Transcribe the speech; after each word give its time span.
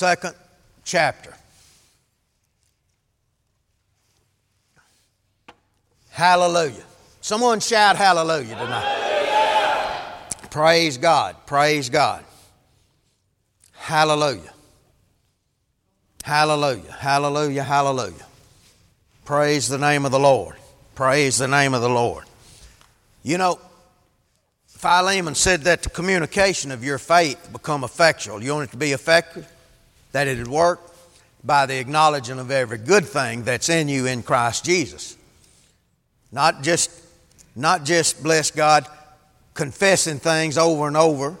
second 0.00 0.34
chapter. 0.82 1.34
Hallelujah. 6.08 6.84
Someone 7.20 7.60
shout 7.60 7.96
hallelujah 7.96 8.54
tonight. 8.54 8.80
Hallelujah. 8.80 10.48
Praise 10.48 10.96
God. 10.96 11.36
Praise 11.44 11.90
God. 11.90 12.24
Hallelujah. 13.72 14.54
Hallelujah. 16.24 16.92
Hallelujah. 16.92 17.62
Hallelujah. 17.62 18.26
Praise 19.26 19.68
the 19.68 19.76
name 19.76 20.06
of 20.06 20.12
the 20.12 20.18
Lord. 20.18 20.56
Praise 20.94 21.36
the 21.36 21.48
name 21.48 21.74
of 21.74 21.82
the 21.82 21.90
Lord. 21.90 22.24
You 23.22 23.36
know, 23.36 23.58
Philemon 24.66 25.34
said 25.34 25.60
that 25.64 25.82
the 25.82 25.90
communication 25.90 26.70
of 26.70 26.82
your 26.82 26.96
faith 26.96 27.52
become 27.52 27.84
effectual. 27.84 28.42
You 28.42 28.54
want 28.54 28.70
it 28.70 28.70
to 28.70 28.78
be 28.78 28.92
effective? 28.92 29.46
That 30.12 30.26
it 30.26 30.38
would 30.38 30.48
work 30.48 30.80
by 31.44 31.66
the 31.66 31.78
acknowledging 31.78 32.38
of 32.38 32.50
every 32.50 32.78
good 32.78 33.06
thing 33.06 33.44
that's 33.44 33.68
in 33.68 33.88
you 33.88 34.06
in 34.06 34.22
Christ 34.22 34.64
Jesus. 34.64 35.16
Not 36.32 36.62
just, 36.62 36.90
not 37.56 37.84
just, 37.84 38.22
bless 38.22 38.50
God, 38.50 38.86
confessing 39.54 40.18
things 40.18 40.58
over 40.58 40.86
and 40.86 40.96
over 40.96 41.36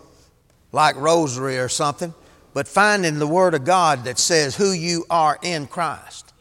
like 0.72 0.96
rosary 0.96 1.58
or 1.58 1.68
something, 1.68 2.14
but 2.54 2.68
finding 2.68 3.18
the 3.18 3.26
Word 3.26 3.54
of 3.54 3.64
God 3.64 4.04
that 4.04 4.18
says 4.18 4.56
who 4.56 4.72
you 4.72 5.04
are 5.10 5.38
in 5.42 5.66
Christ. 5.66 6.32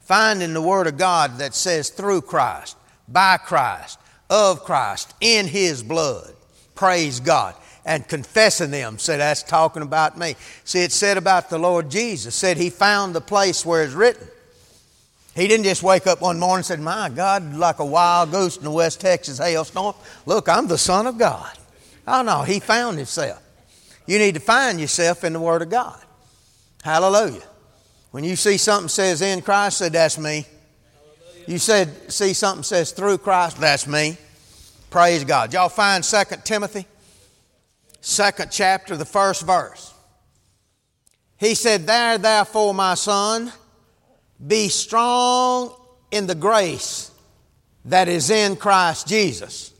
Finding 0.00 0.52
the 0.52 0.62
Word 0.62 0.86
of 0.86 0.98
God 0.98 1.38
that 1.38 1.54
says 1.54 1.88
through 1.88 2.22
Christ, 2.22 2.76
by 3.08 3.38
Christ, 3.38 3.98
of 4.28 4.62
Christ, 4.64 5.14
in 5.20 5.46
His 5.46 5.82
blood. 5.82 6.34
Praise 6.74 7.20
God. 7.20 7.54
And 7.86 8.06
confessing 8.08 8.70
them. 8.70 8.98
Said 8.98 9.20
that's 9.20 9.42
talking 9.42 9.82
about 9.82 10.16
me. 10.16 10.36
See, 10.64 10.80
it 10.80 10.92
said 10.92 11.18
about 11.18 11.50
the 11.50 11.58
Lord 11.58 11.90
Jesus. 11.90 12.34
Said 12.34 12.56
He 12.56 12.70
found 12.70 13.14
the 13.14 13.20
place 13.20 13.64
where 13.66 13.82
it's 13.82 13.92
written. 13.92 14.26
He 15.34 15.48
didn't 15.48 15.64
just 15.64 15.82
wake 15.82 16.06
up 16.06 16.20
one 16.20 16.38
morning 16.38 16.58
and 16.58 16.66
said, 16.66 16.80
My 16.80 17.08
God, 17.08 17.56
like 17.56 17.80
a 17.80 17.84
wild 17.84 18.30
goose 18.30 18.56
in 18.56 18.66
a 18.66 18.70
West 18.70 19.00
Texas 19.00 19.38
hailstorm. 19.38 19.94
Look, 20.26 20.48
I'm 20.48 20.68
the 20.68 20.78
Son 20.78 21.06
of 21.06 21.18
God. 21.18 21.50
Oh 22.06 22.22
no, 22.22 22.42
he 22.42 22.60
found 22.60 22.98
himself. 22.98 23.42
You 24.06 24.18
need 24.18 24.34
to 24.34 24.40
find 24.40 24.80
yourself 24.80 25.24
in 25.24 25.32
the 25.32 25.40
Word 25.40 25.62
of 25.62 25.70
God. 25.70 26.00
Hallelujah. 26.82 27.42
When 28.10 28.22
you 28.22 28.36
see 28.36 28.58
something 28.58 28.88
says 28.88 29.22
in 29.22 29.42
Christ, 29.42 29.78
say 29.78 29.88
that's 29.88 30.18
me. 30.18 30.46
You 31.46 31.58
said 31.58 32.12
see 32.12 32.32
something 32.32 32.62
says 32.62 32.92
through 32.92 33.18
Christ, 33.18 33.58
that's 33.58 33.86
me. 33.86 34.16
Praise 34.90 35.24
God. 35.24 35.52
Y'all 35.52 35.68
find 35.68 36.04
2 36.04 36.16
Timothy, 36.44 36.86
second 38.04 38.50
chapter, 38.50 38.96
the 38.96 39.04
first 39.04 39.46
verse. 39.46 39.92
He 41.38 41.54
said, 41.54 41.86
There 41.86 42.18
therefore, 42.18 42.74
my 42.74 42.94
son, 42.94 43.52
be 44.46 44.68
strong 44.68 45.74
in 46.10 46.26
the 46.26 46.34
grace 46.34 47.10
that 47.86 48.08
is 48.08 48.30
in 48.30 48.56
Christ 48.56 49.08
Jesus. 49.08 49.72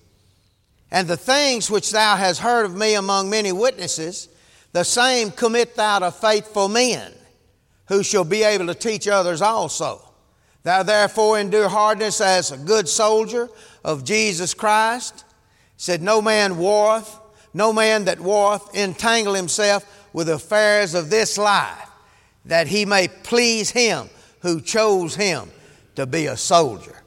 And 0.90 1.06
the 1.06 1.16
things 1.16 1.70
which 1.70 1.90
thou 1.90 2.16
hast 2.16 2.40
heard 2.40 2.64
of 2.64 2.74
me 2.74 2.94
among 2.94 3.28
many 3.28 3.52
witnesses, 3.52 4.28
the 4.72 4.84
same 4.84 5.30
commit 5.30 5.76
thou 5.76 5.98
to 5.98 6.10
faithful 6.10 6.68
men, 6.68 7.12
who 7.88 8.02
shall 8.02 8.24
be 8.24 8.42
able 8.42 8.66
to 8.68 8.74
teach 8.74 9.06
others 9.06 9.42
also. 9.42 10.00
Thou 10.62 10.82
therefore 10.82 11.38
endure 11.38 11.68
hardness 11.68 12.22
as 12.22 12.50
a 12.50 12.56
good 12.56 12.88
soldier 12.88 13.50
of 13.84 14.04
Jesus 14.04 14.54
Christ. 14.54 15.24
Said, 15.76 16.00
No 16.00 16.22
man 16.22 16.56
warreth, 16.56 17.18
no 17.54 17.72
man 17.72 18.04
that 18.04 18.20
warreth 18.20 18.74
entangle 18.74 19.34
himself 19.34 19.84
with 20.12 20.28
affairs 20.28 20.94
of 20.94 21.08
this 21.08 21.38
life, 21.38 21.88
that 22.44 22.66
he 22.66 22.84
may 22.84 23.08
please 23.08 23.70
him 23.70 24.10
who 24.40 24.60
chose 24.60 25.14
him 25.14 25.50
to 25.94 26.04
be 26.04 26.26
a 26.26 26.36
soldier. 26.36 27.02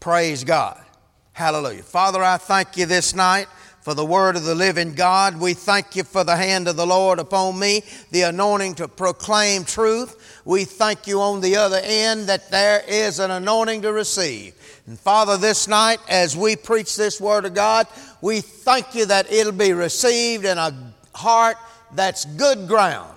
Praise 0.00 0.44
God. 0.44 0.82
Hallelujah. 1.32 1.82
Father, 1.82 2.22
I 2.22 2.36
thank 2.36 2.76
you 2.76 2.84
this 2.84 3.14
night 3.14 3.46
for 3.80 3.94
the 3.94 4.04
word 4.04 4.36
of 4.36 4.44
the 4.44 4.54
living 4.54 4.94
God. 4.94 5.40
We 5.40 5.54
thank 5.54 5.96
you 5.96 6.04
for 6.04 6.24
the 6.24 6.36
hand 6.36 6.68
of 6.68 6.76
the 6.76 6.86
Lord 6.86 7.18
upon 7.18 7.58
me, 7.58 7.82
the 8.10 8.22
anointing 8.22 8.76
to 8.76 8.88
proclaim 8.88 9.64
truth. 9.64 10.21
We 10.44 10.64
thank 10.64 11.06
you 11.06 11.20
on 11.20 11.40
the 11.40 11.56
other 11.56 11.80
end 11.82 12.28
that 12.28 12.50
there 12.50 12.82
is 12.86 13.18
an 13.18 13.30
anointing 13.30 13.82
to 13.82 13.92
receive. 13.92 14.54
And 14.86 14.98
Father, 14.98 15.36
this 15.36 15.68
night, 15.68 16.00
as 16.08 16.36
we 16.36 16.56
preach 16.56 16.96
this 16.96 17.20
word 17.20 17.44
of 17.44 17.54
God, 17.54 17.86
we 18.20 18.40
thank 18.40 18.94
you 18.94 19.06
that 19.06 19.30
it'll 19.30 19.52
be 19.52 19.72
received 19.72 20.44
in 20.44 20.58
a 20.58 20.74
heart 21.14 21.56
that's 21.94 22.24
good 22.24 22.66
ground 22.66 23.16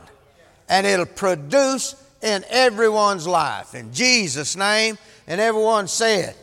and 0.69 0.85
it'll 0.85 1.05
produce 1.05 1.95
in 2.21 2.43
everyone's 2.49 3.27
life. 3.27 3.75
In 3.75 3.93
Jesus' 3.93 4.55
name, 4.55 4.97
and 5.27 5.41
everyone 5.41 5.87
said, 5.87 6.35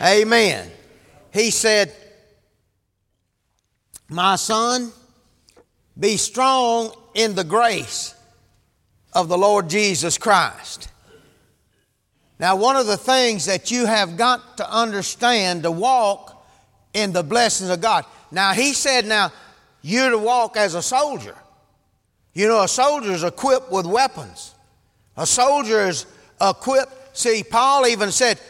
Amen. 0.00 0.22
Amen. 0.22 0.70
He 1.32 1.50
said, 1.50 1.92
My 4.08 4.36
son, 4.36 4.92
be 5.98 6.16
strong 6.16 6.92
in 7.14 7.34
the 7.34 7.44
grace 7.44 8.13
of 9.14 9.28
the 9.28 9.38
Lord 9.38 9.68
Jesus 9.68 10.18
Christ. 10.18 10.88
Now, 12.38 12.56
one 12.56 12.76
of 12.76 12.86
the 12.86 12.96
things 12.96 13.46
that 13.46 13.70
you 13.70 13.86
have 13.86 14.16
got 14.16 14.56
to 14.56 14.70
understand 14.70 15.62
to 15.62 15.70
walk 15.70 16.44
in 16.92 17.12
the 17.12 17.22
blessings 17.22 17.70
of 17.70 17.80
God. 17.80 18.04
Now, 18.30 18.52
he 18.52 18.72
said, 18.72 19.06
now, 19.06 19.32
you're 19.82 20.10
to 20.10 20.18
walk 20.18 20.56
as 20.56 20.74
a 20.74 20.82
soldier. 20.82 21.36
You 22.32 22.48
know, 22.48 22.62
a 22.62 22.68
soldier 22.68 23.12
is 23.12 23.22
equipped 23.22 23.70
with 23.70 23.86
weapons. 23.86 24.54
A 25.16 25.26
soldier 25.26 25.86
is 25.86 26.06
equipped. 26.40 27.16
See, 27.16 27.44
Paul 27.48 27.86
even 27.86 28.10
said, 28.10 28.40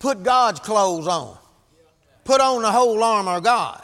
put 0.00 0.24
God's 0.24 0.58
clothes 0.60 1.06
on. 1.06 1.38
Put 2.24 2.40
on 2.40 2.62
the 2.62 2.72
whole 2.72 3.02
armor 3.02 3.36
of 3.36 3.44
God. 3.44 3.82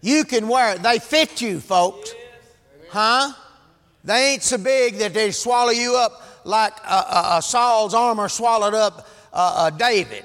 You 0.00 0.24
can 0.24 0.48
wear 0.48 0.74
it. 0.74 0.82
They 0.82 0.98
fit 0.98 1.40
you, 1.40 1.60
folks. 1.60 2.12
Huh? 2.88 3.32
They 4.04 4.32
ain't 4.32 4.42
so 4.42 4.58
big 4.58 4.94
that 4.96 5.14
they 5.14 5.30
swallow 5.30 5.70
you 5.70 5.96
up 5.96 6.22
like 6.44 6.72
uh, 6.84 7.04
uh, 7.06 7.40
Saul's 7.40 7.94
armor 7.94 8.28
swallowed 8.28 8.74
up 8.74 9.06
uh, 9.32 9.70
David. 9.70 10.24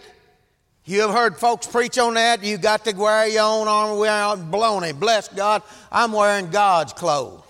You 0.85 1.01
have 1.01 1.11
heard 1.11 1.37
folks 1.37 1.65
preach 1.65 1.97
on 1.97 2.15
that? 2.15 2.43
You 2.43 2.57
got 2.57 2.83
to 2.85 2.93
wear 2.93 3.27
your 3.27 3.43
own 3.43 3.67
armor. 3.67 3.97
We're 3.97 4.09
out 4.09 4.39
baloney. 4.51 4.97
Bless 4.97 5.29
God. 5.29 5.63
I'm 5.91 6.11
wearing 6.11 6.49
God's 6.49 6.91
clothes. 6.93 7.41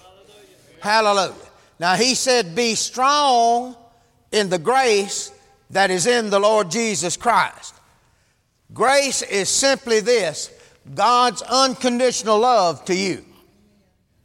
Hallelujah. 0.81 1.25
Hallelujah. 1.31 1.49
Now 1.79 1.95
he 1.95 2.13
said, 2.13 2.55
Be 2.55 2.75
strong 2.75 3.75
in 4.31 4.49
the 4.49 4.59
grace 4.59 5.31
that 5.71 5.89
is 5.89 6.05
in 6.05 6.29
the 6.29 6.39
Lord 6.39 6.69
Jesus 6.69 7.17
Christ. 7.17 7.73
Grace 8.71 9.21
is 9.23 9.49
simply 9.49 9.99
this 9.99 10.51
God's 10.93 11.41
unconditional 11.41 12.39
love 12.39 12.85
to 12.85 12.95
you. 12.95 13.25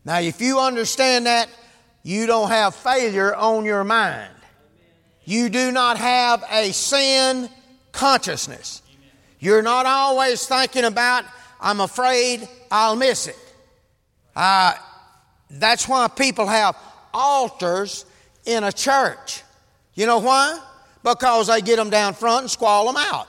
Now, 0.05 0.21
if 0.21 0.41
you 0.41 0.59
understand 0.59 1.27
that, 1.27 1.49
you 2.09 2.27
don't 2.27 2.49
have 2.49 2.75
failure 2.75 3.37
on 3.37 3.67
your 3.67 3.85
mind. 3.85 4.33
You 5.27 5.51
do 5.51 5.71
not 5.71 5.99
have 5.99 6.43
a 6.51 6.73
sin 6.73 7.51
consciousness. 7.93 8.81
You're 9.41 9.61
not 9.61 9.85
always 9.85 10.47
thinking 10.47 10.85
about, 10.85 11.27
I'm 11.61 11.81
afraid 11.81 12.49
I'll 12.71 12.97
miss 12.97 13.27
it. 13.27 13.37
Uh, 14.35 14.73
that's 15.51 15.87
why 15.87 16.09
people 16.09 16.47
have 16.47 16.79
altars 17.13 18.07
in 18.47 18.65
a 18.65 18.73
church. 18.73 19.43
You 19.93 20.07
know 20.07 20.21
why? 20.21 20.59
Because 21.05 21.49
they 21.49 21.61
get 21.61 21.77
them 21.77 21.91
down 21.91 22.15
front 22.15 22.45
and 22.45 22.51
squall 22.51 22.87
them 22.87 22.97
out. 22.97 23.29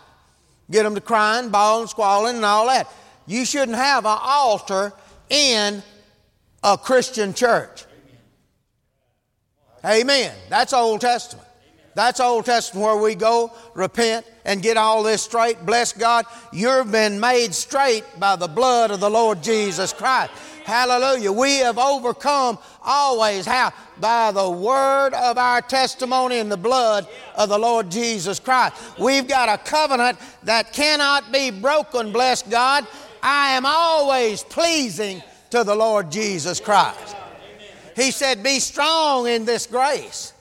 Get 0.72 0.84
them 0.84 0.96
to 0.96 1.02
crying, 1.02 1.50
bawling, 1.50 1.88
squalling, 1.88 2.38
and 2.38 2.46
all 2.46 2.68
that. 2.68 2.90
You 3.28 3.44
shouldn't 3.44 3.78
have 3.78 4.06
an 4.06 4.18
altar 4.22 4.94
in 5.30 5.84
a 6.64 6.78
Christian 6.78 7.34
church. 7.34 7.84
Amen. 9.86 10.34
That's 10.50 10.74
Old 10.74 11.02
Testament. 11.02 11.48
That's 11.96 12.20
Old 12.20 12.46
Testament 12.46 12.86
where 12.86 12.98
we 12.98 13.16
go, 13.16 13.52
repent, 13.74 14.26
and 14.46 14.62
get 14.62 14.78
all 14.78 15.04
this 15.04 15.22
straight. 15.22 15.66
Bless 15.66 15.92
God. 15.92 16.26
You've 16.54 16.92
been 16.92 17.20
made 17.20 17.54
straight 17.54 18.04
by 18.18 18.36
the 18.36 18.48
blood 18.48 18.92
of 18.92 19.00
the 19.00 19.10
Lord 19.10 19.44
Jesus 19.44 19.92
Christ. 19.92 20.32
Hallelujah. 20.64 21.32
We 21.32 21.58
have 21.58 21.78
overcome 21.78 22.60
always. 22.84 23.46
How? 23.46 23.74
By 24.00 24.32
the 24.32 24.50
word 24.50 25.14
of 25.14 25.38
our 25.38 25.62
testimony 25.62 26.38
and 26.38 26.52
the 26.52 26.58
blood 26.58 27.08
of 27.36 27.50
the 27.50 27.58
Lord 27.58 27.90
Jesus 27.90 28.40
Christ. 28.40 28.76
We've 29.00 29.28
got 29.28 29.50
a 29.50 29.58
covenant 29.58 30.20
that 30.44 30.72
cannot 30.72 31.32
be 31.32 31.50
broken, 31.50 32.12
bless 32.12 32.44
God. 32.44 32.86
I 33.24 33.58
am 33.58 33.66
always 33.66 34.44
pleasing 34.44 35.24
to 35.50 35.64
the 35.64 35.76
Lord 35.76 36.12
Jesus 36.12 36.60
Christ. 36.60 37.16
He 38.00 38.12
said, 38.12 38.44
Be 38.44 38.60
strong 38.60 39.28
in 39.28 39.46
this 39.46 39.68
grace. 39.68 40.34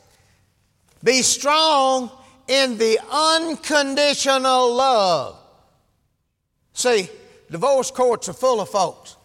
Be 1.02 1.22
strong 1.22 2.10
in 2.46 2.78
the 2.78 2.98
unconditional 3.10 4.74
love. 4.74 5.36
See, 6.72 7.08
divorce 7.50 7.90
courts 7.90 8.28
are 8.28 8.32
full 8.32 8.60
of 8.60 8.68
folks 8.68 9.16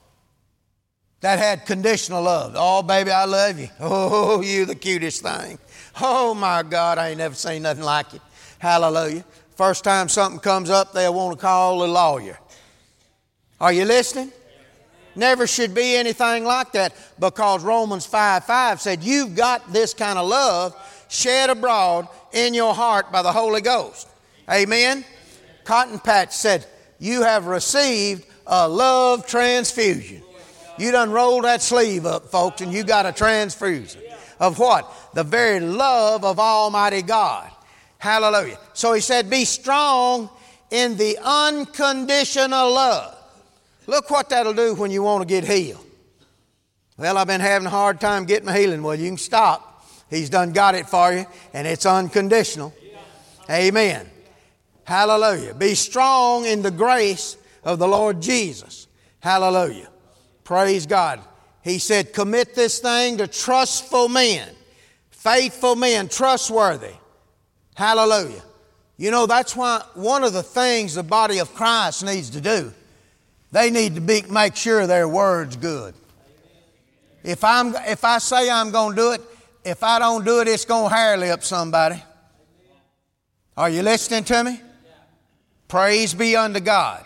that 1.21 1.39
had 1.39 1.65
conditional 1.65 2.24
love. 2.24 2.53
Oh, 2.56 2.81
baby, 2.81 3.12
I 3.12 3.25
love 3.25 3.59
you. 3.59 3.69
Oh, 3.80 4.41
you 4.41 4.65
the 4.65 4.75
cutest 4.75 5.21
thing. 5.21 5.59
Oh, 6.01 6.33
my 6.33 6.63
God, 6.63 6.97
I 6.97 7.09
ain't 7.09 7.19
never 7.19 7.36
seen 7.36 7.62
nothing 7.62 7.83
like 7.83 8.13
it. 8.13 8.21
Hallelujah. 8.57 9.24
First 9.56 9.83
time 9.83 10.09
something 10.09 10.39
comes 10.39 10.69
up, 10.69 10.91
they'll 10.91 11.13
want 11.13 11.38
to 11.38 11.41
call 11.41 11.83
a 11.83 11.86
lawyer. 11.86 12.39
Are 13.62 13.71
you 13.71 13.86
listening? 13.86 14.31
Never 15.15 15.45
should 15.48 15.75
be 15.75 15.95
anything 15.95 16.44
like 16.44 16.71
that 16.74 16.94
because 17.19 17.63
Romans 17.63 18.06
5 18.06 18.45
5 18.45 18.81
said, 18.81 19.04
You've 19.04 19.36
got 19.36 19.71
this 19.71 19.94
kind 19.94 20.18
of 20.18 20.27
love 20.27 20.75
shed 21.07 21.50
abroad 21.50 22.07
in 22.31 22.54
your 22.54 22.74
heart 22.74 23.12
by 23.12 23.21
the 23.21 23.31
Holy 23.31 23.62
Ghost. 23.62 24.07
Amen? 24.50 25.06
Cotton 25.63 26.00
Patch 26.00 26.33
said, 26.33 26.65
You 27.00 27.21
have 27.21 27.45
received 27.45 28.25
a 28.48 28.68
love 28.68 29.27
transfusion. 29.27 30.24
You 30.77 30.92
done 30.92 31.12
rolled 31.12 31.44
that 31.44 31.62
sleeve 31.62 32.06
up, 32.06 32.30
folks, 32.30 32.62
and 32.62 32.74
you 32.74 32.83
got 32.83 33.06
a 33.06 33.12
transfusion. 33.12 34.01
Of 34.39 34.57
what? 34.57 34.92
The 35.13 35.24
very 35.24 35.60
love 35.60 36.25
of 36.25 36.39
Almighty 36.39 37.04
God. 37.04 37.50
Hallelujah. 38.00 38.57
So 38.74 38.94
he 38.94 39.00
said, 39.00 39.30
Be 39.30 39.45
strong 39.45 40.30
in 40.71 40.98
the 40.98 41.18
unconditional 41.24 42.74
love. 42.74 43.15
Look 43.88 44.09
what 44.09 44.30
that'll 44.30 44.53
do 44.53 44.75
when 44.75 44.91
you 44.91 45.03
want 45.03 45.21
to 45.21 45.27
get 45.27 45.44
healed. 45.44 45.85
Well, 46.97 47.18
I've 47.18 47.27
been 47.27 47.41
having 47.41 47.65
a 47.65 47.71
hard 47.71 48.00
time 48.00 48.25
getting 48.25 48.45
my 48.45 48.57
healing. 48.57 48.83
Well, 48.83 48.95
you 48.95 49.09
can 49.09 49.18
stop. 49.18 49.85
He's 50.09 50.30
done 50.30 50.53
got 50.53 50.75
it 50.75 50.88
for 50.88 51.12
you, 51.12 51.25
and 51.53 51.68
it's 51.68 51.85
unconditional. 51.85 52.74
Amen. 53.50 54.09
Hallelujah. 54.85 55.53
Be 55.53 55.75
strong 55.75 56.45
in 56.45 56.62
the 56.62 56.71
grace 56.71 57.35
of 57.63 57.80
the 57.80 57.88
Lord 57.88 58.21
Jesus. 58.21 58.88
Hallelujah. 59.19 59.89
Praise 60.44 60.86
God. 60.86 61.19
He 61.63 61.79
said, 61.79 62.13
commit 62.13 62.56
this 62.56 62.79
thing 62.79 63.18
to 63.18 63.27
trustful 63.27 64.09
men, 64.09 64.50
faithful 65.09 65.75
men, 65.75 66.09
trustworthy. 66.09 66.94
Hallelujah. 67.75 68.44
You 68.97 69.12
know, 69.12 69.25
that's 69.25 69.56
why 69.56 69.83
one 69.95 70.24
of 70.24 70.33
the 70.33 70.44
things 70.44 70.94
the 70.94 71.03
body 71.03 71.39
of 71.39 71.53
Christ 71.56 72.06
needs 72.06 72.29
to 72.31 72.41
do 72.41 72.74
they 73.53 73.69
need 73.69 73.94
to 73.95 74.01
be, 74.01 74.23
make 74.23 74.55
sure 74.55 74.88
their 74.88 75.07
word's 75.07 75.55
good. 75.55 75.94
If, 77.23 77.44
I'm, 77.44 77.75
if 77.88 78.03
I 78.03 78.17
say 78.17 78.50
I'm 78.50 78.71
going 78.71 78.95
to 78.95 79.01
do 79.01 79.11
it, 79.11 79.21
if 79.63 79.83
I 79.83 80.00
don't 80.00 80.25
do 80.25 80.41
it, 80.41 80.47
it's 80.47 80.65
going 80.65 80.89
to 80.89 80.95
hair 80.95 81.15
lip 81.17 81.44
somebody. 81.44 82.01
Are 83.55 83.69
you 83.69 83.83
listening 83.83 84.23
to 84.23 84.44
me? 84.44 84.59
Praise 85.67 86.15
be 86.15 86.35
unto 86.35 86.59
God. 86.59 87.05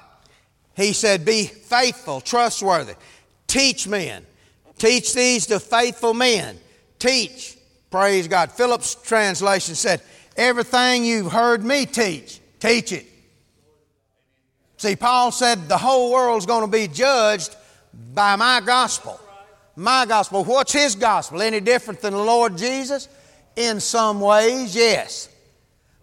He 0.74 0.94
said, 0.94 1.26
Be 1.26 1.44
faithful, 1.44 2.22
trustworthy. 2.22 2.94
Teach 3.48 3.86
men. 3.86 4.26
Teach 4.78 5.14
these 5.14 5.48
to 5.48 5.60
faithful 5.60 6.14
men. 6.14 6.58
Teach. 6.98 7.58
Praise 7.92 8.30
God. 8.30 8.54
Phillips' 8.54 8.96
translation 8.96 9.76
said, 9.76 10.02
Everything 10.38 11.04
you've 11.04 11.32
heard 11.34 11.66
me 11.66 11.86
teach, 11.86 12.40
teach 12.62 12.94
it. 12.94 13.06
See, 14.78 14.96
Paul 14.96 15.32
said 15.32 15.68
the 15.68 15.78
whole 15.78 16.12
world's 16.12 16.46
going 16.46 16.62
to 16.62 16.72
be 16.72 16.88
judged 16.88 17.56
by 18.14 18.36
my 18.36 18.62
gospel. 18.64 19.20
My 19.76 20.06
gospel. 20.06 20.44
What's 20.44 20.74
his 20.74 20.96
gospel? 20.96 21.42
Any 21.42 21.60
different 21.60 22.02
than 22.02 22.14
the 22.14 22.24
Lord 22.24 22.58
Jesus? 22.58 23.10
In 23.56 23.80
some 23.80 24.22
ways, 24.22 24.76
yes. 24.76 25.30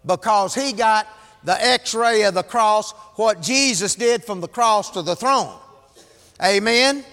Because 0.05 0.53
he 0.53 0.73
got 0.73 1.07
the 1.43 1.63
x 1.63 1.95
ray 1.95 2.23
of 2.23 2.33
the 2.33 2.43
cross, 2.43 2.91
what 3.15 3.41
Jesus 3.41 3.95
did 3.95 4.23
from 4.23 4.41
the 4.41 4.47
cross 4.47 4.91
to 4.91 5.01
the 5.01 5.15
throne. 5.15 5.53
Amen? 6.43 7.05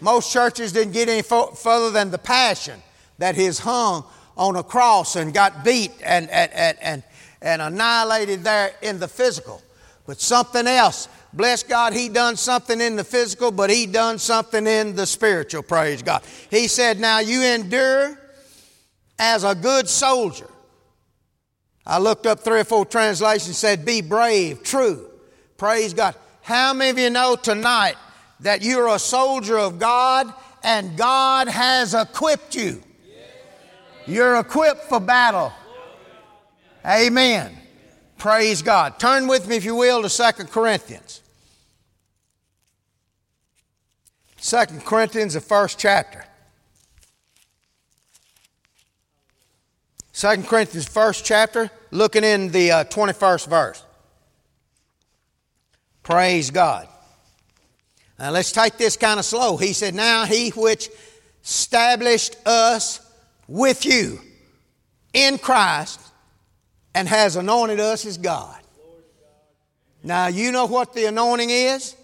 Most 0.00 0.32
churches 0.32 0.72
didn't 0.72 0.92
get 0.92 1.08
any 1.08 1.22
further 1.22 1.90
than 1.90 2.10
the 2.10 2.18
passion 2.18 2.80
that 3.18 3.36
He's 3.36 3.58
hung 3.58 4.04
on 4.36 4.56
a 4.56 4.62
cross 4.62 5.16
and 5.16 5.34
got 5.34 5.64
beat 5.64 5.92
and, 6.04 6.30
and, 6.30 6.52
and, 6.52 6.78
and, 6.80 7.02
and 7.42 7.62
annihilated 7.62 8.42
there 8.42 8.72
in 8.82 8.98
the 8.98 9.08
physical 9.08 9.62
but 10.08 10.22
something 10.22 10.66
else. 10.66 11.06
Bless 11.34 11.62
God, 11.62 11.92
He 11.92 12.08
done 12.08 12.36
something 12.36 12.80
in 12.80 12.96
the 12.96 13.04
physical, 13.04 13.52
but 13.52 13.68
He 13.68 13.84
done 13.84 14.18
something 14.18 14.66
in 14.66 14.96
the 14.96 15.04
spiritual, 15.04 15.62
praise 15.62 16.02
God. 16.02 16.22
He 16.50 16.66
said, 16.66 16.98
Now 16.98 17.18
you 17.18 17.42
endure 17.42 18.18
as 19.18 19.44
a 19.44 19.54
good 19.54 19.86
soldier. 19.86 20.48
I 21.86 21.98
looked 21.98 22.24
up 22.24 22.40
three 22.40 22.60
or 22.60 22.64
four 22.64 22.86
translations 22.86 23.58
said, 23.58 23.84
Be 23.84 24.00
brave, 24.00 24.62
true. 24.62 25.10
Praise 25.58 25.92
God. 25.92 26.14
How 26.40 26.72
many 26.72 26.90
of 26.90 26.98
you 26.98 27.10
know 27.10 27.36
tonight 27.36 27.96
that 28.40 28.62
you're 28.62 28.88
a 28.88 28.98
soldier 28.98 29.58
of 29.58 29.78
God 29.78 30.32
and 30.62 30.96
God 30.96 31.48
has 31.48 31.92
equipped 31.92 32.54
you? 32.54 32.82
You're 34.06 34.38
equipped 34.40 34.84
for 34.84 35.00
battle. 35.00 35.52
Amen. 36.86 37.57
Praise 38.18 38.62
God. 38.62 38.98
Turn 38.98 39.28
with 39.28 39.46
me, 39.48 39.56
if 39.56 39.64
you 39.64 39.76
will, 39.76 40.02
to 40.02 40.08
2 40.08 40.44
Corinthians. 40.46 41.22
2 44.40 44.56
Corinthians, 44.84 45.34
the 45.34 45.40
first 45.40 45.78
chapter. 45.78 46.24
2 50.14 50.42
Corinthians, 50.42 50.88
first 50.88 51.24
chapter, 51.24 51.70
looking 51.92 52.24
in 52.24 52.50
the 52.50 52.72
uh, 52.72 52.84
21st 52.84 53.48
verse. 53.48 53.84
Praise 56.02 56.50
God. 56.50 56.88
Now 58.18 58.30
let's 58.30 58.50
take 58.50 58.78
this 58.78 58.96
kind 58.96 59.20
of 59.20 59.26
slow. 59.26 59.56
He 59.56 59.72
said, 59.72 59.94
Now 59.94 60.24
he 60.24 60.50
which 60.50 60.88
established 61.44 62.36
us 62.44 63.00
with 63.46 63.86
you 63.86 64.20
in 65.12 65.38
Christ 65.38 66.00
and 66.94 67.08
has 67.08 67.36
anointed 67.36 67.80
us 67.80 68.04
as 68.06 68.18
God. 68.18 68.58
Now, 70.02 70.28
you 70.28 70.52
know 70.52 70.66
what 70.66 70.94
the 70.94 71.06
anointing 71.06 71.50
is? 71.50 71.96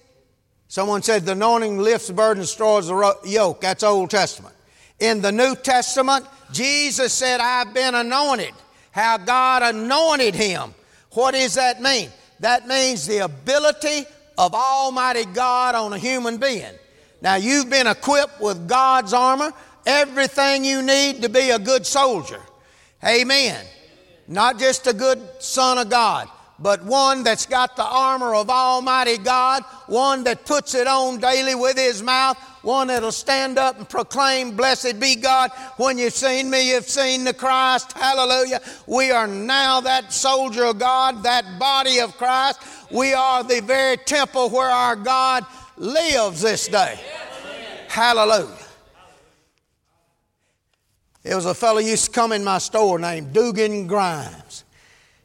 Someone 0.68 1.02
said 1.02 1.24
the 1.24 1.32
anointing 1.32 1.78
lifts 1.78 2.08
the 2.08 2.12
burden, 2.12 2.40
destroys 2.40 2.88
the 2.88 3.16
yoke. 3.24 3.60
That's 3.60 3.82
Old 3.82 4.10
Testament. 4.10 4.54
In 4.98 5.20
the 5.20 5.32
New 5.32 5.54
Testament, 5.54 6.26
Jesus 6.52 7.12
said, 7.12 7.40
I've 7.40 7.72
been 7.72 7.94
anointed. 7.94 8.52
How 8.90 9.16
God 9.16 9.62
anointed 9.62 10.34
him. 10.34 10.74
What 11.12 11.32
does 11.34 11.54
that 11.54 11.80
mean? 11.80 12.10
That 12.40 12.66
means 12.66 13.06
the 13.06 13.18
ability 13.18 14.04
of 14.36 14.54
Almighty 14.54 15.24
God 15.32 15.74
on 15.74 15.92
a 15.92 15.98
human 15.98 16.38
being. 16.38 16.72
Now, 17.22 17.36
you've 17.36 17.70
been 17.70 17.86
equipped 17.86 18.40
with 18.40 18.68
God's 18.68 19.12
armor, 19.12 19.52
everything 19.86 20.64
you 20.64 20.82
need 20.82 21.22
to 21.22 21.28
be 21.28 21.50
a 21.50 21.58
good 21.58 21.86
soldier. 21.86 22.40
Amen. 23.04 23.64
Not 24.26 24.58
just 24.58 24.86
a 24.86 24.92
good 24.92 25.20
son 25.38 25.78
of 25.78 25.90
God, 25.90 26.28
but 26.58 26.82
one 26.84 27.24
that's 27.24 27.46
got 27.46 27.76
the 27.76 27.84
armor 27.84 28.34
of 28.34 28.48
Almighty 28.48 29.18
God, 29.18 29.64
one 29.86 30.24
that 30.24 30.46
puts 30.46 30.74
it 30.74 30.86
on 30.86 31.18
daily 31.18 31.54
with 31.54 31.76
his 31.76 32.02
mouth, 32.02 32.38
one 32.62 32.86
that'll 32.88 33.12
stand 33.12 33.58
up 33.58 33.76
and 33.76 33.88
proclaim, 33.88 34.56
Blessed 34.56 34.98
be 34.98 35.16
God. 35.16 35.50
When 35.76 35.98
you've 35.98 36.14
seen 36.14 36.48
me, 36.48 36.70
you've 36.70 36.88
seen 36.88 37.24
the 37.24 37.34
Christ. 37.34 37.92
Hallelujah. 37.92 38.60
We 38.86 39.10
are 39.10 39.26
now 39.26 39.80
that 39.82 40.12
soldier 40.12 40.64
of 40.64 40.78
God, 40.78 41.24
that 41.24 41.58
body 41.58 41.98
of 41.98 42.16
Christ. 42.16 42.60
We 42.90 43.12
are 43.12 43.42
the 43.42 43.60
very 43.60 43.98
temple 43.98 44.48
where 44.48 44.70
our 44.70 44.96
God 44.96 45.44
lives 45.76 46.40
this 46.40 46.68
day. 46.68 46.98
Hallelujah. 47.88 48.63
There 51.24 51.34
was 51.34 51.46
a 51.46 51.54
fellow 51.54 51.78
used 51.78 52.04
to 52.04 52.10
come 52.12 52.32
in 52.32 52.44
my 52.44 52.58
store 52.58 52.98
named 52.98 53.32
Dugan 53.32 53.86
Grimes. 53.86 54.62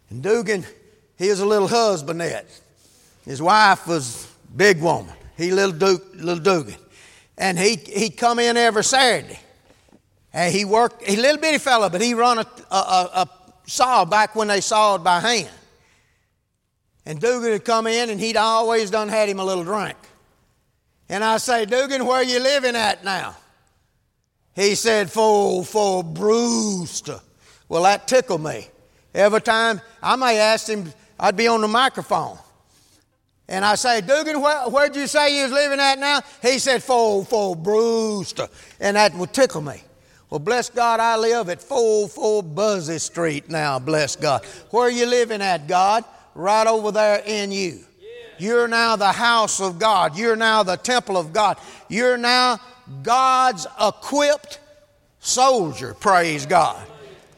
And 0.10 0.24
Dugan, 0.24 0.66
he 1.18 1.30
was 1.30 1.42
a 1.42 1.46
little 1.46 1.68
husbandette. 1.68 2.48
His 3.26 3.42
wife 3.42 3.86
was 3.86 4.32
big 4.56 4.82
woman. 4.82 5.14
He 5.38 5.52
little 5.52 5.78
Duke, 5.78 6.04
little 6.16 6.42
Dugan. 6.42 6.80
And 7.38 7.60
he 7.60 7.76
he'd 7.76 8.18
come 8.18 8.40
in 8.40 8.56
every 8.56 8.84
Saturday. 8.84 9.40
And 10.32 10.54
he 10.54 10.64
worked, 10.64 11.04
he 11.04 11.18
little 11.18 11.40
bitty 11.40 11.58
fellow, 11.58 11.90
but 11.90 12.02
he 12.02 12.14
run 12.14 12.40
a, 12.40 12.46
a, 12.72 12.76
a, 12.76 13.10
a 13.14 13.30
saw 13.66 14.06
back 14.06 14.36
when 14.36 14.48
they 14.48 14.62
sawed 14.62 15.04
by 15.04 15.20
hand. 15.20 15.50
And 17.06 17.20
Dugan 17.20 17.52
would 17.52 17.66
come 17.66 17.88
in 17.88 18.10
and 18.10 18.20
he'd 18.20 18.38
always 18.38 18.90
done 18.90 19.10
had 19.10 19.28
him 19.28 19.40
a 19.40 19.46
little 19.46 19.64
drink. 19.64 19.98
And 21.10 21.24
I 21.24 21.38
say, 21.38 21.66
Dugan, 21.66 22.06
where 22.06 22.24
you 22.24 22.40
living 22.40 22.76
at 22.76 23.04
now? 23.04 23.36
He 24.56 24.76
said, 24.76 25.12
for, 25.12 25.64
for 25.64 26.04
Brewster. 26.04 27.20
Well, 27.68 27.84
that 27.84 28.08
tickled 28.08 28.44
me. 28.44 28.68
Every 29.14 29.42
time 29.42 29.82
I 30.02 30.16
may 30.16 30.40
ask 30.40 30.68
him, 30.68 30.92
I'd 31.20 31.36
be 31.36 31.48
on 31.48 31.62
the 31.62 31.68
microphone. 31.68 32.38
And 33.48 33.66
I 33.66 33.76
say, 33.76 34.02
Dugan, 34.02 34.42
where, 34.42 34.70
where'd 34.70 34.96
you 34.96 35.08
say 35.08 35.38
you 35.38 35.44
was 35.44 35.52
living 35.52 35.80
at 35.80 35.98
now? 35.98 36.22
He 36.42 36.60
said, 36.60 36.84
for, 36.84 37.26
for 37.26 37.56
Brewster. 37.56 38.48
And 38.80 38.96
that 38.96 39.14
would 39.16 39.34
tickle 39.34 39.62
me. 39.62 39.82
Well, 40.30 40.40
bless 40.40 40.70
God, 40.70 41.00
I 41.00 41.18
live 41.18 41.50
at 41.50 41.60
44 41.60 42.44
Buzzy 42.44 43.00
Street 43.00 43.50
now, 43.50 43.80
bless 43.80 44.16
God. 44.16 44.46
Where 44.70 44.84
are 44.84 44.92
you 44.92 45.08
living 45.08 45.42
at, 45.42 45.68
God? 45.68 46.06
Right 46.36 46.68
over 46.68 46.92
there 46.92 47.24
in 47.26 47.52
you. 47.52 47.80
You're 48.38 48.68
now 48.68 48.96
the 48.96 49.12
house 49.12 49.60
of 49.60 49.80
God. 49.80 50.16
You're 50.16 50.36
now 50.36 50.62
the 50.62 50.78
temple 50.78 51.18
of 51.18 51.34
God. 51.34 51.58
You're 51.90 52.18
now 52.18 52.60
God's 53.04 53.68
equipped 53.80 54.60
soldier. 55.20 55.94
Praise 55.94 56.46
God. 56.46 56.86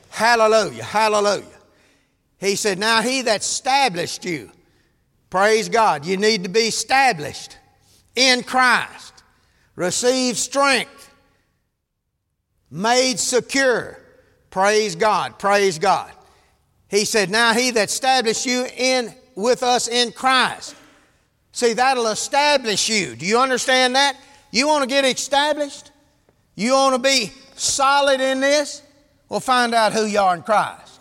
Hallelujah. 0.09 0.83
Hallelujah. 0.83 1.45
He 2.39 2.55
said, 2.55 2.79
Now 2.79 3.01
he 3.01 3.21
that 3.23 3.41
established 3.41 4.25
you, 4.25 4.51
praise 5.29 5.69
God, 5.69 6.05
you 6.05 6.17
need 6.17 6.43
to 6.43 6.49
be 6.49 6.61
established 6.61 7.57
in 8.15 8.43
Christ, 8.43 9.23
receive 9.75 10.37
strength, 10.37 11.13
made 12.69 13.19
secure. 13.19 13.97
Praise 14.49 14.95
God. 14.95 15.39
Praise 15.39 15.79
God. 15.79 16.11
He 16.89 17.05
said, 17.05 17.29
Now 17.29 17.53
he 17.53 17.71
that 17.71 17.89
established 17.89 18.45
you 18.45 18.65
in 18.75 19.13
with 19.35 19.63
us 19.63 19.87
in 19.87 20.11
Christ. 20.11 20.75
See, 21.53 21.73
that'll 21.73 22.07
establish 22.07 22.89
you. 22.89 23.15
Do 23.15 23.25
you 23.25 23.39
understand 23.39 23.95
that? 23.95 24.17
You 24.51 24.67
want 24.67 24.83
to 24.83 24.87
get 24.87 25.05
established? 25.05 25.91
You 26.55 26.73
want 26.73 26.95
to 26.95 27.01
be 27.01 27.31
solid 27.55 28.21
in 28.21 28.41
this? 28.41 28.83
Well, 29.29 29.39
find 29.39 29.73
out 29.73 29.93
who 29.93 30.05
you 30.05 30.19
are 30.19 30.35
in 30.35 30.43
Christ. 30.43 30.99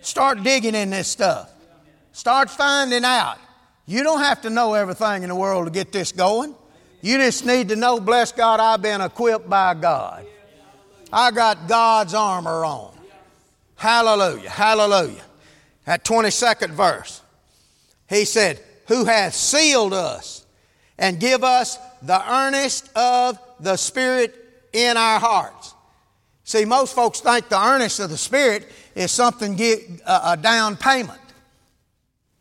Start 0.00 0.42
digging 0.44 0.76
in 0.76 0.90
this 0.90 1.08
stuff. 1.08 1.50
Start 2.12 2.48
finding 2.48 3.04
out. 3.04 3.38
You 3.86 4.02
don't 4.02 4.20
have 4.20 4.42
to 4.42 4.50
know 4.50 4.74
everything 4.74 5.24
in 5.24 5.28
the 5.28 5.34
world 5.34 5.66
to 5.66 5.70
get 5.70 5.92
this 5.92 6.12
going. 6.12 6.54
You 7.02 7.18
just 7.18 7.44
need 7.44 7.68
to 7.68 7.76
know, 7.76 8.00
bless 8.00 8.32
God, 8.32 8.58
I've 8.58 8.82
been 8.82 9.00
equipped 9.00 9.48
by 9.48 9.74
God. 9.74 10.26
I 11.12 11.30
got 11.30 11.68
God's 11.68 12.14
armor 12.14 12.64
on. 12.64 12.96
Hallelujah. 13.76 14.48
Hallelujah. 14.50 15.22
That 15.84 16.04
22nd 16.04 16.70
verse. 16.70 17.20
He 18.08 18.24
said, 18.24 18.60
Who 18.88 19.04
hath 19.04 19.34
sealed 19.34 19.92
us 19.92 20.44
and 20.98 21.20
give 21.20 21.44
us 21.44 21.78
the 22.02 22.32
earnest 22.32 22.90
of 22.96 23.38
the 23.60 23.76
Spirit 23.76 24.34
in 24.72 24.96
our 24.96 25.18
hearts. 25.18 25.74
See, 26.44 26.64
most 26.64 26.94
folks 26.94 27.20
think 27.20 27.48
the 27.48 27.60
earnest 27.60 27.98
of 28.00 28.10
the 28.10 28.16
Spirit 28.16 28.68
is 28.94 29.10
something 29.10 29.56
get 29.56 29.80
a 30.06 30.36
down 30.36 30.76
payment. 30.76 31.20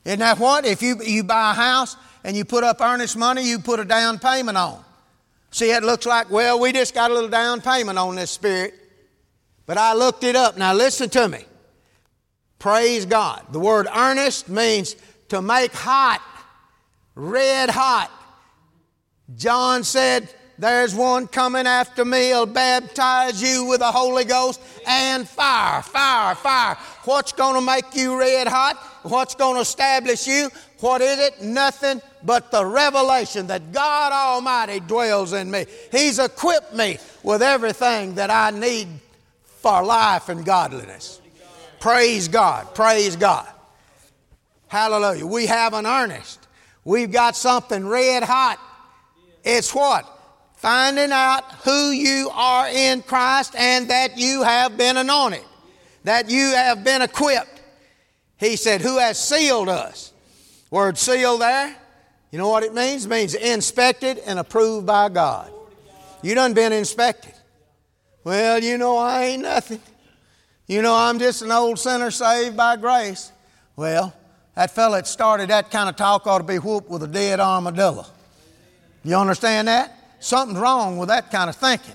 Isn't 0.04 0.20
that 0.20 0.38
what? 0.38 0.66
If 0.66 0.82
you, 0.82 1.02
you 1.02 1.24
buy 1.24 1.52
a 1.52 1.54
house 1.54 1.98
and 2.24 2.38
you 2.38 2.46
put 2.46 2.64
up 2.64 2.82
earnest 2.82 3.18
money, 3.18 3.48
you 3.48 3.58
put 3.58 3.80
a 3.80 3.86
down 3.86 4.20
payment 4.20 4.58
on. 4.58 4.84
See, 5.50 5.72
it 5.72 5.84
looks 5.84 6.06
like, 6.06 6.30
well, 6.30 6.60
we 6.60 6.72
just 6.72 6.94
got 6.94 7.10
a 7.10 7.14
little 7.14 7.30
down 7.30 7.62
payment 7.62 7.98
on 7.98 8.16
this 8.16 8.30
Spirit. 8.30 8.74
But 9.66 9.78
I 9.78 9.94
looked 9.94 10.24
it 10.24 10.36
up. 10.36 10.58
Now 10.58 10.74
listen 10.74 11.10
to 11.12 11.28
me. 11.28 11.44
Praise 12.60 13.06
God. 13.06 13.44
The 13.52 13.60
word 13.60 13.88
earnest 13.94 14.50
means 14.50 14.96
to 15.30 15.42
make 15.42 15.72
hot, 15.72 16.22
red 17.16 17.70
hot. 17.70 18.12
John 19.36 19.84
said, 19.84 20.30
There's 20.58 20.94
one 20.94 21.28
coming 21.28 21.66
after 21.66 22.06
me, 22.06 22.32
will 22.32 22.46
baptize 22.46 23.42
you 23.42 23.66
with 23.66 23.80
the 23.80 23.92
Holy 23.92 24.24
Ghost 24.24 24.62
and 24.88 25.28
fire, 25.28 25.82
fire, 25.82 26.36
fire. 26.36 26.78
What's 27.06 27.32
going 27.32 27.56
to 27.56 27.62
make 27.62 27.96
you 27.96 28.20
red 28.20 28.48
hot? 28.48 28.78
What's 29.04 29.36
going 29.36 29.56
to 29.56 29.62
establish 29.62 30.28
you? 30.28 30.50
What 30.80 31.02
is 31.02 31.20
it? 31.20 31.42
Nothing 31.42 32.02
but 32.24 32.52
the 32.52 32.66
revelation 32.66 33.48
that 33.48 33.72
God 33.72 34.12
Almighty 34.12 34.80
dwells 34.80 35.34
in 35.34 35.50
me. 35.50 35.66
He's 35.92 36.20
equipped 36.20 36.74
me 36.74 37.00
with 37.24 37.42
everything 37.42 38.16
that 38.16 38.30
I 38.30 38.52
need 38.52 38.88
for 39.62 39.84
life 39.84 40.30
and 40.30 40.46
godliness. 40.46 41.22
Praise 41.80 42.28
God. 42.28 42.74
Praise 42.76 43.16
God. 43.16 43.48
Hallelujah. 44.68 45.26
We 45.26 45.46
have 45.46 45.74
an 45.74 45.86
earnest. 45.86 46.48
We've 46.84 47.12
got 47.12 47.36
something 47.36 47.88
red 47.88 48.24
hot. 48.24 48.60
It's 49.46 49.74
what? 49.74 50.12
Finding 50.58 51.12
out 51.12 51.44
who 51.64 51.92
you 51.92 52.30
are 52.34 52.68
in 52.68 53.04
Christ 53.04 53.56
and 53.56 53.90
that 53.90 54.18
you 54.18 54.44
have 54.44 54.78
been 54.78 54.98
anointed, 54.98 55.44
that 56.04 56.30
you 56.30 56.48
have 56.48 56.84
been 56.84 57.02
equipped. 57.02 57.62
He 58.38 58.58
said, 58.58 58.82
Who 58.82 58.98
has 58.98 59.18
sealed 59.18 59.70
us? 59.70 60.12
Word 60.72 60.98
seal 60.98 61.38
there, 61.38 61.76
you 62.32 62.40
know 62.40 62.50
what 62.50 62.64
it 62.64 62.74
means? 62.74 63.06
It 63.06 63.10
means 63.10 63.34
inspected 63.34 64.18
and 64.26 64.40
approved 64.40 64.86
by 64.86 65.08
God. 65.08 65.52
You 66.22 66.36
done 66.36 66.54
been 66.54 66.74
inspected. 66.74 67.34
Well, 68.26 68.62
you 68.62 68.78
know, 68.78 68.98
I 68.98 69.26
ain't 69.26 69.44
nothing. 69.44 69.80
You 70.68 70.82
know, 70.82 70.96
I'm 70.96 71.20
just 71.20 71.44
an 71.44 71.52
old 71.52 71.78
sinner 71.78 72.10
saved 72.10 72.58
by 72.58 72.76
grace. 72.76 73.32
Well, 73.76 74.14
that 74.56 74.72
fella 74.72 74.98
that 74.98 75.08
started 75.08 75.50
that 75.50 75.70
kind 75.70 75.88
of 75.88 75.96
talk 75.96 76.26
ought 76.26 76.40
to 76.40 76.44
be 76.44 76.58
whooped 76.58 76.90
with 76.90 77.04
a 77.04 77.08
dead 77.08 77.40
armadillo. 77.40 78.06
You 79.06 79.16
understand 79.16 79.68
that? 79.68 79.98
Something's 80.20 80.60
wrong 80.60 80.98
with 80.98 81.10
that 81.10 81.32
kind 81.32 81.50
of 81.50 81.56
thinking. 81.56 81.94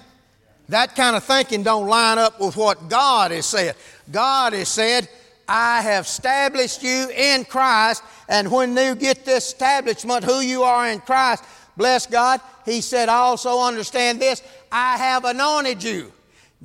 That 0.68 0.94
kind 0.94 1.16
of 1.16 1.24
thinking 1.24 1.64
don't 1.64 1.88
line 1.88 2.18
up 2.18 2.40
with 2.40 2.56
what 2.56 2.88
God 2.88 3.32
has 3.32 3.46
said. 3.46 3.74
God 4.12 4.52
has 4.52 4.68
said, 4.68 5.08
I 5.48 5.82
have 5.82 6.04
established 6.04 6.84
you 6.84 7.10
in 7.10 7.44
Christ, 7.44 8.04
and 8.28 8.50
when 8.52 8.76
you 8.76 8.94
get 8.94 9.24
this 9.24 9.48
establishment, 9.48 10.22
who 10.22 10.38
you 10.38 10.62
are 10.62 10.88
in 10.88 11.00
Christ, 11.00 11.42
bless 11.76 12.06
God, 12.06 12.40
He 12.64 12.80
said, 12.80 13.08
also 13.08 13.60
understand 13.60 14.20
this, 14.20 14.44
I 14.70 14.96
have 14.96 15.24
anointed 15.24 15.82
you, 15.82 16.12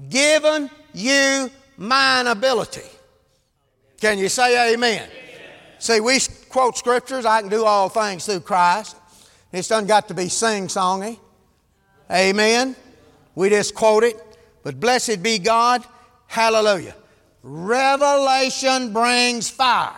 given 0.08 0.70
you 0.94 1.50
mine 1.78 2.28
ability. 2.28 2.88
Can 4.00 4.20
you 4.20 4.30
say 4.30 4.76
amen? 4.76 5.10
amen? 5.10 5.10
See, 5.80 6.00
we 6.00 6.20
quote 6.50 6.78
scriptures, 6.78 7.26
I 7.26 7.42
can 7.42 7.50
do 7.50 7.66
all 7.66 7.90
things 7.90 8.28
through 8.28 8.42
Christ. 8.42 8.96
It's 9.56 9.70
done 9.70 9.86
got 9.88 10.10
to 10.10 10.14
be 10.14 10.28
sing 10.28 10.68
songy. 10.68 11.18
Amen. 12.12 12.76
We 13.36 13.50
just 13.50 13.74
quote 13.74 14.04
it. 14.04 14.22
But 14.64 14.82
blessed 14.82 15.24
be 15.24 15.40
God. 15.40 15.86
Hallelujah. 16.28 16.94
Revelation 17.42 18.92
brings 18.92 19.50
fire. 19.50 19.96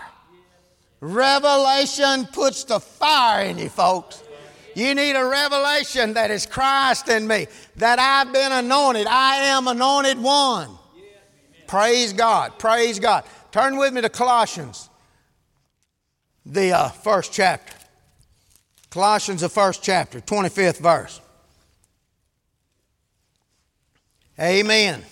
Revelation 0.99 2.27
puts 2.27 2.65
the 2.65 2.79
fire 2.79 3.45
in 3.45 3.57
you, 3.57 3.69
folks. 3.69 4.21
You 4.75 4.93
need 4.93 5.15
a 5.15 5.25
revelation 5.25 6.13
that 6.13 6.29
is 6.29 6.45
Christ 6.45 7.09
in 7.09 7.25
me, 7.25 7.47
that 7.77 7.97
I've 7.97 8.31
been 8.31 8.51
anointed. 8.51 9.07
I 9.07 9.37
am 9.45 9.67
anointed 9.67 10.19
one. 10.19 10.69
Praise 11.65 12.13
God. 12.13 12.59
Praise 12.59 12.99
God. 12.99 13.23
Turn 13.51 13.77
with 13.77 13.91
me 13.91 14.01
to 14.01 14.09
Colossians, 14.09 14.87
the 16.45 16.73
uh, 16.73 16.89
first 16.89 17.33
chapter. 17.33 17.76
Colossians, 18.89 19.41
the 19.41 19.49
first 19.49 19.83
chapter, 19.83 20.19
25th 20.19 20.79
verse. 20.79 21.19
Amen. 24.39 25.03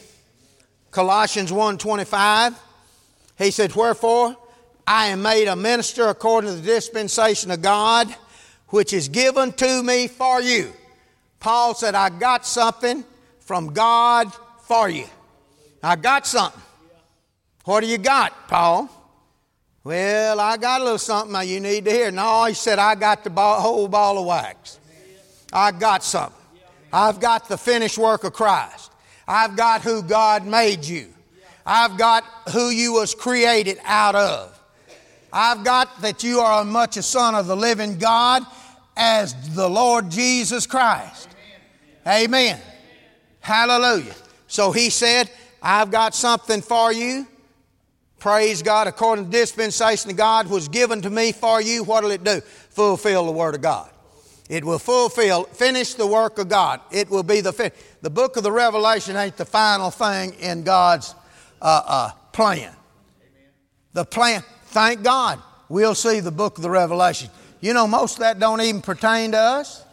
Colossians 0.92 1.52
1:25. 1.52 2.56
He 3.38 3.52
said, 3.52 3.76
"Wherefore 3.76 4.38
I 4.88 5.08
am 5.08 5.22
made 5.22 5.48
a 5.48 5.56
minister 5.56 6.08
according 6.08 6.52
to 6.52 6.56
the 6.58 6.62
dispensation 6.62 7.52
of 7.52 7.62
God, 7.62 8.16
which 8.68 8.94
is 8.94 9.10
given 9.10 9.52
to 9.54 9.84
me 9.84 10.08
for 10.08 10.40
you." 10.40 10.74
Paul 11.40 11.74
said, 11.76 11.96
"I 11.96 12.10
got 12.10 12.46
something 12.46 13.04
from 13.40 13.74
God 13.74 14.32
for 14.68 14.88
you." 14.90 15.10
I 15.84 15.96
got 15.96 16.26
something. 16.26 16.62
What 17.66 17.82
do 17.82 17.88
you 17.88 17.98
got, 17.98 18.48
Paul? 18.48 18.90
Well, 19.86 20.40
I 20.40 20.58
got 20.58 20.82
a 20.82 20.84
little 20.84 20.98
something 20.98 21.48
you 21.48 21.60
need 21.60 21.86
to 21.86 21.92
hear. 21.92 22.10
No, 22.10 22.46
he 22.46 22.56
said, 22.56 22.80
I 22.80 22.96
got 22.96 23.24
the 23.24 23.30
ball, 23.30 23.62
whole 23.62 23.88
ball 23.88 24.18
of 24.18 24.26
wax. 24.26 24.80
I 25.54 25.72
got 25.72 26.04
something. 26.04 26.42
I've 26.92 27.20
got 27.20 27.48
the 27.48 27.56
finished 27.56 28.00
work 28.00 28.24
of 28.24 28.34
Christ. 28.34 28.92
I've 29.28 29.56
got 29.56 29.84
who 29.84 30.02
God 30.02 30.44
made 30.48 30.84
you. 30.84 31.14
I've 31.68 32.00
got 32.00 32.24
who 32.52 32.70
you 32.70 32.94
was 32.94 33.14
created 33.14 33.78
out 33.84 34.16
of. 34.16 34.60
I've 35.32 35.64
got 35.64 36.02
that 36.02 36.24
you 36.24 36.40
are 36.40 36.62
as 36.62 36.68
much 36.68 36.98
a 36.98 37.04
son 37.04 37.36
of 37.36 37.46
the 37.46 37.56
living 37.56 38.00
God 38.00 38.44
as 38.98 39.54
the 39.54 39.70
Lord 39.70 40.10
Jesus 40.10 40.66
Christ. 40.66 41.30
Amen. 42.08 42.60
Hallelujah. 43.40 44.16
So 44.48 44.72
he 44.72 44.90
said, 44.90 45.30
I've 45.62 45.92
got 45.92 46.16
something 46.16 46.64
for 46.64 46.92
you. 46.92 47.28
Praise 48.20 48.62
God. 48.62 48.88
According 48.88 49.26
to 49.26 49.32
the 49.32 49.38
dispensation 49.38 50.12
of 50.12 50.18
God 50.18 50.50
was 50.50 50.68
given 50.68 51.02
to 51.02 51.10
me 51.10 51.32
for 51.32 51.62
you. 51.62 51.84
What 51.84 52.04
will 52.04 52.12
it 52.12 52.24
do? 52.24 52.42
Fulfill 52.42 53.26
the 53.26 53.32
Word 53.32 53.56
of 53.56 53.62
God. 53.62 53.90
It 54.50 54.64
will 54.64 54.80
fulfill, 54.80 55.46
finish 55.46 55.96
the 55.96 56.06
work 56.06 56.38
of 56.38 56.50
God. 56.50 56.80
It 56.92 57.10
will 57.10 57.24
be 57.24 57.42
the 57.42 57.52
fin- 57.52 57.72
The 58.02 58.12
book 58.12 58.38
of 58.38 58.44
the 58.44 58.52
Revelation 58.52 59.16
ain't 59.16 59.38
the 59.38 59.46
final 59.46 59.90
thing 59.90 60.34
in 60.36 60.64
God's 60.64 61.16
uh, 61.62 61.82
uh, 61.86 62.12
plan. 62.32 62.72
Amen. 63.22 63.52
The 63.94 64.06
plan, 64.06 64.44
thank 64.66 65.02
God, 65.02 65.42
we'll 65.68 65.96
see 65.96 66.20
the 66.20 66.32
book 66.32 66.58
of 66.58 66.64
the 66.64 66.70
Revelation. 66.70 67.30
You 67.60 67.74
know, 67.74 67.88
most 67.88 68.16
of 68.16 68.20
that 68.20 68.38
don't 68.40 68.62
even 68.62 68.82
pertain 68.82 69.32
to 69.32 69.40
us. 69.40 69.84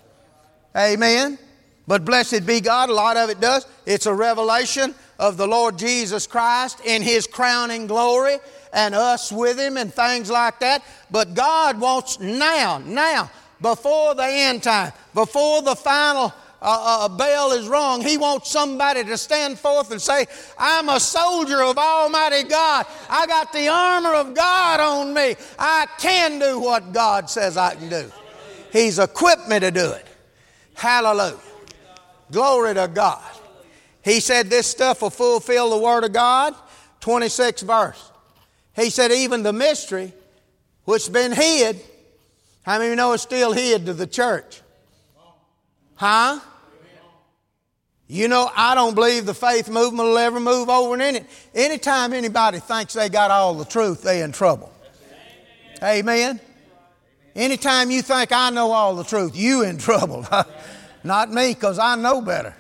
Amen. 0.76 1.38
But 1.86 2.04
blessed 2.04 2.44
be 2.46 2.60
God, 2.60 2.90
a 2.90 2.94
lot 2.94 3.16
of 3.16 3.30
it 3.30 3.40
does. 3.40 3.66
It's 3.86 4.06
a 4.06 4.14
revelation 4.14 4.94
of 5.22 5.36
the 5.36 5.46
Lord 5.46 5.78
Jesus 5.78 6.26
Christ 6.26 6.80
in 6.84 7.00
His 7.00 7.28
crowning 7.28 7.86
glory 7.86 8.38
and 8.72 8.92
us 8.92 9.30
with 9.30 9.56
Him 9.56 9.76
and 9.76 9.94
things 9.94 10.28
like 10.28 10.58
that. 10.58 10.82
But 11.12 11.34
God 11.34 11.78
wants 11.78 12.18
now, 12.18 12.78
now, 12.78 13.30
before 13.60 14.16
the 14.16 14.26
end 14.26 14.64
time, 14.64 14.92
before 15.14 15.62
the 15.62 15.76
final 15.76 16.34
uh, 16.60 17.04
uh, 17.04 17.08
bell 17.08 17.52
is 17.52 17.68
rung, 17.68 18.02
He 18.02 18.18
wants 18.18 18.50
somebody 18.50 19.04
to 19.04 19.16
stand 19.16 19.60
forth 19.60 19.92
and 19.92 20.02
say, 20.02 20.26
I'm 20.58 20.88
a 20.88 20.98
soldier 20.98 21.62
of 21.62 21.78
Almighty 21.78 22.42
God. 22.48 22.86
I 23.08 23.28
got 23.28 23.52
the 23.52 23.68
armor 23.68 24.14
of 24.14 24.34
God 24.34 24.80
on 24.80 25.14
me. 25.14 25.36
I 25.56 25.86
can 26.00 26.40
do 26.40 26.58
what 26.58 26.92
God 26.92 27.30
says 27.30 27.56
I 27.56 27.76
can 27.76 27.88
do. 27.88 28.10
He's 28.72 28.98
equipped 28.98 29.48
me 29.48 29.60
to 29.60 29.70
do 29.70 29.92
it. 29.92 30.06
Hallelujah. 30.74 31.38
Glory 32.32 32.74
to 32.74 32.90
God. 32.92 33.31
He 34.04 34.20
said 34.20 34.50
this 34.50 34.66
stuff 34.66 35.02
will 35.02 35.10
fulfill 35.10 35.70
the 35.70 35.78
Word 35.78 36.04
of 36.04 36.12
God. 36.12 36.54
26 37.00 37.62
verse. 37.62 38.10
He 38.74 38.90
said, 38.90 39.12
even 39.12 39.42
the 39.42 39.52
mystery 39.52 40.12
which 40.84 41.12
been 41.12 41.32
hid, 41.32 41.80
how 42.62 42.78
many 42.78 42.94
know 42.94 43.12
it's 43.12 43.22
still 43.22 43.52
hid 43.52 43.86
to 43.86 43.92
the 43.92 44.06
church? 44.06 44.60
Huh? 45.94 46.40
You 48.08 48.28
know, 48.28 48.50
I 48.54 48.74
don't 48.74 48.94
believe 48.94 49.26
the 49.26 49.34
faith 49.34 49.68
movement 49.68 50.08
will 50.08 50.18
ever 50.18 50.38
move 50.38 50.68
over 50.68 50.94
in 50.94 51.16
it. 51.16 51.26
Anytime 51.54 52.12
anybody 52.12 52.60
thinks 52.60 52.94
they 52.94 53.08
got 53.08 53.30
all 53.30 53.54
the 53.54 53.64
truth, 53.64 54.02
they 54.02 54.22
in 54.22 54.32
trouble. 54.32 54.72
Amen. 55.82 56.38
Anytime 57.34 57.90
you 57.90 58.02
think 58.02 58.30
I 58.30 58.50
know 58.50 58.70
all 58.72 58.94
the 58.96 59.04
truth, 59.04 59.34
you 59.34 59.62
in 59.62 59.78
trouble. 59.78 60.26
Not 61.02 61.32
me, 61.32 61.54
because 61.54 61.78
I 61.78 61.96
know 61.96 62.20
better. 62.20 62.54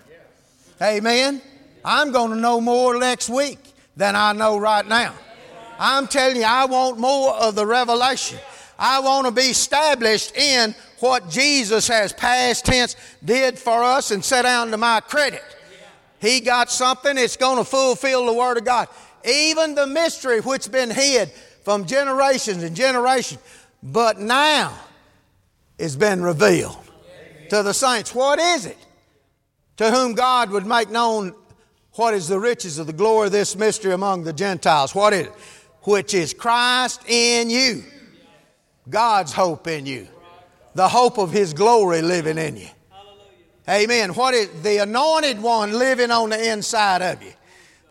Amen. 0.82 1.40
I'm 1.84 2.10
going 2.10 2.30
to 2.30 2.36
know 2.36 2.60
more 2.60 2.98
next 2.98 3.28
week 3.28 3.58
than 3.96 4.16
I 4.16 4.32
know 4.32 4.58
right 4.58 4.86
now. 4.86 5.14
I'm 5.78 6.08
telling 6.08 6.36
you, 6.36 6.44
I 6.44 6.64
want 6.64 6.98
more 6.98 7.32
of 7.34 7.54
the 7.54 7.64
revelation. 7.64 8.38
I 8.78 9.00
want 9.00 9.26
to 9.26 9.32
be 9.32 9.42
established 9.42 10.36
in 10.36 10.74
what 10.98 11.28
Jesus 11.30 11.86
has 11.88 12.12
past 12.12 12.64
tense 12.64 12.96
did 13.24 13.58
for 13.58 13.82
us 13.82 14.10
and 14.10 14.24
set 14.24 14.42
down 14.42 14.70
to 14.72 14.76
my 14.76 15.00
credit. 15.00 15.42
He 16.20 16.40
got 16.40 16.70
something, 16.70 17.16
it's 17.16 17.36
going 17.36 17.58
to 17.58 17.64
fulfill 17.64 18.26
the 18.26 18.32
Word 18.32 18.58
of 18.58 18.64
God. 18.64 18.88
Even 19.24 19.74
the 19.74 19.86
mystery 19.86 20.40
which 20.40 20.70
been 20.70 20.90
hid 20.90 21.30
from 21.64 21.86
generations 21.86 22.62
and 22.62 22.74
generations, 22.74 23.40
but 23.82 24.18
now 24.18 24.76
is 25.78 25.96
been 25.96 26.22
revealed 26.22 26.76
to 27.50 27.62
the 27.62 27.72
saints. 27.72 28.14
What 28.14 28.38
is 28.38 28.66
it? 28.66 28.78
To 29.82 29.90
whom 29.90 30.14
God 30.14 30.50
would 30.50 30.64
make 30.64 30.90
known 30.90 31.34
what 31.94 32.14
is 32.14 32.28
the 32.28 32.38
riches 32.38 32.78
of 32.78 32.86
the 32.86 32.92
glory 32.92 33.26
of 33.26 33.32
this 33.32 33.56
mystery 33.56 33.92
among 33.92 34.22
the 34.22 34.32
Gentiles. 34.32 34.94
What 34.94 35.12
is 35.12 35.26
it? 35.26 35.32
Which 35.82 36.14
is 36.14 36.32
Christ 36.32 37.02
in 37.08 37.50
you. 37.50 37.82
God's 38.88 39.32
hope 39.32 39.66
in 39.66 39.84
you. 39.84 40.06
The 40.76 40.88
hope 40.88 41.18
of 41.18 41.32
His 41.32 41.52
glory 41.52 42.00
living 42.00 42.38
in 42.38 42.58
you. 42.58 42.68
Amen. 43.68 44.10
What 44.14 44.34
is 44.34 44.50
the 44.62 44.76
anointed 44.76 45.42
one 45.42 45.72
living 45.72 46.12
on 46.12 46.30
the 46.30 46.52
inside 46.52 47.02
of 47.02 47.20
you? 47.20 47.32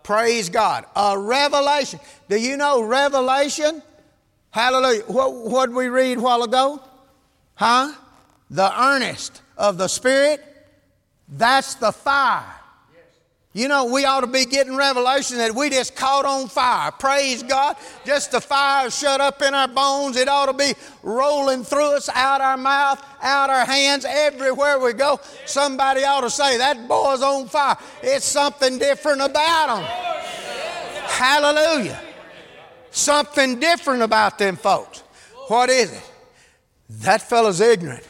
Praise 0.02 0.48
God. 0.48 0.86
A 0.96 1.20
revelation. 1.20 2.00
Do 2.30 2.40
you 2.40 2.56
know 2.56 2.82
revelation? 2.84 3.84
Hallelujah. 4.52 5.04
What, 5.08 5.34
what 5.34 5.66
did 5.66 5.76
we 5.76 5.90
read 5.90 6.20
a 6.20 6.22
while 6.22 6.44
ago? 6.44 6.82
Huh? 7.56 7.92
The 8.50 8.82
earnest 8.82 9.42
of 9.58 9.78
the 9.78 9.90
Spirit. 9.90 10.51
That's 11.32 11.76
the 11.76 11.92
fire. 11.92 12.56
You 13.54 13.68
know, 13.68 13.86
we 13.86 14.06
ought 14.06 14.22
to 14.22 14.28
be 14.28 14.46
getting 14.46 14.78
revelation 14.78 15.38
that 15.40 15.54
we 15.54 15.70
just 15.70 15.94
caught 15.94 16.24
on 16.24 16.48
fire. 16.48 16.90
Praise 16.92 17.44
God. 17.44 17.76
Just 18.06 18.32
the 18.32 18.40
fire 18.40 18.90
shut 18.90 19.20
up 19.20 19.42
in 19.42 19.54
our 19.54 19.68
bones. 19.68 20.16
It 20.16 20.30
ought 20.30 20.46
to 20.46 20.54
be 20.54 20.74
rolling 21.04 21.66
through 21.66 21.98
us, 21.98 22.08
out 22.08 22.40
our 22.40 22.56
mouth, 22.56 23.06
out 23.22 23.50
our 23.50 23.66
hands, 23.66 24.06
everywhere 24.08 24.80
we 24.80 24.94
go. 24.94 25.20
Somebody 25.46 26.06
ought 26.06 26.22
to 26.22 26.30
say, 26.30 26.60
that 26.60 26.88
boy's 26.88 27.22
on 27.22 27.50
fire. 27.50 27.76
It's 28.02 28.24
something 28.24 28.80
different 28.80 29.20
about 29.22 29.80
him. 29.80 29.86
Hallelujah. 31.08 32.02
Something 32.92 33.60
different 33.60 34.02
about 34.02 34.38
them 34.38 34.56
folks. 34.56 35.00
What 35.48 35.70
is 35.70 35.92
it? 35.92 36.12
That 37.02 37.22
fellow's 37.22 37.60
ignorant. 37.60 38.08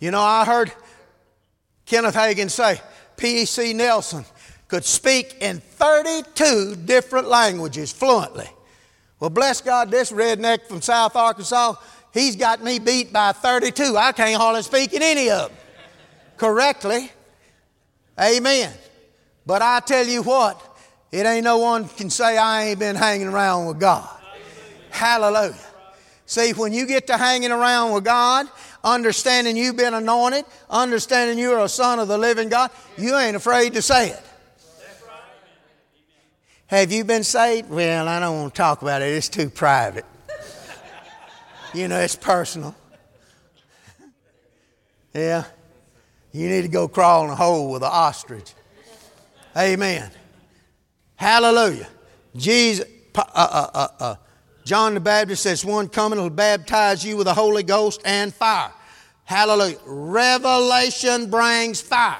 You 0.00 0.10
know, 0.10 0.22
I 0.22 0.46
heard 0.46 0.72
Kenneth 1.92 2.14
Hagin 2.14 2.48
say, 2.48 2.80
P.E.C. 3.18 3.74
Nelson 3.74 4.24
could 4.66 4.82
speak 4.82 5.36
in 5.42 5.60
32 5.60 6.76
different 6.86 7.28
languages 7.28 7.92
fluently. 7.92 8.48
Well, 9.20 9.28
bless 9.28 9.60
God, 9.60 9.90
this 9.90 10.10
redneck 10.10 10.66
from 10.66 10.80
South 10.80 11.14
Arkansas, 11.16 11.74
he's 12.14 12.34
got 12.34 12.64
me 12.64 12.78
beat 12.78 13.12
by 13.12 13.32
32. 13.32 13.94
I 13.98 14.12
can't 14.12 14.40
hardly 14.40 14.62
speak 14.62 14.94
in 14.94 15.02
any 15.02 15.28
of 15.28 15.50
them 15.50 15.58
correctly. 16.38 17.12
Amen. 18.18 18.72
But 19.44 19.60
I 19.60 19.80
tell 19.80 20.06
you 20.06 20.22
what, 20.22 20.78
it 21.10 21.26
ain't 21.26 21.44
no 21.44 21.58
one 21.58 21.86
can 21.86 22.08
say 22.08 22.38
I 22.38 22.68
ain't 22.68 22.78
been 22.78 22.96
hanging 22.96 23.28
around 23.28 23.66
with 23.66 23.78
God. 23.78 24.08
Hallelujah. 24.88 25.58
See, 26.24 26.54
when 26.54 26.72
you 26.72 26.86
get 26.86 27.08
to 27.08 27.18
hanging 27.18 27.52
around 27.52 27.92
with 27.92 28.04
God, 28.04 28.46
understanding 28.84 29.56
you've 29.56 29.76
been 29.76 29.94
anointed, 29.94 30.44
understanding 30.70 31.38
you're 31.38 31.60
a 31.60 31.68
son 31.68 31.98
of 31.98 32.08
the 32.08 32.18
living 32.18 32.48
God, 32.48 32.70
you 32.96 33.16
ain't 33.16 33.36
afraid 33.36 33.74
to 33.74 33.82
say 33.82 34.10
it. 34.10 34.22
Have 36.66 36.90
you 36.90 37.04
been 37.04 37.22
saved? 37.22 37.68
Well, 37.68 38.08
I 38.08 38.18
don't 38.18 38.40
want 38.40 38.54
to 38.54 38.56
talk 38.56 38.80
about 38.80 39.02
it. 39.02 39.12
It's 39.12 39.28
too 39.28 39.50
private. 39.50 40.06
you 41.74 41.86
know, 41.86 42.00
it's 42.00 42.16
personal. 42.16 42.74
yeah. 45.12 45.44
You 46.32 46.48
need 46.48 46.62
to 46.62 46.68
go 46.68 46.88
crawl 46.88 47.24
in 47.24 47.30
a 47.30 47.36
hole 47.36 47.70
with 47.70 47.82
an 47.82 47.90
ostrich. 47.92 48.54
Amen. 49.54 50.10
Hallelujah. 51.14 51.88
Jesus, 52.34 52.86
uh, 53.14 53.22
uh, 53.34 53.70
uh, 53.74 53.88
uh, 54.00 54.14
John 54.64 54.94
the 54.94 55.00
Baptist 55.00 55.42
says, 55.42 55.64
One 55.64 55.88
coming 55.88 56.18
will 56.18 56.30
baptize 56.30 57.04
you 57.04 57.16
with 57.16 57.26
the 57.26 57.34
Holy 57.34 57.62
Ghost 57.62 58.00
and 58.04 58.32
fire. 58.32 58.72
Hallelujah. 59.24 59.78
Revelation 59.86 61.30
brings 61.30 61.80
fire. 61.80 62.18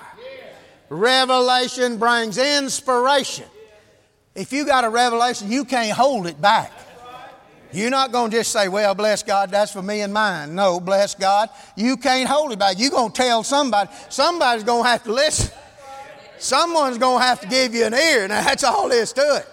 Revelation 0.88 1.98
brings 1.98 2.38
inspiration. 2.38 3.46
If 4.34 4.52
you 4.52 4.64
got 4.64 4.84
a 4.84 4.90
revelation, 4.90 5.50
you 5.50 5.64
can't 5.64 5.96
hold 5.96 6.26
it 6.26 6.40
back. 6.40 6.72
You're 7.72 7.90
not 7.90 8.12
going 8.12 8.30
to 8.30 8.36
just 8.36 8.52
say, 8.52 8.68
well, 8.68 8.94
bless 8.94 9.22
God, 9.22 9.50
that's 9.50 9.72
for 9.72 9.82
me 9.82 10.02
and 10.02 10.12
mine. 10.12 10.54
No, 10.54 10.78
bless 10.78 11.14
God. 11.14 11.48
You 11.76 11.96
can't 11.96 12.28
hold 12.28 12.52
it 12.52 12.58
back. 12.58 12.78
You're 12.78 12.90
going 12.90 13.12
to 13.12 13.16
tell 13.16 13.42
somebody. 13.42 13.90
Somebody's 14.10 14.64
going 14.64 14.84
to 14.84 14.88
have 14.90 15.04
to 15.04 15.12
listen. 15.12 15.50
Someone's 16.38 16.98
going 16.98 17.20
to 17.20 17.26
have 17.26 17.40
to 17.40 17.46
give 17.46 17.74
you 17.74 17.86
an 17.86 17.94
ear. 17.94 18.28
Now, 18.28 18.42
that's 18.42 18.64
all 18.64 18.88
there 18.88 19.02
is 19.02 19.12
to 19.14 19.36
it. 19.36 19.48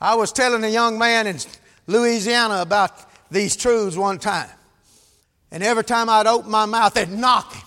I 0.00 0.16
was 0.16 0.32
telling 0.32 0.64
a 0.64 0.68
young 0.68 0.98
man 0.98 1.28
in 1.28 1.38
Louisiana 1.86 2.62
about 2.62 2.92
these 3.30 3.56
truths 3.56 3.96
one 3.96 4.18
time. 4.18 4.48
And 5.50 5.62
every 5.62 5.84
time 5.84 6.08
I'd 6.08 6.26
open 6.26 6.50
my 6.50 6.66
mouth, 6.66 6.94
they'd 6.94 7.10
knock 7.10 7.52
him. 7.52 7.62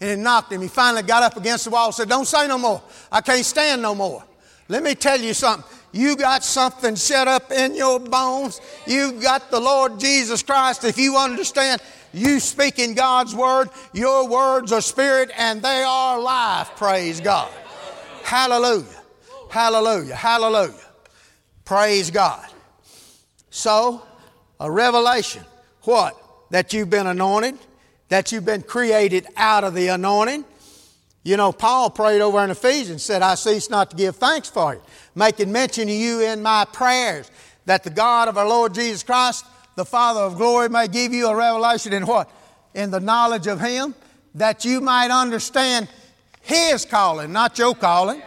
And 0.00 0.10
it 0.10 0.22
knocked 0.22 0.52
him. 0.52 0.60
He 0.60 0.68
finally 0.68 1.02
got 1.02 1.22
up 1.22 1.36
against 1.36 1.64
the 1.64 1.70
wall 1.70 1.86
and 1.86 1.94
said, 1.94 2.08
Don't 2.08 2.26
say 2.26 2.46
no 2.46 2.58
more. 2.58 2.82
I 3.10 3.20
can't 3.20 3.44
stand 3.44 3.80
no 3.80 3.94
more. 3.94 4.22
Let 4.68 4.82
me 4.82 4.94
tell 4.94 5.20
you 5.20 5.34
something. 5.34 5.64
You 5.92 6.16
got 6.16 6.42
something 6.42 6.96
set 6.96 7.28
up 7.28 7.52
in 7.52 7.74
your 7.74 8.00
bones. 8.00 8.60
You've 8.86 9.22
got 9.22 9.50
the 9.50 9.60
Lord 9.60 10.00
Jesus 10.00 10.42
Christ. 10.42 10.84
If 10.84 10.98
you 10.98 11.16
understand, 11.16 11.80
you 12.12 12.40
speak 12.40 12.78
in 12.78 12.94
God's 12.94 13.34
word. 13.34 13.70
Your 13.92 14.28
words 14.28 14.72
are 14.72 14.80
spirit 14.80 15.30
and 15.36 15.62
they 15.62 15.82
are 15.84 16.20
life. 16.20 16.70
Praise 16.76 17.20
God. 17.20 17.50
Hallelujah. 18.24 19.02
Hallelujah. 19.50 20.16
Hallelujah. 20.16 20.74
Praise 21.64 22.10
God. 22.10 22.44
So, 23.54 24.02
a 24.58 24.68
revelation. 24.68 25.44
What? 25.82 26.20
That 26.50 26.72
you've 26.72 26.90
been 26.90 27.06
anointed, 27.06 27.56
that 28.08 28.32
you've 28.32 28.44
been 28.44 28.62
created 28.62 29.28
out 29.36 29.62
of 29.62 29.74
the 29.74 29.88
anointing, 29.88 30.44
you 31.22 31.36
know, 31.36 31.52
Paul 31.52 31.88
prayed 31.90 32.20
over 32.20 32.42
in 32.42 32.50
Ephesians, 32.50 33.04
said, 33.04 33.22
I 33.22 33.36
cease 33.36 33.70
not 33.70 33.90
to 33.90 33.96
give 33.96 34.16
thanks 34.16 34.50
for 34.50 34.74
you, 34.74 34.82
making 35.14 35.52
mention 35.52 35.84
of 35.84 35.94
you 35.94 36.20
in 36.20 36.42
my 36.42 36.64
prayers, 36.64 37.30
that 37.66 37.84
the 37.84 37.90
God 37.90 38.26
of 38.26 38.36
our 38.36 38.46
Lord 38.48 38.74
Jesus 38.74 39.04
Christ, 39.04 39.46
the 39.76 39.84
Father 39.84 40.22
of 40.22 40.36
glory, 40.36 40.68
may 40.68 40.88
give 40.88 41.12
you 41.12 41.28
a 41.28 41.36
revelation 41.36 41.92
in 41.92 42.06
what? 42.06 42.28
In 42.74 42.90
the 42.90 42.98
knowledge 42.98 43.46
of 43.46 43.60
Him, 43.60 43.94
that 44.34 44.64
you 44.64 44.80
might 44.80 45.12
understand 45.12 45.86
His 46.40 46.84
calling, 46.84 47.32
not 47.32 47.56
your 47.56 47.76
calling. 47.76 48.20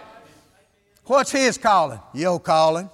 What's 1.03 1.31
His 1.31 1.57
calling? 1.57 1.99
Your 2.13 2.39
calling. 2.39 2.89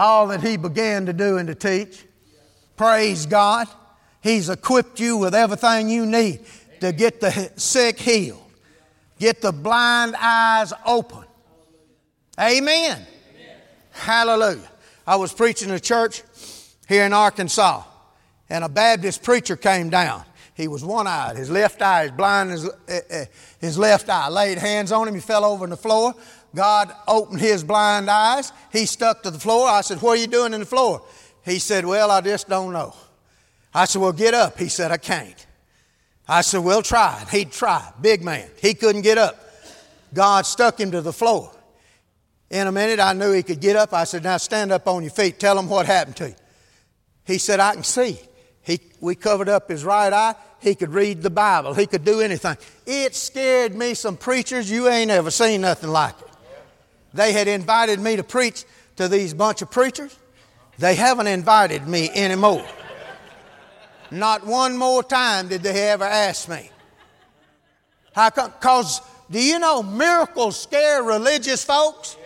All 0.00 0.28
that 0.28 0.42
He 0.42 0.56
began 0.56 1.06
to 1.06 1.12
do 1.12 1.36
and 1.36 1.46
to 1.48 1.54
teach. 1.54 2.04
Praise 2.76 3.26
God. 3.26 3.68
He's 4.22 4.48
equipped 4.48 4.98
you 4.98 5.18
with 5.18 5.34
everything 5.34 5.90
you 5.90 6.06
need 6.06 6.40
to 6.80 6.92
get 6.92 7.20
the 7.20 7.52
sick 7.56 7.98
healed 7.98 8.42
Get 9.20 9.42
the 9.42 9.52
blind 9.52 10.16
eyes 10.16 10.72
open. 10.86 11.24
Amen. 12.40 13.06
Hallelujah. 13.90 14.68
I 15.06 15.16
was 15.16 15.30
preaching 15.30 15.68
in 15.68 15.74
a 15.74 15.80
church 15.80 16.22
here 16.88 17.04
in 17.04 17.12
Arkansas, 17.12 17.82
and 18.48 18.64
a 18.64 18.68
Baptist 18.70 19.22
preacher 19.22 19.56
came 19.56 19.90
down. 19.90 20.24
He 20.54 20.68
was 20.68 20.82
one 20.82 21.06
eyed. 21.06 21.36
His 21.36 21.50
left 21.50 21.82
eye 21.82 22.04
is 22.04 22.12
blind, 22.12 22.50
his, 22.50 22.66
uh, 22.66 23.24
his 23.60 23.76
left 23.76 24.08
eye. 24.08 24.28
Laid 24.30 24.56
hands 24.56 24.90
on 24.90 25.06
him. 25.06 25.14
He 25.14 25.20
fell 25.20 25.44
over 25.44 25.64
on 25.64 25.70
the 25.70 25.76
floor. 25.76 26.14
God 26.54 26.92
opened 27.06 27.40
his 27.40 27.62
blind 27.62 28.10
eyes. 28.10 28.52
He 28.72 28.86
stuck 28.86 29.22
to 29.22 29.30
the 29.30 29.38
floor. 29.38 29.68
I 29.68 29.82
said, 29.82 30.02
What 30.02 30.18
are 30.18 30.20
you 30.20 30.26
doing 30.26 30.52
in 30.52 30.60
the 30.60 30.66
floor? 30.66 31.02
He 31.44 31.58
said, 31.58 31.86
Well, 31.86 32.10
I 32.10 32.20
just 32.20 32.48
don't 32.48 32.72
know. 32.72 32.94
I 33.72 33.84
said, 33.84 34.02
Well, 34.02 34.12
get 34.12 34.34
up. 34.34 34.58
He 34.58 34.68
said, 34.68 34.90
I 34.90 34.96
can't. 34.96 35.46
I 36.26 36.40
said, 36.42 36.58
Well, 36.58 36.82
try. 36.82 37.24
He'd 37.30 37.52
try. 37.52 37.92
Big 38.00 38.22
man. 38.22 38.48
He 38.60 38.74
couldn't 38.74 39.02
get 39.02 39.18
up. 39.18 39.36
God 40.12 40.44
stuck 40.44 40.80
him 40.80 40.90
to 40.90 41.00
the 41.00 41.12
floor. 41.12 41.52
In 42.50 42.66
a 42.66 42.72
minute, 42.72 42.98
I 42.98 43.12
knew 43.12 43.32
he 43.32 43.44
could 43.44 43.60
get 43.60 43.76
up. 43.76 43.92
I 43.92 44.04
said, 44.04 44.24
Now 44.24 44.36
stand 44.38 44.72
up 44.72 44.88
on 44.88 45.02
your 45.02 45.12
feet. 45.12 45.38
Tell 45.38 45.58
him 45.58 45.68
what 45.68 45.86
happened 45.86 46.16
to 46.16 46.28
you. 46.30 46.36
He 47.24 47.38
said, 47.38 47.60
I 47.60 47.74
can 47.74 47.84
see. 47.84 48.18
He, 48.62 48.80
we 49.00 49.14
covered 49.14 49.48
up 49.48 49.68
his 49.68 49.84
right 49.84 50.12
eye. 50.12 50.34
He 50.60 50.74
could 50.74 50.92
read 50.92 51.22
the 51.22 51.30
Bible. 51.30 51.74
He 51.74 51.86
could 51.86 52.04
do 52.04 52.20
anything. 52.20 52.56
It 52.86 53.14
scared 53.14 53.74
me 53.74 53.94
some 53.94 54.16
preachers. 54.16 54.70
You 54.70 54.88
ain't 54.88 55.10
ever 55.10 55.30
seen 55.30 55.62
nothing 55.62 55.90
like 55.90 56.20
it. 56.20 56.29
They 57.12 57.32
had 57.32 57.48
invited 57.48 58.00
me 58.00 58.16
to 58.16 58.22
preach 58.22 58.64
to 58.96 59.08
these 59.08 59.34
bunch 59.34 59.62
of 59.62 59.70
preachers. 59.70 60.16
They 60.78 60.94
haven't 60.94 61.26
invited 61.26 61.86
me 61.86 62.10
anymore. 62.10 62.64
Not 64.10 64.46
one 64.46 64.76
more 64.76 65.02
time 65.02 65.48
did 65.48 65.62
they 65.62 65.90
ever 65.90 66.04
ask 66.04 66.48
me. 66.48 66.70
How 68.14 68.30
come? 68.30 68.50
Because 68.50 69.00
do 69.30 69.40
you 69.40 69.58
know 69.58 69.82
miracles 69.82 70.60
scare 70.60 71.02
religious 71.02 71.64
folks? 71.64 72.16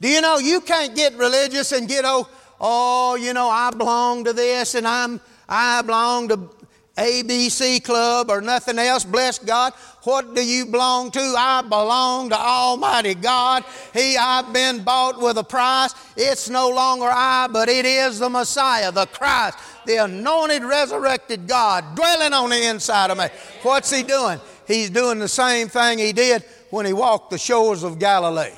Do 0.00 0.08
you 0.08 0.20
know 0.20 0.38
you 0.38 0.60
can't 0.60 0.94
get 0.94 1.14
religious 1.14 1.72
and 1.72 1.88
get 1.88 2.04
oh 2.06 2.28
oh 2.60 3.16
you 3.16 3.32
know 3.32 3.48
I 3.48 3.70
belong 3.70 4.24
to 4.24 4.32
this 4.32 4.74
and 4.74 4.86
I'm 4.86 5.20
I 5.48 5.82
belong 5.82 6.28
to 6.28 6.50
ABC 6.96 7.82
club 7.82 8.30
or 8.30 8.40
nothing 8.40 8.78
else. 8.78 9.04
Bless 9.04 9.38
God. 9.38 9.72
What 10.02 10.34
do 10.34 10.44
you 10.44 10.66
belong 10.66 11.10
to? 11.12 11.20
I 11.20 11.62
belong 11.62 12.28
to 12.30 12.38
Almighty 12.38 13.14
God. 13.14 13.64
He, 13.94 14.16
I've 14.16 14.52
been 14.52 14.82
bought 14.82 15.20
with 15.20 15.38
a 15.38 15.44
price. 15.44 15.94
It's 16.16 16.50
no 16.50 16.68
longer 16.68 17.06
I, 17.08 17.48
but 17.50 17.68
it 17.68 17.86
is 17.86 18.18
the 18.18 18.28
Messiah, 18.28 18.92
the 18.92 19.06
Christ, 19.06 19.58
the 19.86 20.04
anointed, 20.04 20.64
resurrected 20.64 21.46
God 21.46 21.94
dwelling 21.94 22.34
on 22.34 22.50
the 22.50 22.68
inside 22.68 23.10
of 23.10 23.18
me. 23.18 23.26
What's 23.62 23.90
He 23.90 24.02
doing? 24.02 24.38
He's 24.66 24.90
doing 24.90 25.18
the 25.18 25.28
same 25.28 25.68
thing 25.68 25.98
He 25.98 26.12
did 26.12 26.44
when 26.70 26.84
He 26.84 26.92
walked 26.92 27.30
the 27.30 27.38
shores 27.38 27.84
of 27.84 27.98
Galilee. 27.98 28.54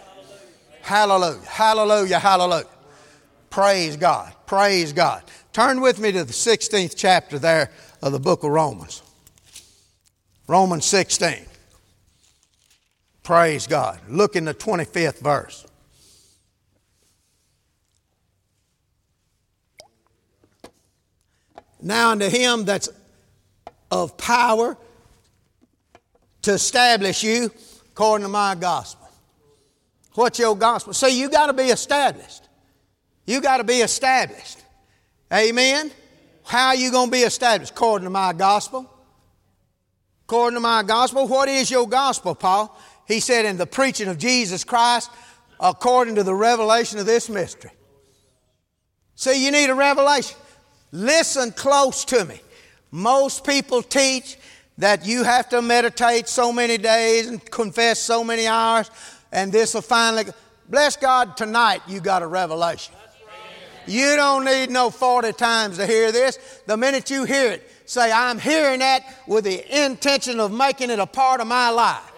Hallelujah, 0.82 1.40
hallelujah, 1.46 2.18
hallelujah. 2.18 2.66
Praise 3.48 3.96
God, 3.96 4.32
praise 4.46 4.92
God. 4.92 5.22
Turn 5.52 5.80
with 5.80 6.00
me 6.00 6.10
to 6.10 6.24
the 6.24 6.32
16th 6.32 6.94
chapter 6.96 7.38
there 7.38 7.70
of 8.04 8.12
the 8.12 8.20
book 8.20 8.44
of 8.44 8.50
Romans. 8.50 9.02
Romans 10.46 10.84
16. 10.84 11.36
Praise 13.22 13.66
God. 13.66 13.98
Look 14.10 14.36
in 14.36 14.44
the 14.44 14.52
25th 14.52 15.20
verse. 15.20 15.66
Now 21.80 22.10
unto 22.10 22.28
him 22.28 22.66
that's 22.66 22.90
of 23.90 24.18
power 24.18 24.76
to 26.42 26.52
establish 26.52 27.22
you 27.22 27.50
according 27.86 28.26
to 28.26 28.30
my 28.30 28.54
gospel. 28.54 29.08
What's 30.12 30.38
your 30.38 30.54
gospel? 30.54 30.92
See, 30.92 31.18
you 31.18 31.30
got 31.30 31.46
to 31.46 31.54
be 31.54 31.64
established. 31.64 32.48
You 33.24 33.40
got 33.40 33.56
to 33.58 33.64
be 33.64 33.78
established. 33.78 34.58
Amen. 35.32 35.90
How 36.44 36.68
are 36.68 36.76
you 36.76 36.90
going 36.90 37.08
to 37.08 37.12
be 37.12 37.20
established? 37.20 37.72
According 37.72 38.04
to 38.04 38.10
my 38.10 38.32
gospel. 38.32 38.90
According 40.26 40.56
to 40.56 40.60
my 40.60 40.82
gospel. 40.82 41.26
What 41.26 41.48
is 41.48 41.70
your 41.70 41.88
gospel, 41.88 42.34
Paul? 42.34 42.78
He 43.06 43.20
said, 43.20 43.44
in 43.44 43.56
the 43.56 43.66
preaching 43.66 44.08
of 44.08 44.18
Jesus 44.18 44.64
Christ 44.64 45.10
according 45.60 46.16
to 46.16 46.22
the 46.22 46.34
revelation 46.34 46.98
of 46.98 47.06
this 47.06 47.28
mystery. 47.28 47.70
See, 49.14 49.44
you 49.44 49.50
need 49.50 49.70
a 49.70 49.74
revelation. 49.74 50.36
Listen 50.92 51.52
close 51.52 52.04
to 52.06 52.24
me. 52.24 52.40
Most 52.90 53.44
people 53.44 53.82
teach 53.82 54.36
that 54.78 55.06
you 55.06 55.22
have 55.22 55.48
to 55.50 55.62
meditate 55.62 56.28
so 56.28 56.52
many 56.52 56.78
days 56.78 57.28
and 57.28 57.44
confess 57.50 57.98
so 57.98 58.24
many 58.24 58.46
hours, 58.46 58.90
and 59.32 59.52
this 59.52 59.74
will 59.74 59.82
finally. 59.82 60.24
Bless 60.68 60.96
God, 60.96 61.36
tonight 61.36 61.82
you 61.86 62.00
got 62.00 62.22
a 62.22 62.26
revelation. 62.26 62.94
You 63.86 64.16
don't 64.16 64.44
need 64.44 64.70
no 64.70 64.90
40 64.90 65.32
times 65.32 65.76
to 65.78 65.86
hear 65.86 66.12
this. 66.12 66.38
The 66.66 66.76
minute 66.76 67.10
you 67.10 67.24
hear 67.24 67.52
it, 67.52 67.70
say, 67.86 68.10
I'm 68.10 68.38
hearing 68.38 68.80
that 68.80 69.04
with 69.26 69.44
the 69.44 69.84
intention 69.84 70.40
of 70.40 70.52
making 70.52 70.90
it 70.90 70.98
a 70.98 71.06
part 71.06 71.40
of 71.40 71.46
my 71.46 71.70
life. 71.70 72.12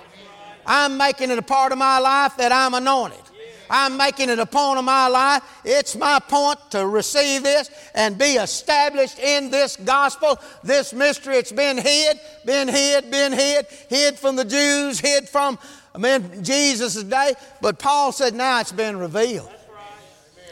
I'm 0.65 0.97
making 0.97 1.31
it 1.31 1.39
a 1.39 1.43
part 1.43 1.73
of 1.73 1.79
my 1.79 1.99
life 1.99 2.37
that 2.39 2.53
I'm 2.53 2.75
anointed. 2.75 3.21
I'm 3.69 3.97
making 3.97 4.31
it 4.31 4.39
a 4.39 4.47
point 4.47 4.79
of 4.79 4.85
my 4.85 5.09
life. 5.09 5.43
It's 5.65 5.97
my 5.97 6.21
point 6.21 6.59
to 6.71 6.87
receive 6.87 7.43
this 7.43 7.71
and 7.95 8.17
be 8.17 8.35
established 8.35 9.19
in 9.19 9.51
this 9.51 9.77
gospel, 9.77 10.39
this 10.63 10.93
mystery. 10.93 11.37
It's 11.37 11.53
been 11.53 11.77
hid, 11.77 12.21
been 12.45 12.69
hid, 12.69 13.11
been 13.11 13.33
hid, 13.33 13.67
hid 13.89 14.19
from 14.19 14.37
the 14.37 14.45
Jews, 14.45 15.01
hid 15.01 15.29
from 15.29 15.59
I 15.95 15.99
mean, 15.99 16.45
Jesus' 16.45 17.03
day. 17.03 17.35
But 17.63 17.79
Paul 17.79 18.13
said 18.13 18.35
now 18.35 18.61
it's 18.61 18.71
been 18.71 18.99
revealed. 18.99 19.51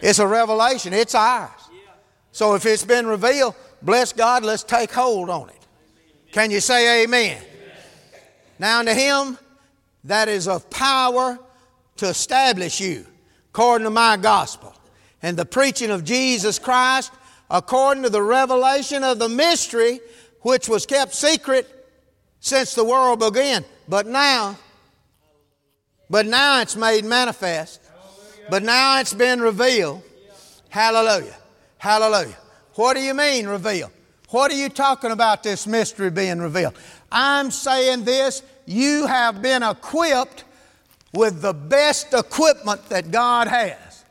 It's 0.04 0.18
a 0.18 0.26
revelation, 0.26 0.92
it's 0.92 1.14
ours. 1.14 1.50
So 2.30 2.54
if 2.54 2.66
it's 2.66 2.84
been 2.84 3.06
revealed, 3.06 3.54
bless 3.80 4.12
God, 4.12 4.44
let's 4.44 4.62
take 4.62 4.92
hold 4.92 5.30
on 5.30 5.48
it. 5.48 5.66
Can 6.30 6.50
you 6.50 6.60
say 6.60 7.04
amen? 7.04 7.42
Now 8.58 8.80
unto 8.80 8.92
him 8.92 9.38
that 10.04 10.28
is 10.28 10.46
of 10.46 10.68
power 10.68 11.38
to 11.96 12.06
establish 12.06 12.82
you 12.82 13.06
according 13.48 13.86
to 13.86 13.90
my 13.90 14.18
gospel 14.18 14.74
and 15.22 15.38
the 15.38 15.46
preaching 15.46 15.90
of 15.90 16.04
Jesus 16.04 16.58
Christ 16.58 17.10
according 17.48 18.02
to 18.02 18.10
the 18.10 18.22
revelation 18.22 19.02
of 19.04 19.18
the 19.18 19.30
mystery 19.30 20.00
which 20.42 20.68
was 20.68 20.84
kept 20.84 21.14
secret 21.14 21.66
since 22.40 22.74
the 22.74 22.84
world 22.84 23.20
began. 23.20 23.64
But 23.88 24.06
now, 24.06 24.58
but 26.10 26.26
now 26.26 26.60
it's 26.60 26.76
made 26.76 27.06
manifest 27.06 27.80
but 28.50 28.62
now 28.62 29.00
it's 29.00 29.14
been 29.14 29.40
revealed. 29.40 30.02
Hallelujah. 30.68 31.36
Hallelujah. 31.78 32.36
What 32.74 32.94
do 32.94 33.00
you 33.00 33.14
mean, 33.14 33.46
revealed? 33.46 33.92
What 34.30 34.50
are 34.50 34.56
you 34.56 34.68
talking 34.68 35.12
about 35.12 35.42
this 35.42 35.66
mystery 35.66 36.10
being 36.10 36.40
revealed? 36.40 36.74
I'm 37.12 37.50
saying 37.50 38.04
this 38.04 38.42
you 38.66 39.06
have 39.06 39.42
been 39.42 39.62
equipped 39.62 40.44
with 41.12 41.40
the 41.40 41.54
best 41.54 42.12
equipment 42.12 42.88
that 42.88 43.10
God 43.10 43.46
has. 43.46 44.04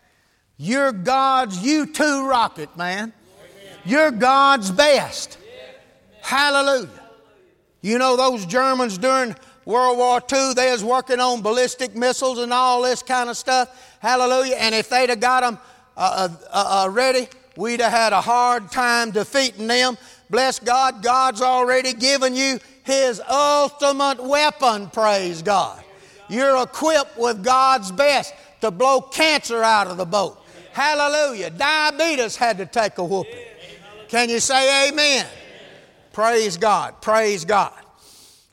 You're 0.58 0.92
God's 0.92 1.58
V 1.58 1.86
2 1.88 2.28
rocket, 2.28 2.76
man. 2.78 3.12
You're 3.84 4.12
God's 4.12 4.72
best. 4.72 5.38
Hallelujah. 6.22 6.90
You 7.82 7.98
know 7.98 8.16
those 8.16 8.46
Germans 8.46 8.98
during 8.98 9.36
World 9.66 9.98
War 9.98 10.22
II, 10.32 10.54
they 10.54 10.72
was 10.72 10.84
working 10.84 11.20
on 11.20 11.42
ballistic 11.42 11.96
missiles 11.96 12.40
and 12.40 12.54
all 12.54 12.82
this 12.82 13.04
kind 13.04 13.30
of 13.30 13.38
stuff. 13.38 13.93
Hallelujah. 14.04 14.58
And 14.58 14.76
if 14.76 14.90
they'd 14.90 15.10
have 15.10 15.22
got 15.22 15.44
them 15.44 15.58
uh, 15.96 16.28
uh, 16.30 16.36
uh, 16.52 16.84
uh, 16.86 16.90
ready, 16.90 17.30
we'd 17.56 17.80
have 17.80 17.94
had 17.94 18.12
a 18.12 18.20
hard 18.20 18.70
time 18.70 19.12
defeating 19.12 19.66
them. 19.66 19.98
Bless 20.30 20.60
God, 20.60 21.02
God's 21.02 21.42
already 21.42 21.94
given 21.94 22.36
you 22.36 22.60
His 22.84 23.22
ultimate 23.30 24.22
weapon, 24.22 24.90
praise 24.90 25.42
God. 25.42 25.82
You're 26.28 26.62
equipped 26.62 27.18
with 27.18 27.46
God's 27.46 27.94
best 27.94 28.34
to 28.60 28.72
blow 28.72 29.00
cancer 29.00 29.64
out 29.64 29.88
of 29.88 29.96
the 29.96 30.06
boat. 30.06 30.38
Hallelujah. 30.74 31.52
Diabetes 31.52 32.36
had 32.36 32.58
to 32.58 32.66
take 32.66 32.98
a 32.98 33.06
whooping. 33.06 33.34
Can 34.10 34.30
you 34.30 34.42
say 34.42 34.90
amen? 34.90 35.26
Praise 36.12 36.58
God. 36.58 37.02
Praise 37.02 37.46
God. 37.46 37.74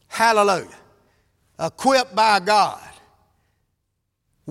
Hallelujah 0.06 0.76
equipped 1.60 2.14
by 2.14 2.40
God 2.40 2.80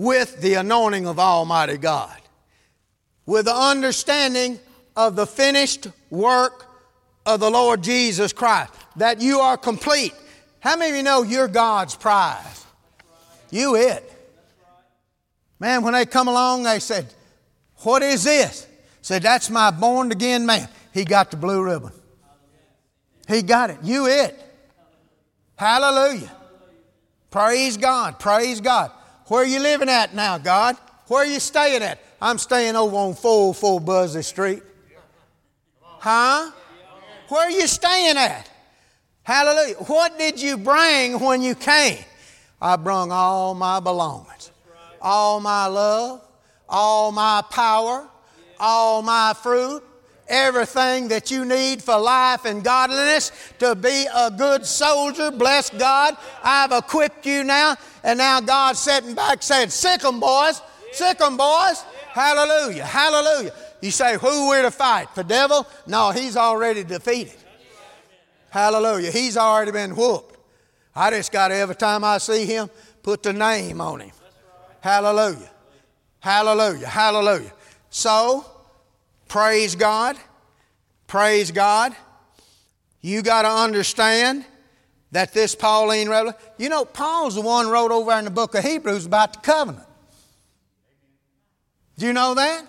with 0.00 0.40
the 0.40 0.54
anointing 0.54 1.06
of 1.06 1.18
Almighty 1.18 1.76
God, 1.76 2.16
with 3.26 3.44
the 3.44 3.54
understanding 3.54 4.58
of 4.96 5.14
the 5.14 5.26
finished 5.26 5.88
work 6.08 6.64
of 7.26 7.38
the 7.38 7.50
Lord 7.50 7.82
Jesus 7.82 8.32
Christ, 8.32 8.72
that 8.96 9.20
you 9.20 9.40
are 9.40 9.58
complete. 9.58 10.14
How 10.60 10.76
many 10.76 10.92
of 10.92 10.96
you 10.96 11.02
know 11.02 11.22
you're 11.22 11.48
God's 11.48 11.96
prize? 11.96 12.64
You 13.50 13.76
it. 13.76 14.10
Man, 15.58 15.82
when 15.82 15.92
they 15.92 16.06
come 16.06 16.28
along, 16.28 16.62
they 16.62 16.78
said, 16.78 17.06
What 17.82 18.02
is 18.02 18.24
this? 18.24 18.66
Said, 19.02 19.22
That's 19.22 19.50
my 19.50 19.70
born 19.70 20.12
again 20.12 20.46
man. 20.46 20.66
He 20.94 21.04
got 21.04 21.30
the 21.30 21.36
blue 21.36 21.62
ribbon. 21.62 21.92
He 23.28 23.42
got 23.42 23.68
it. 23.68 23.76
You 23.82 24.06
it. 24.06 24.34
Hallelujah. 25.56 26.34
Praise 27.30 27.76
God. 27.76 28.18
Praise 28.18 28.62
God. 28.62 28.92
Where 29.30 29.44
are 29.44 29.46
you 29.46 29.60
living 29.60 29.88
at 29.88 30.12
now, 30.12 30.38
God? 30.38 30.76
Where 31.06 31.22
are 31.22 31.26
you 31.26 31.38
staying 31.38 31.82
at? 31.82 32.00
I'm 32.20 32.36
staying 32.36 32.74
over 32.74 32.96
on 32.96 33.14
404 33.14 33.80
Buzzley 33.80 34.24
Street. 34.24 34.60
Huh? 35.84 36.50
Where 37.28 37.46
are 37.46 37.50
you 37.52 37.68
staying 37.68 38.16
at? 38.16 38.50
Hallelujah. 39.22 39.76
What 39.76 40.18
did 40.18 40.42
you 40.42 40.56
bring 40.56 41.20
when 41.20 41.42
you 41.42 41.54
came? 41.54 41.98
I 42.60 42.74
brung 42.74 43.12
all 43.12 43.54
my 43.54 43.78
belongings, 43.78 44.50
all 45.00 45.38
my 45.38 45.66
love, 45.66 46.22
all 46.68 47.12
my 47.12 47.44
power, 47.52 48.08
all 48.58 49.00
my 49.00 49.32
fruit, 49.40 49.84
everything 50.30 51.08
that 51.08 51.30
you 51.30 51.44
need 51.44 51.82
for 51.82 51.98
life 51.98 52.44
and 52.46 52.64
godliness 52.64 53.32
to 53.58 53.74
be 53.74 54.06
a 54.14 54.30
good 54.30 54.64
soldier. 54.64 55.30
Bless 55.30 55.68
God. 55.70 56.16
I've 56.42 56.72
equipped 56.72 57.26
you 57.26 57.44
now. 57.44 57.76
And 58.02 58.18
now 58.18 58.40
God's 58.40 58.78
sitting 58.78 59.14
back 59.14 59.42
saying, 59.42 59.68
Sick 59.70 60.04
'em, 60.04 60.20
boys. 60.20 60.62
Sick 60.92 61.20
'em, 61.20 61.36
boys. 61.36 61.84
Hallelujah. 62.08 62.84
Hallelujah. 62.84 63.52
You 63.82 63.90
say, 63.90 64.16
Who 64.16 64.48
we're 64.48 64.62
to 64.62 64.70
fight? 64.70 65.14
The 65.14 65.24
devil? 65.24 65.66
No, 65.86 66.10
he's 66.10 66.36
already 66.36 66.84
defeated. 66.84 67.36
Hallelujah. 68.50 69.10
He's 69.10 69.36
already 69.36 69.72
been 69.72 69.94
whooped. 69.94 70.36
I 70.94 71.10
just 71.10 71.30
got 71.30 71.48
to, 71.48 71.54
every 71.54 71.76
time 71.76 72.02
I 72.02 72.18
see 72.18 72.46
him, 72.46 72.68
put 73.02 73.22
the 73.22 73.32
name 73.32 73.80
on 73.80 74.00
him. 74.00 74.10
Hallelujah. 74.80 75.50
Hallelujah. 76.18 76.86
Hallelujah. 76.86 77.52
So, 77.90 78.44
praise 79.30 79.76
God. 79.76 80.16
Praise 81.06 81.52
God. 81.52 81.94
You 83.00 83.22
got 83.22 83.42
to 83.42 83.48
understand 83.48 84.44
that 85.12 85.32
this 85.32 85.54
Pauline 85.54 86.08
revelation, 86.08 86.38
you 86.58 86.68
know, 86.68 86.84
Paul's 86.84 87.36
the 87.36 87.40
one 87.40 87.68
wrote 87.68 87.92
over 87.92 88.12
in 88.12 88.24
the 88.24 88.30
book 88.30 88.54
of 88.54 88.64
Hebrews 88.64 89.06
about 89.06 89.32
the 89.32 89.38
covenant. 89.40 89.86
Do 91.96 92.06
you 92.06 92.12
know 92.12 92.34
that? 92.34 92.66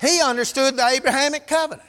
He 0.00 0.20
understood 0.20 0.76
the 0.76 0.86
Abrahamic 0.86 1.46
covenant. 1.46 1.88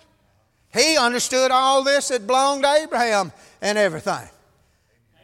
He 0.74 0.98
understood 0.98 1.50
all 1.50 1.84
this 1.84 2.10
that 2.10 2.28
belonged 2.28 2.64
to 2.64 2.72
Abraham 2.74 3.32
and 3.62 3.78
everything. 3.78 4.28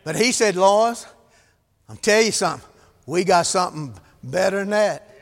But 0.03 0.15
he 0.15 0.31
said, 0.31 0.55
Lois, 0.55 1.05
I'm 1.89 1.97
telling 1.97 2.27
you 2.27 2.31
something. 2.31 2.67
We 3.05 3.23
got 3.23 3.45
something 3.45 3.93
better 4.23 4.59
than 4.59 4.69
that. 4.69 5.12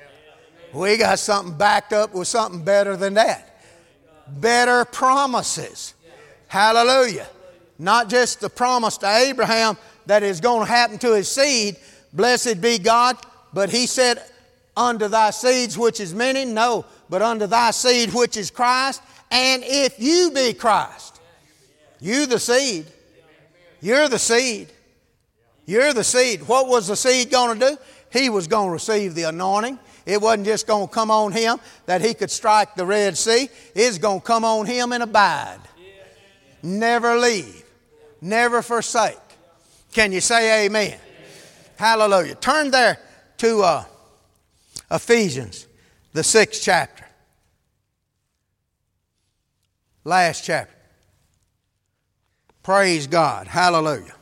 We 0.73 0.97
got 0.97 1.19
something 1.19 1.57
backed 1.57 1.93
up 1.93 2.13
with 2.13 2.27
something 2.27 2.63
better 2.63 2.95
than 2.95 3.15
that. 3.15 3.61
Better 4.27 4.85
promises. 4.85 5.93
Hallelujah. 6.47 7.27
Not 7.77 8.09
just 8.09 8.39
the 8.39 8.49
promise 8.49 8.97
to 8.99 9.07
Abraham 9.07 9.77
that 10.05 10.23
is 10.23 10.39
going 10.39 10.65
to 10.65 10.71
happen 10.71 10.97
to 10.99 11.15
his 11.15 11.29
seed, 11.29 11.77
blessed 12.13 12.61
be 12.61 12.77
God, 12.77 13.17
but 13.53 13.69
he 13.69 13.87
said, 13.87 14.21
Unto 14.75 15.09
thy 15.09 15.31
seeds 15.31 15.77
which 15.77 15.99
is 15.99 16.13
many, 16.13 16.45
no, 16.45 16.85
but 17.09 17.21
unto 17.21 17.45
thy 17.45 17.71
seed 17.71 18.13
which 18.13 18.37
is 18.37 18.49
Christ, 18.49 19.01
and 19.29 19.63
if 19.65 19.99
you 19.99 20.31
be 20.33 20.53
Christ, 20.53 21.19
you 21.99 22.25
the 22.25 22.39
seed. 22.39 22.85
You're 23.81 24.07
the 24.07 24.19
seed. 24.19 24.69
You're 25.65 25.93
the 25.93 26.03
seed. 26.03 26.47
What 26.47 26.67
was 26.67 26.87
the 26.87 26.95
seed 26.95 27.31
going 27.31 27.59
to 27.59 27.69
do? 27.71 27.77
He 28.11 28.29
was 28.29 28.47
going 28.47 28.67
to 28.67 28.73
receive 28.73 29.15
the 29.15 29.23
anointing. 29.23 29.79
It 30.05 30.21
wasn't 30.21 30.45
just 30.45 30.67
going 30.67 30.87
to 30.87 30.93
come 30.93 31.11
on 31.11 31.31
him 31.31 31.59
that 31.85 32.01
he 32.01 32.13
could 32.13 32.31
strike 32.31 32.75
the 32.75 32.85
Red 32.85 33.17
Sea. 33.17 33.49
It's 33.75 33.97
going 33.97 34.21
to 34.21 34.25
come 34.25 34.43
on 34.43 34.65
him 34.65 34.91
and 34.91 35.03
abide. 35.03 35.59
Never 36.63 37.17
leave. 37.17 37.63
Never 38.21 38.61
forsake. 38.61 39.17
Can 39.93 40.11
you 40.11 40.21
say 40.21 40.65
amen? 40.65 40.87
amen. 40.87 40.99
Hallelujah. 41.75 42.35
Turn 42.35 42.71
there 42.71 42.99
to 43.37 43.61
uh, 43.61 43.83
Ephesians, 44.89 45.67
the 46.13 46.23
sixth 46.23 46.61
chapter. 46.63 47.05
Last 50.03 50.43
chapter. 50.43 50.75
Praise 52.63 53.07
God. 53.07 53.47
Hallelujah. 53.47 54.15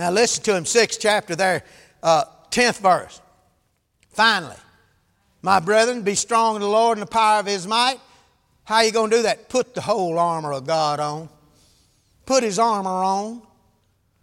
Now 0.00 0.10
listen 0.10 0.42
to 0.44 0.56
him, 0.56 0.64
sixth 0.64 0.98
chapter 0.98 1.36
there, 1.36 1.62
uh, 2.02 2.24
tenth 2.50 2.78
verse. 2.78 3.20
Finally, 4.08 4.56
my 5.42 5.60
brethren, 5.60 6.00
be 6.00 6.14
strong 6.14 6.56
in 6.56 6.62
the 6.62 6.68
Lord 6.68 6.96
and 6.96 7.06
the 7.06 7.10
power 7.10 7.40
of 7.40 7.44
his 7.44 7.66
might. 7.66 7.98
How 8.64 8.76
are 8.76 8.84
you 8.84 8.92
going 8.92 9.10
to 9.10 9.16
do 9.18 9.22
that? 9.24 9.50
Put 9.50 9.74
the 9.74 9.82
whole 9.82 10.18
armor 10.18 10.54
of 10.54 10.66
God 10.66 11.00
on. 11.00 11.28
Put 12.24 12.42
his 12.42 12.58
armor 12.58 12.88
on. 12.88 13.42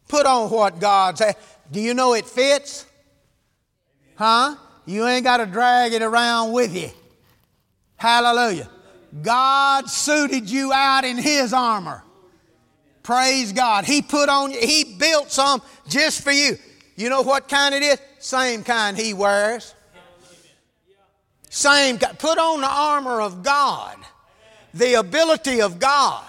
Put 0.08 0.26
on 0.26 0.50
what 0.50 0.80
God 0.80 1.20
said. 1.20 1.36
Do 1.72 1.80
you 1.80 1.94
know 1.94 2.16
it 2.16 2.26
fits? 2.26 2.88
Huh? 4.16 4.56
You 4.88 5.06
ain't 5.06 5.26
got 5.26 5.38
to 5.38 5.46
drag 5.46 5.94
it 5.94 6.02
around 6.02 6.54
with 6.54 6.76
you. 6.76 6.90
Hallelujah. 7.98 8.68
God 9.22 9.92
suited 9.92 10.50
you 10.50 10.74
out 10.74 11.06
in 11.06 11.18
His 11.18 11.54
armor. 11.54 12.04
Praise 13.08 13.54
God. 13.54 13.86
He 13.86 14.02
put 14.02 14.28
on, 14.28 14.52
you, 14.52 14.60
He 14.60 14.84
built 14.84 15.32
some 15.32 15.62
just 15.88 16.22
for 16.22 16.34
you. 16.34 16.58
You 16.98 17.08
know 17.08 17.22
what 17.22 17.48
kind 17.48 17.74
it 17.74 17.82
is? 17.82 18.02
Same 18.20 18.66
kind 18.66 18.98
He 18.98 19.14
wears. 19.14 19.74
Same, 21.50 22.00
put 22.00 22.38
on 22.38 22.60
the 22.60 22.70
armor 22.70 23.22
of 23.22 23.44
God, 23.44 23.96
the 24.74 24.96
ability 24.96 25.62
of 25.62 25.80
God. 25.80 26.22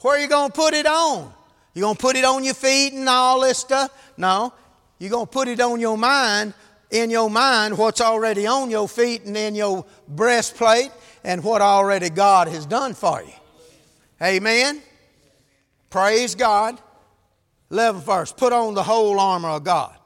Where 0.00 0.16
are 0.16 0.20
you 0.20 0.26
going 0.26 0.50
to 0.50 0.52
put 0.52 0.74
it 0.74 0.84
on? 0.84 1.32
You 1.74 1.82
going 1.82 1.94
to 1.94 2.02
put 2.02 2.16
it 2.16 2.24
on 2.24 2.42
your 2.42 2.54
feet 2.54 2.92
and 2.92 3.08
all 3.08 3.42
this 3.42 3.58
stuff? 3.58 3.92
No. 4.16 4.52
You're 4.98 5.10
going 5.10 5.26
to 5.26 5.32
put 5.32 5.46
it 5.46 5.60
on 5.60 5.78
your 5.78 5.96
mind, 5.96 6.54
in 6.90 7.08
your 7.08 7.30
mind, 7.30 7.78
what's 7.78 8.00
already 8.00 8.48
on 8.48 8.68
your 8.68 8.88
feet 8.88 9.22
and 9.26 9.36
in 9.36 9.54
your 9.54 9.86
breastplate 10.08 10.90
and 11.22 11.44
what 11.44 11.62
already 11.62 12.10
God 12.10 12.48
has 12.48 12.66
done 12.66 12.94
for 12.94 13.22
you. 13.22 13.32
Amen. 14.20 14.82
Praise 15.90 16.34
God. 16.34 16.80
11 17.70 18.00
verse. 18.02 18.32
Put 18.32 18.52
on 18.52 18.74
the 18.74 18.82
whole 18.82 19.18
armor 19.18 19.50
of 19.50 19.64
God. 19.64 19.96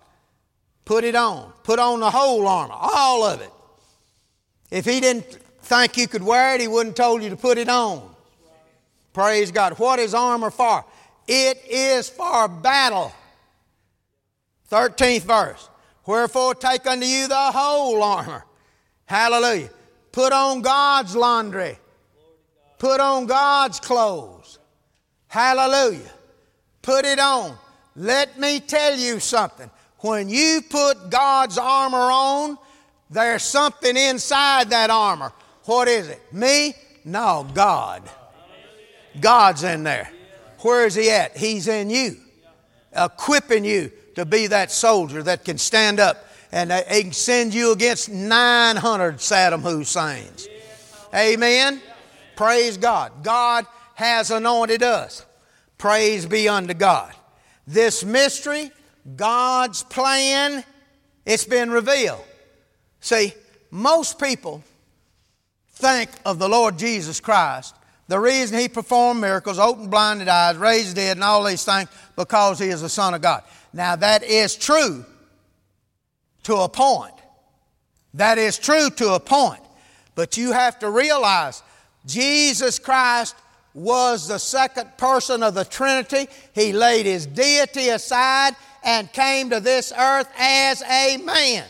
Put 0.85 1.05
it 1.05 1.15
on. 1.15 1.53
Put 1.63 1.79
on 1.79 2.01
the 2.01 2.11
whole 2.11 2.47
armor, 2.47 2.75
all 2.77 3.25
of 3.25 3.41
it. 3.41 3.51
If 4.71 4.85
he 4.85 5.01
didn't 5.01 5.25
think 5.63 5.97
you 5.97 6.09
could 6.09 6.23
wear 6.23 6.55
it, 6.55 6.61
he 6.61 6.69
wouldn't 6.69 6.97
have 6.97 7.07
told 7.07 7.23
you 7.23 7.31
to 7.31 7.37
put 7.37 7.59
it 7.59 7.69
on. 7.69 8.09
Praise 9.13 9.51
God. 9.51 9.79
What 9.79 9.99
is 9.99 10.15
armor 10.15 10.51
for? 10.51 10.85
It 11.27 11.65
is 11.69 12.09
for 12.09 12.49
battle. 12.49 13.13
13th 14.71 15.23
verse. 15.23 15.69
Wherefore 16.07 16.55
take 16.55 16.87
unto 16.87 17.07
you 17.07 17.29
the 17.29 17.35
whole 17.35 18.03
armor. 18.03 18.45
Hallelujah. 19.07 19.71
Put 20.13 20.33
on 20.33 20.63
God's 20.63 21.15
laundry. 21.17 21.79
Put 22.79 23.01
on 23.01 23.27
God's 23.27 23.81
clothes. 23.81 24.60
Hallelujah. 25.31 26.11
Put 26.83 27.05
it 27.05 27.21
on. 27.21 27.57
Let 27.95 28.37
me 28.39 28.59
tell 28.59 28.97
you 28.97 29.21
something. 29.21 29.71
When 30.01 30.29
you 30.29 30.61
put 30.69 31.09
God's 31.09 31.57
armor 31.57 31.99
on, 31.99 32.59
there's 33.11 33.45
something 33.45 33.97
inside 33.97 34.71
that 34.71 34.91
armor. 34.91 35.33
What 35.67 35.87
is 35.87 36.09
it? 36.09 36.21
Me? 36.33 36.75
No, 37.05 37.47
God. 37.55 38.03
God's 39.21 39.63
in 39.63 39.85
there. 39.85 40.11
Where 40.63 40.85
is 40.85 40.97
He 40.97 41.11
at? 41.11 41.37
He's 41.37 41.69
in 41.69 41.91
you, 41.91 42.17
equipping 42.93 43.65
you 43.65 43.93
to 44.17 44.25
be 44.25 44.49
that 44.49 44.73
soldier 44.73 45.23
that 45.23 45.45
can 45.45 45.59
stand 45.59 46.01
up 46.01 46.27
and 46.51 46.73
he 46.73 47.03
can 47.05 47.13
send 47.13 47.55
you 47.55 47.71
against 47.71 48.09
900 48.09 49.19
Saddam 49.19 49.63
Husseins. 49.63 50.49
Amen. 51.15 51.81
Praise 52.35 52.77
God. 52.77 53.23
God 53.23 53.67
has 54.01 54.31
anointed 54.31 54.83
us. 54.83 55.27
Praise 55.77 56.25
be 56.25 56.49
unto 56.49 56.73
God. 56.73 57.13
This 57.67 58.03
mystery, 58.03 58.71
God's 59.15 59.83
plan, 59.83 60.65
it's 61.27 61.45
been 61.45 61.71
revealed. 61.71 62.25
See, 63.01 63.35
most 63.71 64.19
people 64.19 64.65
think 65.73 66.09
of 66.25 66.39
the 66.39 66.49
Lord 66.49 66.79
Jesus 66.79 67.21
Christ, 67.21 67.77
the 68.09 68.19
reason 68.19 68.59
He 68.59 68.69
performed 68.69 69.21
miracles, 69.21 69.59
opened 69.59 69.91
blinded 69.91 70.29
eyes, 70.29 70.57
raised 70.57 70.97
dead, 70.97 71.19
and 71.19 71.25
all 71.25 71.45
these 71.45 71.65
things, 71.65 71.91
because 72.17 72.59
He 72.59 72.69
is 72.69 72.81
the 72.81 72.89
Son 72.89 73.13
of 73.13 73.21
God. 73.21 73.43
Now, 73.75 73.97
that 73.97 74.23
is 74.23 74.57
true 74.57 75.05
to 76.45 76.57
a 76.57 76.71
point. 76.71 77.15
That 78.15 78.39
is 78.39 78.59
true 78.59 78.89
to 78.97 79.13
a 79.13 79.21
point. 79.21 79.61
But 80.15 80.39
you 80.39 80.53
have 80.53 80.79
to 80.79 80.91
realize 80.91 81.63
Jesus 82.07 82.79
Christ 82.79 83.37
was 83.75 84.29
the 84.29 84.39
second 84.39 84.97
person 84.97 85.43
of 85.43 85.55
the 85.55 85.65
Trinity. 85.65 86.29
He 86.55 86.73
laid 86.73 87.07
his 87.07 87.27
deity 87.27 87.89
aside 87.89 88.55
and 88.83 89.13
came 89.13 89.51
to 89.51 89.61
this 89.61 89.93
earth 89.97 90.29
as 90.39 90.83
a 90.83 91.19
man. 91.19 91.67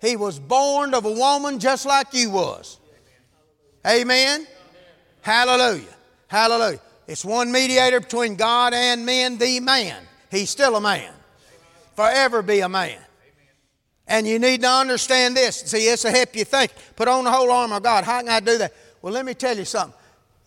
He 0.00 0.16
was 0.16 0.38
born 0.38 0.94
of 0.94 1.04
a 1.04 1.10
woman 1.10 1.58
just 1.58 1.86
like 1.86 2.12
you 2.12 2.30
was. 2.30 2.78
Amen. 3.86 4.46
Hallelujah. 5.22 5.94
Hallelujah. 6.28 6.80
It's 7.06 7.24
one 7.24 7.50
mediator 7.50 8.00
between 8.00 8.36
God 8.36 8.74
and 8.74 9.06
men, 9.06 9.38
the 9.38 9.60
man. 9.60 10.02
He's 10.30 10.50
still 10.50 10.76
a 10.76 10.80
man. 10.80 11.12
Forever 11.96 12.42
be 12.42 12.60
a 12.60 12.68
man. 12.68 12.98
And 14.06 14.26
you 14.26 14.38
need 14.38 14.62
to 14.62 14.68
understand 14.68 15.36
this. 15.36 15.56
See, 15.56 15.84
this 15.84 16.04
will 16.04 16.12
help 16.12 16.34
you 16.36 16.44
think. 16.44 16.72
Put 16.96 17.08
on 17.08 17.24
the 17.24 17.30
whole 17.30 17.50
armor 17.50 17.76
of 17.76 17.82
God. 17.82 18.04
How 18.04 18.20
can 18.20 18.28
I 18.28 18.40
do 18.40 18.58
that? 18.58 18.72
Well, 19.02 19.12
let 19.12 19.24
me 19.24 19.34
tell 19.34 19.56
you 19.56 19.64
something. 19.64 19.97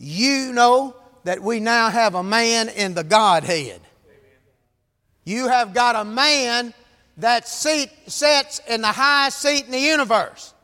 You 0.03 0.51
know 0.51 0.95
that 1.25 1.43
we 1.43 1.59
now 1.59 1.91
have 1.91 2.15
a 2.15 2.23
man 2.23 2.69
in 2.69 2.95
the 2.95 3.03
Godhead. 3.03 3.79
You 5.25 5.47
have 5.47 5.75
got 5.75 5.95
a 5.95 6.03
man 6.03 6.73
that 7.17 7.47
seat, 7.47 7.91
sits 8.07 8.59
in 8.67 8.81
the 8.81 8.87
highest 8.87 9.39
seat 9.39 9.65
in 9.65 9.71
the 9.71 9.79
universe. 9.79 10.55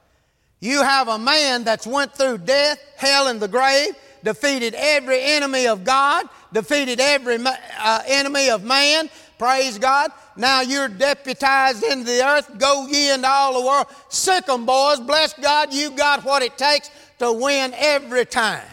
You 0.60 0.82
have 0.82 1.08
a 1.08 1.20
man 1.20 1.66
that's 1.66 1.86
went 1.86 2.16
through 2.16 2.40
death, 2.40 2.80
hell, 2.98 3.28
and 3.28 3.40
the 3.40 3.48
grave, 3.48 3.94
defeated 4.24 4.74
every 4.76 5.22
enemy 5.22 5.68
of 5.68 5.84
God, 5.84 6.28
defeated 6.52 7.00
every 7.00 7.38
uh, 7.38 8.02
enemy 8.08 8.50
of 8.50 8.64
man. 8.64 9.08
Praise 9.38 9.78
God. 9.78 10.10
Now 10.36 10.62
you're 10.62 10.90
deputized 10.90 11.84
into 11.84 12.06
the 12.06 12.26
earth. 12.26 12.58
Go 12.58 12.88
ye 12.88 13.12
into 13.12 13.28
all 13.28 13.62
the 13.62 13.68
world. 13.68 13.86
Sick 14.10 14.50
'em, 14.50 14.66
boys. 14.66 15.00
Bless 15.00 15.34
God. 15.34 15.72
You 15.76 15.92
got 15.92 16.24
what 16.26 16.42
it 16.42 16.58
takes 16.58 16.90
to 17.20 17.32
win 17.32 17.76
every 17.78 18.26
time. 18.26 18.66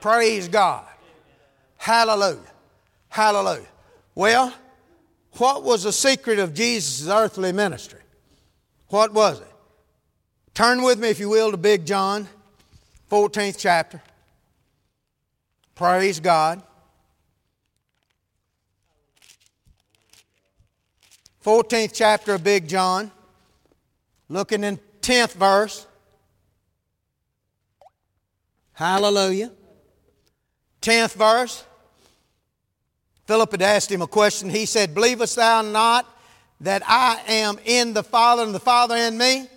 Praise 0.00 0.48
God. 0.48 0.84
Hallelujah. 1.76 2.40
Hallelujah. 3.08 3.66
Well, 4.14 4.52
what 5.38 5.62
was 5.62 5.84
the 5.84 5.92
secret 5.92 6.38
of 6.38 6.54
Jesus' 6.54 7.08
earthly 7.08 7.52
ministry? 7.52 8.00
What 8.88 9.12
was 9.12 9.40
it? 9.40 9.46
Turn 10.54 10.82
with 10.82 10.98
me, 10.98 11.08
if 11.08 11.20
you 11.20 11.28
will, 11.28 11.50
to 11.50 11.56
Big 11.56 11.86
John, 11.86 12.28
14th 13.10 13.56
chapter. 13.58 14.02
Praise 15.74 16.20
God. 16.20 16.62
14th 21.44 21.92
chapter 21.94 22.34
of 22.34 22.44
Big 22.44 22.68
John, 22.68 23.10
looking 24.28 24.62
in 24.62 24.78
10th 25.00 25.32
verse. 25.32 25.86
Hallelujah. 28.74 29.52
10th 30.82 31.14
verse. 31.14 31.64
Philip 33.26 33.52
had 33.52 33.62
asked 33.62 33.92
him 33.92 34.02
a 34.02 34.06
question. 34.06 34.50
He 34.50 34.66
said, 34.66 34.94
Believest 34.94 35.36
thou 35.36 35.62
not 35.62 36.06
that 36.60 36.82
I 36.86 37.20
am 37.28 37.58
in 37.64 37.92
the 37.94 38.02
Father 38.02 38.42
and 38.42 38.54
the 38.54 38.60
Father 38.60 38.96
in 38.96 39.16
me? 39.16 39.48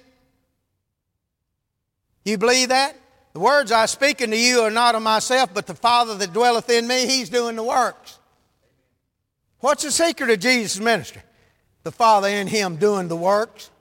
You 2.23 2.37
believe 2.37 2.69
that? 2.69 2.95
The 3.33 3.39
words 3.39 3.71
I 3.71 3.87
speak 3.87 4.21
unto 4.21 4.35
you 4.35 4.61
are 4.61 4.69
not 4.69 4.95
of 4.95 5.01
myself, 5.01 5.53
but 5.53 5.65
the 5.65 5.73
Father 5.73 6.15
that 6.15 6.33
dwelleth 6.33 6.69
in 6.69 6.87
me, 6.87 7.07
He's 7.07 7.29
doing 7.29 7.55
the 7.55 7.63
works. 7.63 8.19
What's 9.59 9.83
the 9.83 9.91
secret 9.91 10.29
of 10.29 10.39
Jesus' 10.39 10.79
ministry? 10.79 11.23
The 11.83 11.91
Father 11.91 12.27
in 12.27 12.47
Him 12.47 12.75
doing 12.75 13.07
the 13.07 13.15
works. 13.15 13.71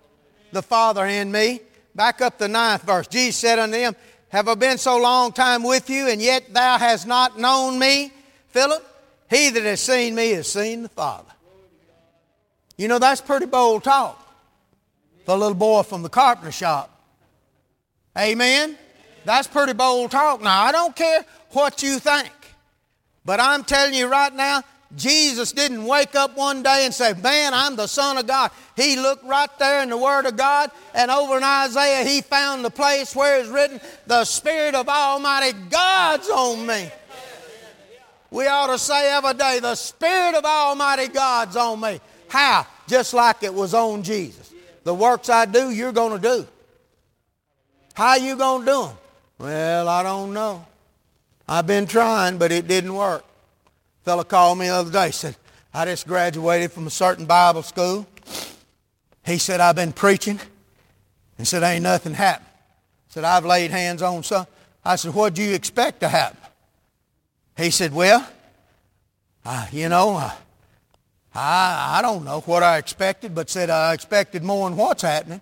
The 0.52 0.62
Father 0.62 1.04
in 1.04 1.30
me. 1.30 1.60
Back 1.94 2.22
up 2.22 2.38
the 2.38 2.48
ninth 2.48 2.82
verse. 2.82 3.06
Jesus 3.06 3.36
said 3.36 3.58
unto 3.58 3.76
him, 3.76 3.94
Have 4.32 4.48
I 4.48 4.54
been 4.54 4.78
so 4.78 4.96
long 4.96 5.32
time 5.32 5.62
with 5.62 5.90
you, 5.90 6.08
and 6.08 6.20
yet 6.20 6.54
thou 6.54 6.78
hast 6.78 7.06
not 7.06 7.38
known 7.38 7.78
me, 7.78 8.10
Philip? 8.48 8.82
He 9.28 9.50
that 9.50 9.62
has 9.62 9.78
seen 9.78 10.14
me 10.14 10.30
has 10.30 10.50
seen 10.50 10.82
the 10.82 10.88
Father. 10.88 11.28
You 12.78 12.88
know, 12.88 12.98
that's 12.98 13.20
pretty 13.20 13.44
bold 13.44 13.84
talk 13.84 14.18
for 15.26 15.34
a 15.34 15.38
little 15.38 15.54
boy 15.54 15.82
from 15.82 16.02
the 16.02 16.08
carpenter 16.08 16.50
shop. 16.50 16.88
Amen? 18.16 18.78
That's 19.26 19.46
pretty 19.46 19.74
bold 19.74 20.10
talk. 20.10 20.40
Now, 20.40 20.62
I 20.62 20.72
don't 20.72 20.96
care 20.96 21.26
what 21.50 21.82
you 21.82 21.98
think, 21.98 22.32
but 23.26 23.38
I'm 23.38 23.64
telling 23.64 23.92
you 23.92 24.06
right 24.08 24.34
now, 24.34 24.62
Jesus 24.96 25.52
didn't 25.52 25.86
wake 25.86 26.14
up 26.14 26.36
one 26.36 26.62
day 26.62 26.84
and 26.84 26.92
say, 26.92 27.14
Man, 27.14 27.54
I'm 27.54 27.76
the 27.76 27.86
Son 27.86 28.18
of 28.18 28.26
God. 28.26 28.50
He 28.76 28.96
looked 28.96 29.24
right 29.24 29.48
there 29.58 29.82
in 29.82 29.88
the 29.88 29.96
Word 29.96 30.26
of 30.26 30.36
God, 30.36 30.70
and 30.94 31.10
over 31.10 31.38
in 31.38 31.44
Isaiah, 31.44 32.04
he 32.04 32.20
found 32.20 32.64
the 32.64 32.70
place 32.70 33.16
where 33.16 33.40
it's 33.40 33.48
written, 33.48 33.80
The 34.06 34.24
Spirit 34.24 34.74
of 34.74 34.88
Almighty 34.88 35.56
God's 35.70 36.28
on 36.28 36.66
me. 36.66 36.90
We 38.30 38.46
ought 38.46 38.68
to 38.68 38.78
say 38.78 39.10
every 39.12 39.34
day, 39.34 39.60
The 39.60 39.74
Spirit 39.74 40.34
of 40.34 40.44
Almighty 40.44 41.08
God's 41.08 41.56
on 41.56 41.80
me. 41.80 42.00
How? 42.28 42.66
Just 42.86 43.14
like 43.14 43.42
it 43.42 43.52
was 43.52 43.74
on 43.74 44.02
Jesus. 44.02 44.52
The 44.84 44.94
works 44.94 45.28
I 45.28 45.46
do, 45.46 45.70
you're 45.70 45.92
going 45.92 46.20
to 46.20 46.28
do. 46.28 46.46
How 47.94 48.16
you 48.16 48.36
going 48.36 48.64
to 48.64 48.66
do 48.66 48.82
them? 48.82 48.96
Well, 49.38 49.88
I 49.88 50.02
don't 50.02 50.32
know. 50.32 50.66
I've 51.48 51.66
been 51.66 51.86
trying, 51.86 52.38
but 52.38 52.52
it 52.52 52.66
didn't 52.68 52.94
work. 52.94 53.24
Fellow 54.04 54.24
called 54.24 54.58
me 54.58 54.66
the 54.66 54.74
other 54.74 54.90
day, 54.90 55.10
said, 55.10 55.36
I 55.72 55.84
just 55.84 56.06
graduated 56.06 56.72
from 56.72 56.86
a 56.86 56.90
certain 56.90 57.24
Bible 57.24 57.62
school. 57.62 58.06
He 59.24 59.38
said, 59.38 59.60
I've 59.60 59.76
been 59.76 59.92
preaching, 59.92 60.40
and 61.38 61.46
said, 61.46 61.62
ain't 61.62 61.84
nothing 61.84 62.14
happened. 62.14 62.48
Said, 63.08 63.24
I've 63.24 63.46
laid 63.46 63.70
hands 63.70 64.02
on 64.02 64.22
some. 64.22 64.46
I 64.84 64.96
said, 64.96 65.14
what 65.14 65.34
do 65.34 65.42
you 65.42 65.54
expect 65.54 66.00
to 66.00 66.08
happen? 66.08 66.38
He 67.56 67.70
said, 67.70 67.94
well, 67.94 68.26
uh, 69.44 69.66
you 69.70 69.88
know, 69.88 70.16
I, 71.34 71.98
I 71.98 72.02
don't 72.02 72.24
know 72.24 72.40
what 72.40 72.62
I 72.62 72.78
expected, 72.78 73.34
but 73.34 73.48
said 73.48 73.70
I 73.70 73.94
expected 73.94 74.42
more 74.42 74.68
than 74.68 74.76
what's 74.76 75.02
happening. 75.02 75.40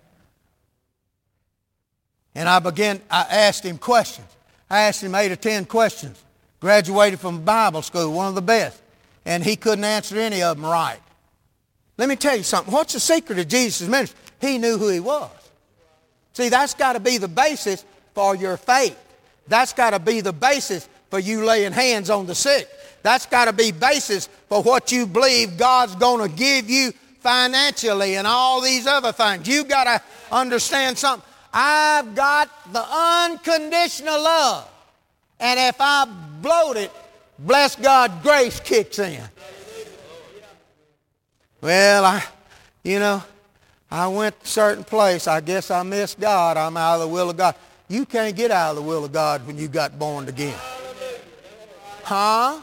And 2.34 2.48
I 2.48 2.58
began, 2.58 3.00
I 3.10 3.26
asked 3.30 3.64
him 3.64 3.78
questions. 3.78 4.28
I 4.68 4.82
asked 4.82 5.02
him 5.02 5.14
eight 5.14 5.32
or 5.32 5.36
ten 5.36 5.64
questions. 5.64 6.22
Graduated 6.60 7.18
from 7.20 7.42
Bible 7.42 7.82
school, 7.82 8.12
one 8.12 8.28
of 8.28 8.34
the 8.34 8.42
best. 8.42 8.80
And 9.24 9.42
he 9.42 9.56
couldn't 9.56 9.84
answer 9.84 10.18
any 10.18 10.42
of 10.42 10.56
them 10.56 10.66
right. 10.66 10.98
Let 11.96 12.08
me 12.08 12.16
tell 12.16 12.36
you 12.36 12.42
something. 12.42 12.72
What's 12.72 12.94
the 12.94 13.00
secret 13.00 13.38
of 13.38 13.48
Jesus' 13.48 13.88
ministry? 13.88 14.18
He 14.40 14.58
knew 14.58 14.78
who 14.78 14.88
he 14.88 15.00
was. 15.00 15.30
See, 16.32 16.48
that's 16.48 16.74
got 16.74 16.94
to 16.94 17.00
be 17.00 17.18
the 17.18 17.28
basis 17.28 17.84
for 18.14 18.34
your 18.34 18.56
faith. 18.56 18.98
That's 19.48 19.72
got 19.72 19.90
to 19.90 19.98
be 19.98 20.20
the 20.20 20.32
basis 20.32 20.88
for 21.10 21.18
you 21.18 21.44
laying 21.44 21.72
hands 21.72 22.08
on 22.08 22.26
the 22.26 22.34
sick. 22.34 22.68
That's 23.02 23.26
got 23.26 23.46
to 23.46 23.52
be 23.52 23.72
basis 23.72 24.28
for 24.48 24.62
what 24.62 24.92
you 24.92 25.06
believe 25.06 25.58
God's 25.58 25.94
going 25.96 26.28
to 26.28 26.34
give 26.34 26.70
you 26.70 26.92
financially 27.20 28.16
and 28.16 28.26
all 28.26 28.60
these 28.60 28.86
other 28.86 29.12
things. 29.12 29.48
You've 29.48 29.68
got 29.68 29.84
to 29.84 30.02
understand 30.32 30.96
something. 30.98 31.28
I've 31.52 32.14
got 32.14 32.48
the 32.72 32.82
unconditional 32.82 34.22
love. 34.22 34.68
And 35.40 35.58
if 35.58 35.76
I 35.80 36.06
bloat 36.42 36.76
it, 36.76 36.92
bless 37.38 37.74
God, 37.76 38.22
grace 38.22 38.60
kicks 38.60 38.98
in. 38.98 39.22
Well, 41.60 42.04
I, 42.04 42.22
you 42.84 42.98
know, 42.98 43.22
I 43.90 44.08
went 44.08 44.36
a 44.42 44.46
certain 44.46 44.84
place. 44.84 45.26
I 45.26 45.40
guess 45.40 45.70
I 45.70 45.82
missed 45.82 46.20
God. 46.20 46.56
I'm 46.56 46.76
out 46.76 46.96
of 46.96 47.00
the 47.00 47.08
will 47.08 47.30
of 47.30 47.36
God. 47.36 47.54
You 47.88 48.06
can't 48.06 48.36
get 48.36 48.50
out 48.50 48.70
of 48.70 48.76
the 48.76 48.82
will 48.82 49.04
of 49.04 49.12
God 49.12 49.46
when 49.46 49.58
you 49.58 49.66
got 49.66 49.98
born 49.98 50.28
again. 50.28 50.56
Huh? 52.04 52.60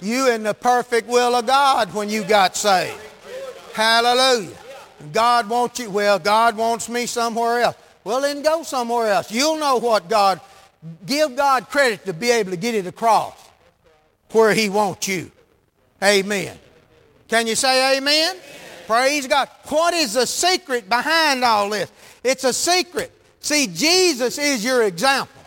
You 0.00 0.30
in 0.32 0.42
the 0.42 0.54
perfect 0.54 1.08
will 1.08 1.36
of 1.36 1.46
God 1.46 1.94
when 1.94 2.08
you 2.08 2.24
got 2.24 2.56
saved. 2.56 2.98
Hallelujah. 3.72 4.56
God 5.12 5.48
wants 5.48 5.78
you, 5.78 5.90
well, 5.90 6.18
God 6.18 6.56
wants 6.56 6.88
me 6.88 7.06
somewhere 7.06 7.62
else. 7.62 7.76
Well, 8.04 8.20
then 8.20 8.42
go 8.42 8.62
somewhere 8.62 9.08
else. 9.08 9.30
You'll 9.30 9.58
know 9.58 9.76
what 9.76 10.08
God, 10.08 10.40
give 11.06 11.36
God 11.36 11.68
credit 11.68 12.04
to 12.06 12.12
be 12.12 12.30
able 12.30 12.50
to 12.50 12.56
get 12.56 12.74
it 12.74 12.86
across 12.86 13.34
where 14.30 14.52
He 14.54 14.68
wants 14.68 15.08
you. 15.08 15.30
Amen. 16.02 16.58
Can 17.28 17.46
you 17.46 17.54
say 17.54 17.96
amen? 17.96 18.36
amen? 18.36 18.42
Praise 18.86 19.26
God. 19.26 19.48
What 19.68 19.94
is 19.94 20.14
the 20.14 20.26
secret 20.26 20.88
behind 20.88 21.44
all 21.44 21.70
this? 21.70 21.90
It's 22.24 22.44
a 22.44 22.52
secret. 22.52 23.12
See, 23.40 23.66
Jesus 23.66 24.38
is 24.38 24.64
your 24.64 24.82
example. 24.82 25.42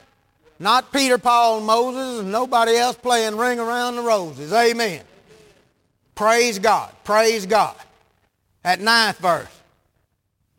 Not 0.57 0.91
Peter, 0.91 1.17
Paul, 1.17 1.57
and 1.57 1.65
Moses, 1.65 2.21
and 2.21 2.31
nobody 2.31 2.75
else 2.77 2.95
playing 2.95 3.37
ring 3.37 3.59
around 3.59 3.97
the 3.97 4.01
roses. 4.01 4.53
Amen. 4.53 5.03
Praise 6.15 6.59
God. 6.59 6.91
Praise 7.03 7.45
God. 7.45 7.75
At 8.63 8.79
ninth 8.79 9.19
verse, 9.19 9.47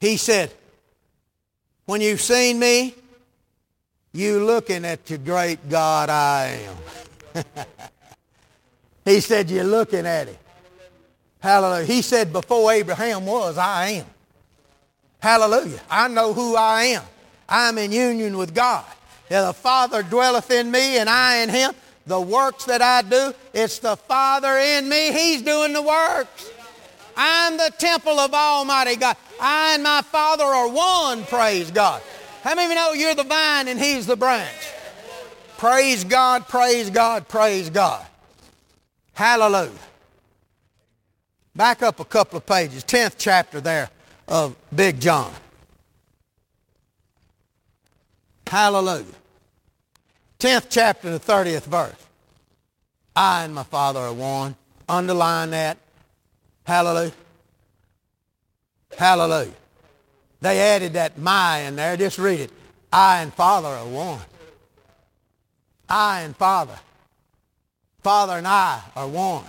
he 0.01 0.17
said, 0.17 0.53
when 1.87 2.01
you've 2.01 2.21
seen 2.21 2.59
me, 2.59 2.95
you 4.17 4.45
looking 4.45 4.85
at 4.85 5.05
the 5.07 5.19
great 5.19 5.69
God 5.69 6.09
I 6.09 6.61
am. 7.35 7.45
he 9.05 9.21
said, 9.21 9.51
you're 9.51 9.65
looking 9.65 10.07
at 10.07 10.29
him. 10.29 10.37
Hallelujah. 11.41 11.85
He 11.85 12.03
said, 12.03 12.33
before 12.33 12.73
Abraham 12.73 13.27
was, 13.27 13.59
I 13.59 13.89
am. 13.89 14.07
Hallelujah. 15.21 15.81
I 15.91 16.09
know 16.09 16.33
who 16.33 16.57
I 16.57 16.85
am. 16.85 17.03
I'm 17.49 17.79
in 17.79 17.93
union 17.93 18.37
with 18.37 18.55
God. 18.55 18.85
the 19.29 19.53
Father 19.53 20.03
dwelleth 20.03 20.51
in 20.51 20.71
me 20.71 20.99
and 20.99 21.09
I 21.09 21.39
in 21.39 21.49
him. 21.49 21.73
The 22.07 22.21
works 22.21 22.65
that 22.67 22.83
I 22.83 23.03
do, 23.03 23.35
it's 23.53 23.81
the 23.81 23.97
Father 23.97 24.57
in 24.57 24.89
me. 24.89 25.13
He's 25.13 25.43
doing 25.43 25.73
the 25.73 25.83
works. 25.83 26.51
I'm 27.17 27.57
the 27.57 27.73
temple 27.79 28.19
of 28.19 28.33
Almighty 28.33 28.97
God. 28.97 29.17
I 29.41 29.75
and 29.75 29.83
my 29.83 30.03
Father 30.03 30.45
are 30.45 30.69
one, 30.69 31.25
praise 31.25 31.71
God. 31.71 32.03
How 32.47 32.55
many 32.55 32.67
of 32.67 32.71
you 32.71 32.77
know 32.77 32.93
you're 32.93 33.15
the 33.17 33.25
vine 33.25 33.67
and 33.67 33.81
He's 33.81 34.07
the 34.07 34.15
branch? 34.15 34.71
Praise 35.59 36.05
God, 36.05 36.47
praise 36.47 36.91
God, 36.91 37.27
praise 37.27 37.71
God. 37.71 38.07
Hallelujah. 39.15 39.73
Back 41.57 41.83
up 41.83 41.99
a 41.99 42.05
couple 42.05 42.37
of 42.37 42.47
pages, 42.47 42.85
10th 42.85 43.17
chapter 43.19 43.61
there 43.61 43.91
of 44.29 44.55
Big 44.73 45.01
John. 45.01 45.33
Hallelujah. 48.47 49.07
10th 50.39 50.67
chapter, 50.71 51.11
the 51.11 51.19
30th 51.19 51.65
verse. 51.65 52.07
I 53.17 53.43
and 53.43 53.57
my 53.57 53.65
Father 53.65 53.99
are 53.99 54.13
one. 54.13 54.55
Underline 54.89 55.51
that. 55.51 55.79
Hallelujah. 56.65 57.11
Hallelujah. 58.97 59.53
They 60.41 60.61
added 60.61 60.95
that 60.95 61.19
my 61.19 61.59
in 61.61 61.77
there. 61.77 61.97
Just 61.97 62.19
read 62.19 62.41
it. 62.41 62.51
I 62.93 63.23
and 63.23 63.33
Father 63.33 63.69
are 63.69 63.87
one. 63.87 64.21
I 65.89 66.21
and 66.21 66.37
Father. 66.37 66.79
Father 68.03 68.35
and 68.35 68.47
I 68.47 68.83
are 68.95 69.09
one. 69.09 69.45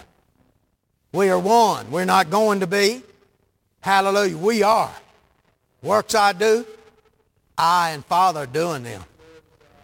We 1.11 1.29
are 1.29 1.39
one. 1.39 1.91
We're 1.91 2.05
not 2.05 2.29
going 2.29 2.61
to 2.61 2.67
be. 2.67 3.03
Hallelujah. 3.81 4.38
We 4.38 4.63
are. 4.63 4.93
Works 5.81 6.15
I 6.15 6.33
do, 6.33 6.65
I 7.57 7.91
and 7.91 8.03
Father 8.05 8.41
are 8.41 8.47
doing 8.47 8.83
them. 8.83 9.03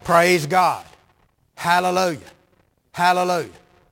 Praise 0.02 0.46
God. 0.46 0.84
Hallelujah. 1.56 2.18
Hallelujah. 2.92 3.50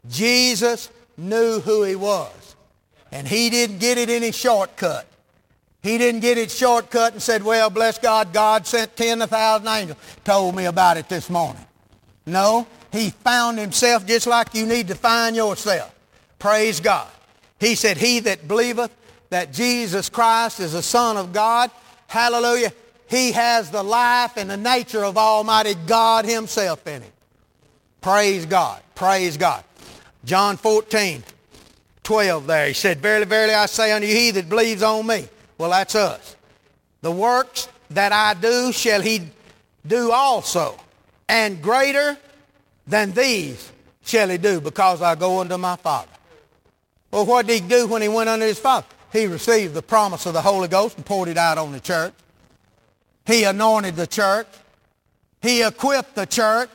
Jesus 0.08 0.90
knew 1.16 1.60
who 1.60 1.84
he 1.84 1.94
was. 1.94 2.56
And 3.12 3.26
he 3.26 3.50
didn't 3.50 3.78
get 3.78 3.98
it 3.98 4.10
any 4.10 4.32
shortcut. 4.32 5.06
He 5.83 5.99
didn't 5.99 6.20
get 6.20 6.39
it 6.39 6.51
shortcut 6.51 7.12
and 7.12 7.20
said, 7.20 7.43
well, 7.43 7.68
bless 7.68 7.99
God, 7.99 8.33
God 8.33 8.66
sent 8.66 8.95
10,000 8.97 9.66
angels, 9.66 9.99
told 10.24 10.55
me 10.55 10.66
about 10.66 10.97
it 10.97 11.09
this 11.09 11.28
morning. 11.28 11.64
No, 12.24 12.68
he 12.93 13.11
found 13.11 13.59
himself 13.59 14.07
just 14.07 14.28
like 14.28 14.55
you 14.55 14.64
need 14.64 14.89
to 14.89 14.95
find 14.95 15.35
yourself. 15.35 15.93
Praise 16.39 16.78
God. 16.78 17.09
He 17.59 17.74
said, 17.74 17.97
he 17.97 18.20
that 18.20 18.47
believeth 18.47 18.95
that 19.30 19.53
Jesus 19.53 20.09
Christ 20.09 20.61
is 20.61 20.72
the 20.72 20.83
Son 20.83 21.16
of 21.16 21.33
God, 21.33 21.70
hallelujah, 22.07 22.72
he 23.09 23.33
has 23.33 23.70
the 23.70 23.83
life 23.83 24.37
and 24.37 24.49
the 24.49 24.57
nature 24.57 25.05
of 25.05 25.18
Almighty 25.18 25.74
God 25.87 26.24
himself 26.24 26.87
in 26.87 27.03
him. 27.03 27.12
Praise 28.01 28.47
God. 28.47 28.80
Praise 28.95 29.37
God. 29.37 29.64
John 30.24 30.57
14, 30.57 31.22
12 32.03 32.47
there. 32.47 32.68
He 32.68 32.72
said, 32.74 32.99
Verily, 32.99 33.24
verily, 33.24 33.55
I 33.55 33.66
say 33.66 33.93
unto 33.93 34.07
you, 34.07 34.14
he 34.14 34.30
that 34.33 34.49
believes 34.49 34.83
on 34.83 35.07
me. 35.07 35.28
Well, 35.62 35.70
that's 35.70 35.94
us. 35.94 36.34
The 37.02 37.12
works 37.12 37.68
that 37.90 38.10
I 38.10 38.34
do 38.34 38.72
shall 38.72 39.00
he 39.00 39.28
do 39.86 40.10
also. 40.10 40.76
And 41.28 41.62
greater 41.62 42.18
than 42.88 43.12
these 43.12 43.70
shall 44.04 44.28
he 44.28 44.38
do 44.38 44.60
because 44.60 45.00
I 45.00 45.14
go 45.14 45.38
unto 45.38 45.56
my 45.58 45.76
Father. 45.76 46.10
Well, 47.12 47.26
what 47.26 47.46
did 47.46 47.62
he 47.62 47.68
do 47.68 47.86
when 47.86 48.02
he 48.02 48.08
went 48.08 48.28
unto 48.28 48.44
his 48.44 48.58
Father? 48.58 48.88
He 49.12 49.28
received 49.28 49.74
the 49.74 49.82
promise 49.82 50.26
of 50.26 50.32
the 50.32 50.42
Holy 50.42 50.66
Ghost 50.66 50.96
and 50.96 51.06
poured 51.06 51.28
it 51.28 51.36
out 51.36 51.58
on 51.58 51.70
the 51.70 51.78
church. 51.78 52.12
He 53.24 53.44
anointed 53.44 53.94
the 53.94 54.08
church. 54.08 54.48
He 55.42 55.62
equipped 55.62 56.16
the 56.16 56.26
church. 56.26 56.70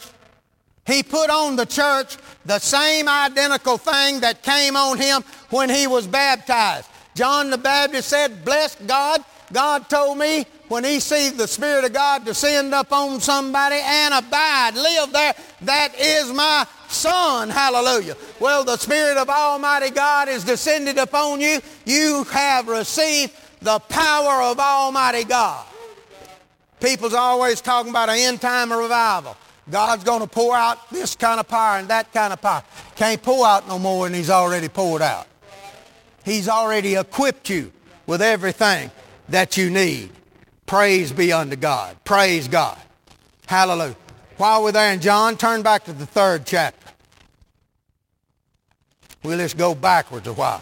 He 0.85 1.03
put 1.03 1.29
on 1.29 1.57
the 1.57 1.65
church 1.65 2.15
the 2.45 2.59
same 2.59 3.09
identical 3.09 3.77
thing 3.77 4.21
that 4.21 4.43
came 4.43 4.77
on 4.77 4.97
him 4.97 5.25
when 5.49 5.69
he 5.69 5.87
was 5.87 6.07
baptized. 6.07 6.87
John 7.17 7.49
the 7.49 7.57
Baptist 7.57 8.09
said, 8.09 8.45
bless 8.45 8.75
God. 8.75 9.23
God 9.51 9.89
told 9.89 10.19
me 10.19 10.45
when 10.67 10.83
he 10.83 10.99
sees 10.99 11.33
the 11.33 11.47
Spirit 11.47 11.83
of 11.83 11.91
God 11.91 12.23
descend 12.25 12.75
upon 12.75 13.21
somebody 13.21 13.79
and 13.81 14.13
abide, 14.13 14.75
live 14.75 15.11
there, 15.11 15.33
that 15.61 15.99
is 15.99 16.31
my 16.31 16.67
son. 16.89 17.49
Hallelujah. 17.49 18.15
Well, 18.39 18.63
the 18.63 18.77
Spirit 18.77 19.17
of 19.17 19.31
Almighty 19.31 19.89
God 19.89 20.29
is 20.29 20.43
descended 20.43 20.99
upon 20.99 21.41
you. 21.41 21.59
You 21.85 22.23
have 22.25 22.67
received 22.67 23.33
the 23.63 23.79
power 23.79 24.43
of 24.43 24.59
Almighty 24.59 25.23
God. 25.23 25.65
People's 26.79 27.15
always 27.15 27.61
talking 27.61 27.89
about 27.89 28.09
an 28.09 28.17
end 28.19 28.41
time 28.41 28.71
revival. 28.71 29.35
God's 29.71 30.03
going 30.03 30.21
to 30.21 30.27
pour 30.27 30.55
out 30.55 30.87
this 30.91 31.15
kind 31.15 31.39
of 31.39 31.47
power 31.47 31.79
and 31.79 31.87
that 31.87 32.13
kind 32.13 32.31
of 32.31 32.39
power. 32.43 32.63
Can't 32.95 33.23
pour 33.23 33.47
out 33.47 33.67
no 33.67 33.79
more 33.79 34.05
than 34.05 34.13
he's 34.13 34.29
already 34.29 34.69
poured 34.69 35.01
out. 35.01 35.25
He's 36.27 36.49
already 36.49 36.95
equipped 36.95 37.49
you 37.49 37.71
with 38.05 38.21
everything 38.21 38.91
that 39.29 39.55
you 39.55 39.69
need. 39.69 40.09
Praise 40.65 41.13
be 41.13 41.31
unto 41.31 41.55
God. 41.55 41.95
Praise 42.03 42.49
God. 42.49 42.77
Hallelujah. 43.45 43.95
While 44.35 44.63
we're 44.63 44.73
there 44.73 44.91
in 44.91 44.99
John, 44.99 45.37
turn 45.37 45.61
back 45.61 45.85
to 45.85 45.93
the 45.93 46.05
third 46.05 46.45
chapter. 46.45 46.91
We'll 49.23 49.37
just 49.37 49.57
go 49.57 49.73
backwards 49.73 50.27
a 50.27 50.33
while. 50.33 50.61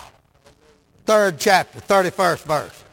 Third 1.07 1.39
chapter, 1.39 1.79
31st 1.79 2.43
verse. 2.43 2.83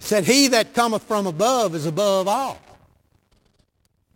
said, 0.00 0.24
He 0.24 0.48
that 0.48 0.74
cometh 0.74 1.04
from 1.04 1.28
above 1.28 1.76
is 1.76 1.86
above 1.86 2.26
all. 2.26 2.58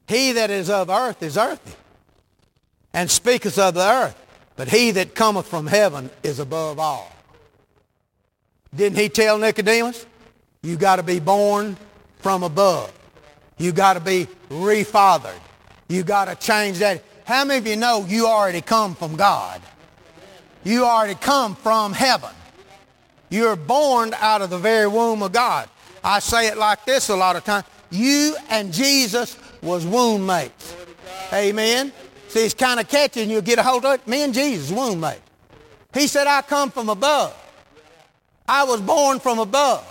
He 0.09 0.33
that 0.33 0.51
is 0.51 0.69
of 0.69 0.91
earth 0.91 1.23
is 1.23 1.39
earthy, 1.39 1.77
and 2.93 3.09
speaketh 3.09 3.57
of 3.57 3.75
the 3.75 3.89
earth. 3.89 4.22
But 4.57 4.69
he 4.69 4.91
that 4.93 5.15
cometh 5.15 5.47
from 5.47 5.67
heaven 5.67 6.11
is 6.23 6.39
above 6.39 6.79
all. 6.79 7.11
Didn't 8.75 8.99
he 8.99 9.09
tell 9.09 9.39
Nicodemus? 9.39 10.07
You 10.63 10.77
got 10.77 10.97
to 10.97 11.03
be 11.03 11.21
born 11.21 11.77
from 12.19 12.43
above. 12.43 12.93
You 13.59 13.73
got 13.73 13.95
to 13.95 14.01
be 14.01 14.29
refathered. 14.49 15.39
You 15.89 16.03
got 16.03 16.27
to 16.27 16.35
change 16.35 16.79
that. 16.79 17.03
How 17.25 17.45
many 17.45 17.59
of 17.59 17.67
you 17.67 17.77
know 17.77 18.05
you 18.09 18.27
already 18.27 18.61
come 18.61 18.95
from 18.95 19.17
God? 19.17 19.61
You 20.65 20.85
already 20.85 21.15
come 21.15 21.55
from 21.55 21.93
heaven. 21.93 22.31
You're 23.29 23.57
born 23.57 24.15
out 24.21 24.43
of 24.43 24.51
the 24.51 24.59
very 24.59 24.87
womb 24.87 25.23
of 25.23 25.33
God. 25.33 25.69
I 26.05 26.19
say 26.19 26.49
it 26.49 26.57
like 26.57 26.85
this 26.85 27.09
a 27.09 27.17
lot 27.17 27.37
of 27.37 27.45
times. 27.45 27.65
You 27.91 28.37
and 28.51 28.73
Jesus 28.73 29.37
was 29.63 29.87
womb 29.87 30.27
mates. 30.27 30.77
Amen. 31.33 31.93
See, 32.33 32.47
it's 32.47 32.55
kind 32.55 32.81
of 32.81 32.89
catchy 32.89 33.21
and 33.21 33.31
you'll 33.31 33.43
get 33.43 33.59
a 33.59 33.63
hold 33.63 33.85
of 33.85 33.93
it. 33.93 34.09
Me 34.09 34.23
and 34.23 34.33
Jesus, 34.33 34.71
womb 34.71 35.01
mate. 35.01 35.21
He 35.93 36.07
said, 36.07 36.27
I 36.27 36.41
come 36.41 36.71
from 36.71 36.89
above. 36.89 37.37
I 38.49 38.65
was 38.65 38.81
born 38.81 39.21
from 39.21 39.39
above. 39.39 39.87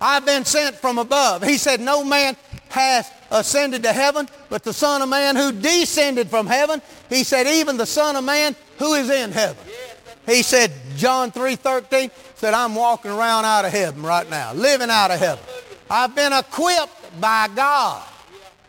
I've 0.00 0.26
been 0.26 0.44
sent 0.44 0.74
from 0.74 0.98
above. 0.98 1.44
He 1.44 1.58
said, 1.58 1.80
no 1.80 2.02
man 2.02 2.36
has 2.70 3.08
ascended 3.30 3.84
to 3.84 3.92
heaven, 3.92 4.28
but 4.50 4.64
the 4.64 4.72
Son 4.72 5.02
of 5.02 5.08
Man 5.08 5.36
who 5.36 5.52
descended 5.52 6.28
from 6.28 6.48
heaven. 6.48 6.82
He 7.08 7.22
said, 7.22 7.46
even 7.46 7.76
the 7.76 7.86
Son 7.86 8.16
of 8.16 8.24
Man 8.24 8.56
who 8.78 8.94
is 8.94 9.08
in 9.08 9.30
heaven. 9.30 9.64
He 10.26 10.42
said, 10.42 10.72
John 10.96 11.30
3.13, 11.30 12.10
said, 12.34 12.54
I'm 12.54 12.74
walking 12.74 13.12
around 13.12 13.44
out 13.44 13.64
of 13.64 13.70
heaven 13.70 14.02
right 14.02 14.28
now, 14.28 14.52
living 14.52 14.90
out 14.90 15.12
of 15.12 15.20
heaven. 15.20 15.44
I've 15.88 16.16
been 16.16 16.32
equipped 16.32 17.20
by 17.20 17.48
God 17.54 18.04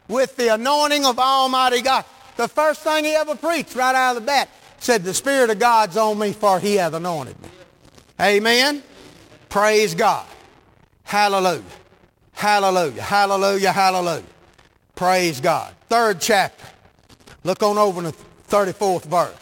with 0.07 0.35
the 0.35 0.53
anointing 0.53 1.05
of 1.05 1.17
Almighty 1.17 1.81
God. 1.81 2.05
The 2.35 2.47
first 2.47 2.81
thing 2.81 3.05
he 3.05 3.13
ever 3.13 3.35
preached 3.35 3.75
right 3.75 3.95
out 3.95 4.15
of 4.15 4.23
the 4.23 4.25
bat 4.25 4.49
said, 4.79 5.03
the 5.03 5.13
Spirit 5.13 5.49
of 5.49 5.59
God's 5.59 5.97
on 5.97 6.19
me 6.19 6.33
for 6.33 6.59
he 6.59 6.75
hath 6.75 6.93
anointed 6.93 7.39
me. 7.41 7.49
Amen. 8.19 8.83
Praise 9.49 9.95
God. 9.95 10.25
Hallelujah. 11.03 11.63
Hallelujah. 12.33 13.01
Hallelujah. 13.01 13.71
Hallelujah. 13.71 14.23
Praise 14.95 15.39
God. 15.39 15.73
Third 15.89 16.19
chapter. 16.19 16.65
Look 17.43 17.61
on 17.61 17.77
over 17.77 17.99
in 17.99 18.05
the 18.05 18.15
34th 18.49 19.05
verse. 19.05 19.35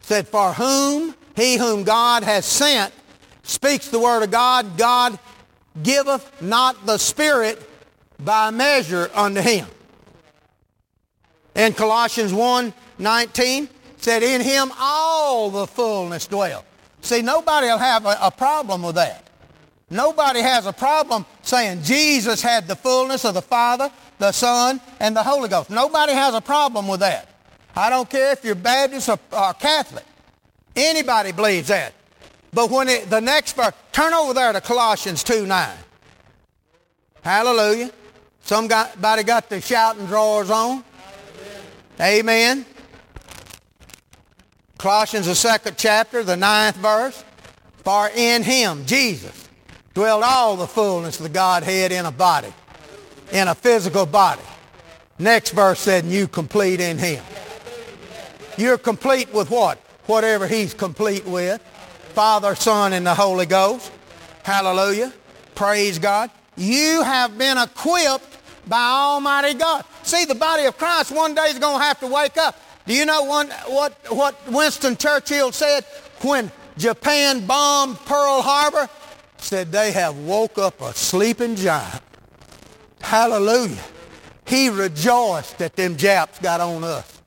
said, 0.00 0.26
For 0.28 0.52
whom 0.52 1.14
he 1.36 1.56
whom 1.56 1.84
God 1.84 2.22
has 2.24 2.44
sent 2.44 2.92
speaks 3.42 3.88
the 3.88 3.98
word 3.98 4.22
of 4.22 4.30
God, 4.30 4.76
God 4.76 5.18
giveth 5.82 6.42
not 6.42 6.86
the 6.86 6.98
Spirit 6.98 7.60
by 8.18 8.50
measure 8.50 9.10
unto 9.14 9.40
him. 9.40 9.66
In 11.54 11.72
Colossians 11.74 12.32
1, 12.32 12.72
19, 12.98 13.68
said, 13.98 14.22
In 14.22 14.40
him 14.40 14.72
all 14.78 15.50
the 15.50 15.66
fullness 15.66 16.26
dwell. 16.26 16.64
See, 17.00 17.22
nobody 17.22 17.66
will 17.66 17.78
have 17.78 18.06
a, 18.06 18.16
a 18.22 18.30
problem 18.30 18.82
with 18.82 18.94
that. 18.94 19.28
Nobody 19.90 20.40
has 20.40 20.66
a 20.66 20.72
problem 20.72 21.26
saying 21.42 21.82
Jesus 21.82 22.40
had 22.40 22.66
the 22.66 22.76
fullness 22.76 23.24
of 23.24 23.34
the 23.34 23.42
Father, 23.42 23.90
the 24.18 24.32
Son, 24.32 24.80
and 25.00 25.14
the 25.14 25.22
Holy 25.22 25.48
Ghost. 25.48 25.68
Nobody 25.68 26.14
has 26.14 26.34
a 26.34 26.40
problem 26.40 26.88
with 26.88 27.00
that. 27.00 27.28
I 27.76 27.90
don't 27.90 28.08
care 28.08 28.32
if 28.32 28.44
you're 28.44 28.54
Baptist 28.54 29.08
or, 29.08 29.18
or 29.32 29.52
Catholic. 29.54 30.04
Anybody 30.74 31.32
believes 31.32 31.68
that. 31.68 31.92
But 32.54 32.70
when 32.70 32.88
it, 32.88 33.10
the 33.10 33.20
next 33.20 33.56
verse, 33.56 33.72
turn 33.92 34.14
over 34.14 34.32
there 34.32 34.52
to 34.52 34.60
Colossians 34.60 35.22
2, 35.24 35.46
9. 35.46 35.70
Hallelujah. 37.22 37.90
Somebody 38.42 39.22
got 39.22 39.48
the 39.48 39.60
shouting 39.60 40.06
drawers 40.06 40.50
on? 40.50 40.84
Amen. 42.02 42.66
Colossians, 44.76 45.26
the 45.26 45.36
second 45.36 45.76
chapter, 45.78 46.24
the 46.24 46.36
ninth 46.36 46.76
verse. 46.76 47.22
For 47.84 48.10
in 48.14 48.42
him, 48.42 48.84
Jesus, 48.86 49.48
dwelled 49.94 50.24
all 50.24 50.56
the 50.56 50.66
fullness 50.66 51.18
of 51.18 51.22
the 51.22 51.28
Godhead 51.28 51.92
in 51.92 52.04
a 52.04 52.10
body, 52.10 52.52
in 53.30 53.46
a 53.46 53.54
physical 53.54 54.06
body. 54.06 54.42
Next 55.18 55.50
verse 55.50 55.78
said, 55.78 56.04
you 56.04 56.26
complete 56.26 56.80
in 56.80 56.98
him. 56.98 57.22
You're 58.56 58.78
complete 58.78 59.32
with 59.32 59.50
what? 59.50 59.78
Whatever 60.06 60.48
he's 60.48 60.74
complete 60.74 61.24
with. 61.24 61.60
Father, 62.14 62.56
Son, 62.56 62.92
and 62.92 63.06
the 63.06 63.14
Holy 63.14 63.46
Ghost. 63.46 63.92
Hallelujah. 64.42 65.12
Praise 65.54 66.00
God. 66.00 66.30
You 66.56 67.02
have 67.02 67.38
been 67.38 67.58
equipped 67.58 68.38
by 68.68 68.80
Almighty 68.80 69.54
God. 69.54 69.84
See, 70.02 70.24
the 70.24 70.34
body 70.34 70.64
of 70.64 70.76
Christ 70.76 71.10
one 71.10 71.34
day 71.34 71.46
is 71.46 71.58
going 71.58 71.78
to 71.78 71.84
have 71.84 72.00
to 72.00 72.06
wake 72.06 72.36
up. 72.36 72.56
Do 72.86 72.94
you 72.94 73.06
know 73.06 73.22
one, 73.22 73.48
what, 73.68 73.92
what 74.12 74.36
Winston 74.50 74.96
Churchill 74.96 75.52
said 75.52 75.84
when 76.22 76.50
Japan 76.76 77.46
bombed 77.46 77.98
Pearl 78.04 78.42
Harbor? 78.42 78.88
Said 79.38 79.70
they 79.70 79.92
have 79.92 80.16
woke 80.16 80.58
up 80.58 80.80
a 80.80 80.92
sleeping 80.94 81.56
giant. 81.56 82.02
Hallelujah. 83.00 83.82
He 84.46 84.68
rejoiced 84.68 85.58
that 85.58 85.76
them 85.76 85.96
Japs 85.96 86.38
got 86.38 86.60
on 86.60 86.84
us. 86.84 87.20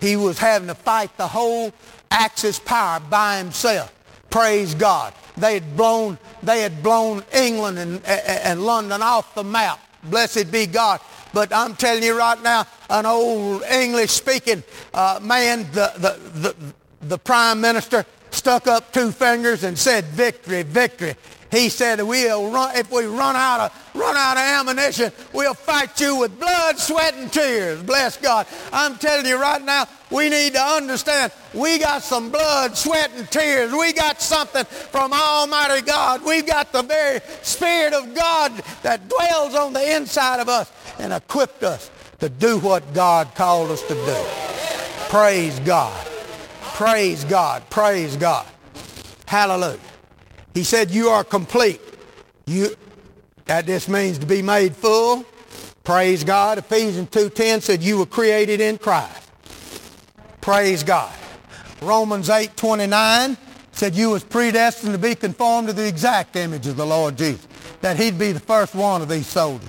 He 0.00 0.16
was 0.16 0.38
having 0.38 0.68
to 0.68 0.74
fight 0.74 1.14
the 1.16 1.28
whole 1.28 1.72
Axis 2.10 2.58
power 2.58 3.00
by 3.00 3.38
himself. 3.38 3.94
Praise 4.30 4.74
God. 4.74 5.12
They 5.36 5.54
had 5.54 5.76
blown, 5.76 6.18
they 6.42 6.62
had 6.62 6.82
blown 6.82 7.22
England 7.34 7.78
and, 7.78 8.04
and 8.04 8.64
London 8.64 9.02
off 9.02 9.34
the 9.34 9.44
map. 9.44 9.80
Blessed 10.04 10.50
be 10.50 10.66
God. 10.66 11.00
But 11.32 11.52
I'm 11.52 11.74
telling 11.76 12.02
you 12.02 12.18
right 12.18 12.40
now, 12.42 12.66
an 12.88 13.06
old 13.06 13.62
English 13.64 14.10
speaking 14.10 14.62
uh, 14.92 15.20
man, 15.22 15.62
the, 15.72 15.92
the, 15.96 16.40
the, 16.40 16.56
the 17.02 17.18
prime 17.18 17.60
minister, 17.60 18.04
stuck 18.30 18.66
up 18.66 18.92
two 18.92 19.10
fingers 19.10 19.64
and 19.64 19.78
said, 19.78 20.04
victory, 20.06 20.62
victory. 20.62 21.14
He 21.50 21.68
said, 21.68 22.00
we'll 22.00 22.50
run, 22.52 22.76
if 22.76 22.92
we 22.92 23.06
run 23.06 23.34
out 23.34 23.60
of, 23.60 23.92
run 23.94 24.16
out 24.16 24.36
of 24.36 24.42
ammunition, 24.42 25.10
we'll 25.32 25.54
fight 25.54 26.00
you 26.00 26.14
with 26.14 26.38
blood, 26.38 26.78
sweat, 26.78 27.14
and 27.14 27.32
tears. 27.32 27.82
Bless 27.82 28.16
God. 28.16 28.46
I'm 28.72 28.96
telling 28.96 29.26
you 29.26 29.40
right 29.40 29.60
now, 29.60 29.86
we 30.12 30.28
need 30.28 30.52
to 30.52 30.60
understand 30.60 31.32
we 31.52 31.78
got 31.78 32.02
some 32.02 32.30
blood, 32.30 32.76
sweat, 32.76 33.10
and 33.16 33.28
tears. 33.28 33.72
We 33.72 33.92
got 33.92 34.20
something 34.20 34.64
from 34.64 35.12
Almighty 35.12 35.82
God. 35.82 36.24
We've 36.24 36.46
got 36.46 36.72
the 36.72 36.82
very 36.82 37.20
Spirit 37.42 37.94
of 37.94 38.14
God 38.14 38.52
that 38.82 39.08
dwells 39.08 39.56
on 39.56 39.72
the 39.72 39.96
inside 39.96 40.38
of 40.38 40.48
us 40.48 40.70
and 41.00 41.12
equipped 41.12 41.62
us 41.62 41.90
to 42.20 42.28
do 42.28 42.58
what 42.58 42.94
God 42.94 43.34
called 43.34 43.70
us 43.70 43.82
to 43.82 43.94
do. 43.94 44.24
Praise 45.08 45.58
God. 45.60 46.06
Praise 46.60 47.24
God. 47.24 47.68
Praise 47.70 48.16
God. 48.16 48.46
Hallelujah. 49.26 49.80
He 50.54 50.62
said, 50.62 50.90
you 50.90 51.08
are 51.08 51.24
complete. 51.24 51.80
You, 52.46 52.76
that 53.46 53.66
this 53.66 53.88
means 53.88 54.18
to 54.18 54.26
be 54.26 54.42
made 54.42 54.76
full. 54.76 55.24
Praise 55.84 56.22
God. 56.22 56.58
Ephesians 56.58 57.08
2.10 57.08 57.62
said 57.62 57.82
you 57.82 57.98
were 57.98 58.06
created 58.06 58.60
in 58.60 58.78
Christ. 58.78 59.30
Praise 60.40 60.82
God. 60.82 61.12
Romans 61.80 62.28
8.29 62.28 63.36
said 63.72 63.94
you 63.94 64.10
was 64.10 64.22
predestined 64.22 64.92
to 64.92 64.98
be 64.98 65.14
conformed 65.14 65.68
to 65.68 65.72
the 65.74 65.86
exact 65.86 66.36
image 66.36 66.66
of 66.66 66.76
the 66.76 66.86
Lord 66.86 67.16
Jesus. 67.16 67.46
That 67.80 67.96
he'd 67.96 68.18
be 68.18 68.32
the 68.32 68.40
first 68.40 68.74
one 68.74 69.00
of 69.00 69.08
these 69.08 69.26
soldiers. 69.26 69.68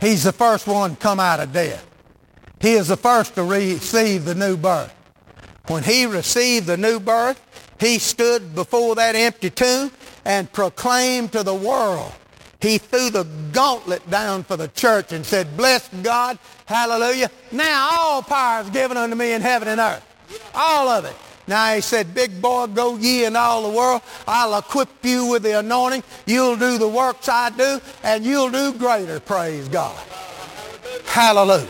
He's 0.00 0.24
the 0.24 0.32
first 0.32 0.66
one 0.66 0.96
come 0.96 1.20
out 1.20 1.40
of 1.40 1.52
death. 1.52 1.86
He 2.60 2.72
is 2.72 2.88
the 2.88 2.96
first 2.96 3.34
to 3.34 3.44
receive 3.44 4.24
the 4.24 4.34
new 4.34 4.56
birth. 4.56 4.94
When 5.66 5.82
he 5.82 6.06
received 6.06 6.66
the 6.66 6.76
new 6.76 7.00
birth, 7.00 7.40
he 7.78 7.98
stood 7.98 8.54
before 8.54 8.94
that 8.96 9.14
empty 9.14 9.50
tomb 9.50 9.90
and 10.24 10.50
proclaimed 10.52 11.32
to 11.32 11.42
the 11.42 11.54
world. 11.54 12.12
He 12.60 12.78
threw 12.78 13.10
the 13.10 13.24
gauntlet 13.52 14.08
down 14.10 14.44
for 14.44 14.56
the 14.56 14.68
church 14.68 15.12
and 15.12 15.24
said, 15.24 15.56
Bless 15.56 15.88
God, 16.02 16.38
hallelujah. 16.64 17.30
Now 17.52 17.88
all 17.92 18.22
power 18.22 18.62
is 18.62 18.70
given 18.70 18.96
unto 18.96 19.16
me 19.16 19.32
in 19.32 19.42
heaven 19.42 19.68
and 19.68 19.80
earth. 19.80 20.04
All 20.54 20.88
of 20.88 21.04
it. 21.04 21.14
Now 21.46 21.74
he 21.74 21.80
said, 21.80 22.14
Big 22.14 22.40
boy, 22.40 22.66
go 22.68 22.96
ye 22.96 23.24
in 23.24 23.36
all 23.36 23.70
the 23.70 23.76
world. 23.76 24.02
I'll 24.26 24.58
equip 24.58 24.88
you 25.02 25.26
with 25.26 25.42
the 25.42 25.58
anointing. 25.58 26.02
You'll 26.26 26.56
do 26.56 26.78
the 26.78 26.88
works 26.88 27.28
I 27.28 27.50
do, 27.50 27.80
and 28.02 28.24
you'll 28.24 28.50
do 28.50 28.72
greater, 28.72 29.20
praise 29.20 29.68
God. 29.68 29.96
Hallelujah. 31.06 31.66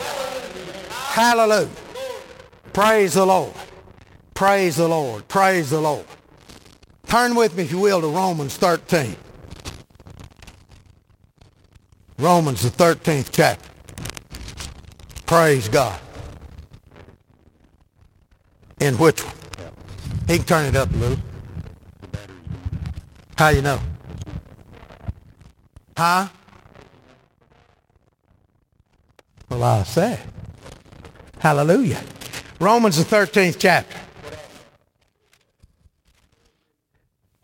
Hallelujah. 0.90 1.68
Praise 2.72 3.14
the 3.14 3.26
Lord. 3.26 3.52
Praise 4.34 4.76
the 4.76 4.88
Lord. 4.88 5.26
Praise 5.28 5.70
the 5.70 5.80
Lord. 5.80 6.04
Turn 7.06 7.34
with 7.34 7.56
me, 7.56 7.64
if 7.64 7.70
you 7.70 7.78
will, 7.78 8.00
to 8.00 8.08
Romans 8.08 8.56
13. 8.56 9.16
Romans, 12.18 12.62
the 12.62 12.70
13th 12.70 13.30
chapter. 13.30 13.70
Praise 15.26 15.68
God. 15.68 16.00
In 18.80 18.96
which 18.98 19.24
one? 19.24 19.43
He 20.26 20.38
can 20.38 20.46
turn 20.46 20.66
it 20.66 20.76
up 20.76 20.90
a 20.92 20.96
little. 20.96 21.18
How 23.36 23.48
you 23.48 23.62
know? 23.62 23.80
Huh? 25.96 26.28
Well, 29.48 29.62
I 29.62 29.82
say. 29.82 30.18
Hallelujah. 31.38 32.02
Romans, 32.58 32.96
the 32.96 33.04
13th 33.04 33.56
chapter. 33.58 33.98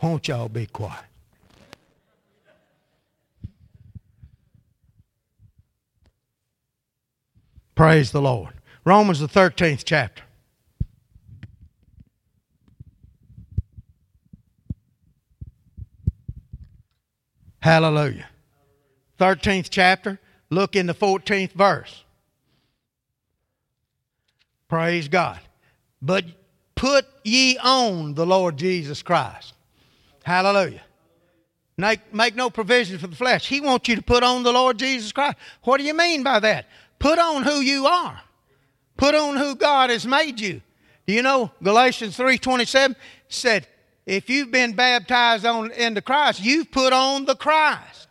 Won't 0.03 0.27
y'all 0.29 0.49
be 0.49 0.67
quiet? 0.67 1.05
Praise 7.75 8.11
the 8.13 8.23
Lord. 8.23 8.55
Romans, 8.85 9.21
the 9.21 9.29
13th 9.29 9.83
chapter. 9.85 10.23
Hallelujah. 17.71 18.27
13th 19.21 19.69
chapter, 19.71 20.19
look 20.51 20.75
in 20.75 20.89
the 20.89 20.95
14th 20.95 21.53
verse. 21.53 22.03
Praise 24.69 25.07
God. 25.07 25.39
But 26.03 26.25
put 26.75 27.07
ye 27.23 27.59
on 27.59 28.15
the 28.15 28.27
Lord 28.27 28.57
Jesus 28.57 29.03
Christ 29.03 29.55
Hallelujah. 30.25 30.83
Make, 31.77 32.13
make 32.13 32.35
no 32.35 32.51
provision 32.51 32.99
for 32.99 33.07
the 33.07 33.15
flesh. 33.15 33.47
He 33.47 33.61
wants 33.61 33.89
you 33.89 33.95
to 33.95 34.03
put 34.03 34.25
on 34.25 34.43
the 34.43 34.53
Lord 34.53 34.77
Jesus 34.77 35.13
Christ. 35.13 35.37
What 35.63 35.79
do 35.79 35.85
you 35.85 35.95
mean 35.95 36.25
by 36.25 36.41
that? 36.41 36.67
Put 36.99 37.21
on 37.21 37.45
who 37.45 37.61
you 37.61 37.87
are. 37.87 38.21
Put 38.97 39.15
on 39.15 39.37
who 39.37 39.55
God 39.55 39.91
has 39.91 40.05
made 40.05 40.41
you. 40.41 40.61
Do 41.07 41.13
you 41.13 41.23
know 41.23 41.53
Galatians 41.63 42.19
3.27 42.19 42.97
said, 43.29 43.69
if 44.11 44.29
you've 44.29 44.51
been 44.51 44.73
baptized 44.73 45.47
on, 45.47 45.71
into 45.71 46.03
Christ, 46.03 46.43
you've 46.43 46.73
put 46.73 46.93
on 46.93 47.27
the 47.27 47.37
Christ. 47.37 48.09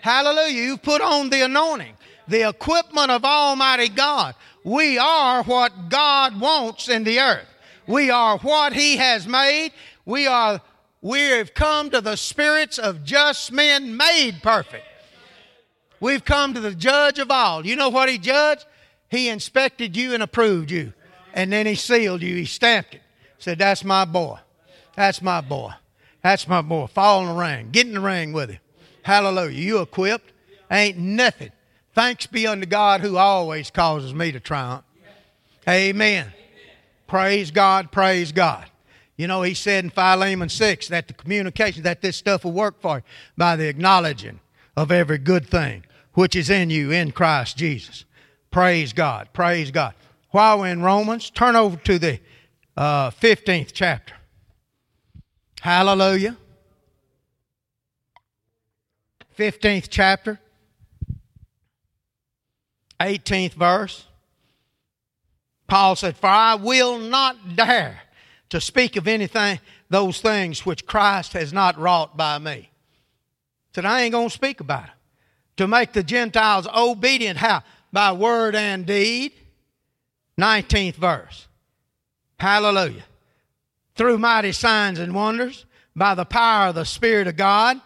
Hallelujah. 0.00 0.62
You've 0.62 0.82
put 0.82 1.02
on 1.02 1.28
the 1.28 1.44
anointing, 1.44 1.94
the 2.28 2.48
equipment 2.48 3.10
of 3.10 3.24
Almighty 3.24 3.88
God. 3.88 4.36
We 4.62 4.96
are 4.96 5.42
what 5.42 5.88
God 5.88 6.40
wants 6.40 6.88
in 6.88 7.02
the 7.02 7.18
earth. 7.18 7.48
We 7.88 8.10
are 8.10 8.38
what 8.38 8.74
He 8.74 8.96
has 8.98 9.26
made. 9.26 9.72
We 10.04 10.28
are 10.28 10.60
we 11.02 11.18
have 11.18 11.52
come 11.52 11.90
to 11.90 12.00
the 12.00 12.16
spirits 12.16 12.78
of 12.78 13.02
just 13.02 13.50
men 13.50 13.96
made 13.96 14.44
perfect. 14.44 14.86
We've 15.98 16.24
come 16.24 16.54
to 16.54 16.60
the 16.60 16.74
judge 16.76 17.18
of 17.18 17.32
all. 17.32 17.66
You 17.66 17.74
know 17.74 17.88
what 17.88 18.08
he 18.08 18.18
judged? 18.18 18.66
He 19.08 19.28
inspected 19.28 19.96
you 19.96 20.14
and 20.14 20.22
approved 20.22 20.70
you. 20.70 20.92
And 21.34 21.52
then 21.52 21.66
he 21.66 21.74
sealed 21.74 22.22
you. 22.22 22.36
He 22.36 22.44
stamped 22.44 22.94
it. 22.94 23.02
Said, 23.38 23.58
That's 23.58 23.82
my 23.82 24.04
boy. 24.04 24.38
That's 25.00 25.22
my 25.22 25.40
boy. 25.40 25.70
That's 26.22 26.46
my 26.46 26.60
boy. 26.60 26.86
Fall 26.86 27.22
in 27.22 27.28
the 27.28 27.42
ring. 27.42 27.70
Get 27.72 27.86
in 27.86 27.94
the 27.94 28.00
ring 28.00 28.34
with 28.34 28.50
him. 28.50 28.58
Hallelujah. 29.00 29.58
You 29.58 29.80
equipped. 29.80 30.30
Ain't 30.70 30.98
nothing. 30.98 31.52
Thanks 31.94 32.26
be 32.26 32.46
unto 32.46 32.66
God 32.66 33.00
who 33.00 33.16
always 33.16 33.70
causes 33.70 34.12
me 34.12 34.30
to 34.30 34.40
triumph. 34.40 34.84
Amen. 35.66 36.30
Praise 37.06 37.50
God. 37.50 37.90
Praise 37.90 38.30
God. 38.30 38.66
You 39.16 39.26
know, 39.26 39.40
he 39.40 39.54
said 39.54 39.84
in 39.84 39.90
Philemon 39.90 40.50
6 40.50 40.88
that 40.88 41.08
the 41.08 41.14
communication, 41.14 41.82
that 41.84 42.02
this 42.02 42.18
stuff 42.18 42.44
will 42.44 42.52
work 42.52 42.78
for 42.82 42.98
you 42.98 43.02
by 43.38 43.56
the 43.56 43.68
acknowledging 43.68 44.38
of 44.76 44.92
every 44.92 45.16
good 45.16 45.46
thing 45.46 45.82
which 46.12 46.36
is 46.36 46.50
in 46.50 46.68
you 46.68 46.90
in 46.90 47.12
Christ 47.12 47.56
Jesus. 47.56 48.04
Praise 48.50 48.92
God. 48.92 49.30
Praise 49.32 49.70
God. 49.70 49.94
While 50.28 50.58
we're 50.58 50.68
in 50.68 50.82
Romans, 50.82 51.30
turn 51.30 51.56
over 51.56 51.78
to 51.78 51.98
the 51.98 52.20
uh, 52.76 53.10
15th 53.12 53.70
chapter. 53.72 54.16
Hallelujah. 55.60 56.36
15th 59.38 59.88
chapter, 59.90 60.38
18th 62.98 63.54
verse. 63.54 64.06
Paul 65.66 65.96
said, 65.96 66.16
For 66.16 66.26
I 66.26 66.56
will 66.56 66.98
not 66.98 67.56
dare 67.56 68.00
to 68.48 68.60
speak 68.60 68.96
of 68.96 69.06
anything, 69.06 69.60
those 69.88 70.20
things 70.20 70.66
which 70.66 70.86
Christ 70.86 71.34
has 71.34 71.52
not 71.52 71.78
wrought 71.78 72.16
by 72.16 72.38
me. 72.38 72.70
Said, 73.74 73.84
I 73.84 74.02
ain't 74.02 74.12
going 74.12 74.28
to 74.28 74.34
speak 74.34 74.60
about 74.60 74.84
it. 74.84 74.90
To 75.58 75.68
make 75.68 75.92
the 75.92 76.02
Gentiles 76.02 76.66
obedient, 76.74 77.38
how? 77.38 77.62
By 77.92 78.12
word 78.12 78.54
and 78.54 78.86
deed. 78.86 79.32
19th 80.38 80.94
verse. 80.94 81.46
Hallelujah. 82.38 83.04
Through 84.00 84.16
mighty 84.16 84.52
signs 84.52 84.98
and 84.98 85.14
wonders, 85.14 85.66
by 85.94 86.14
the 86.14 86.24
power 86.24 86.68
of 86.68 86.74
the 86.74 86.86
Spirit 86.86 87.26
of 87.26 87.36
God, 87.36 87.78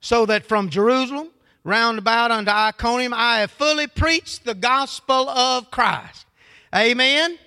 so 0.00 0.26
that 0.26 0.44
from 0.44 0.68
Jerusalem 0.68 1.28
round 1.62 1.96
about 1.96 2.32
unto 2.32 2.50
Illyricum, 2.50 3.14
I 3.14 3.38
have 3.38 3.52
fully 3.52 3.86
preached 3.86 4.44
the 4.44 4.56
gospel 4.56 5.28
of 5.30 5.70
Christ. 5.70 6.26
Amen. 6.74 7.38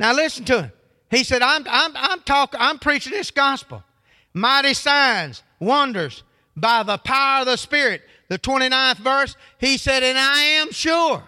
Now 0.00 0.12
listen 0.14 0.44
to 0.46 0.62
him. 0.62 0.72
He 1.12 1.22
said, 1.22 1.42
I'm, 1.42 1.64
I'm, 1.70 1.92
I'm 1.94 2.22
talking, 2.22 2.58
I'm 2.60 2.80
preaching 2.80 3.12
this 3.12 3.30
gospel. 3.30 3.84
Mighty 4.32 4.74
signs, 4.74 5.44
wonders, 5.60 6.24
by 6.56 6.82
the 6.82 6.98
power 6.98 7.42
of 7.42 7.46
the 7.46 7.56
Spirit. 7.56 8.02
The 8.26 8.38
29th 8.40 8.96
verse, 8.96 9.36
he 9.58 9.78
said, 9.78 10.02
And 10.02 10.18
I 10.18 10.40
am 10.40 10.72
sure 10.72 11.22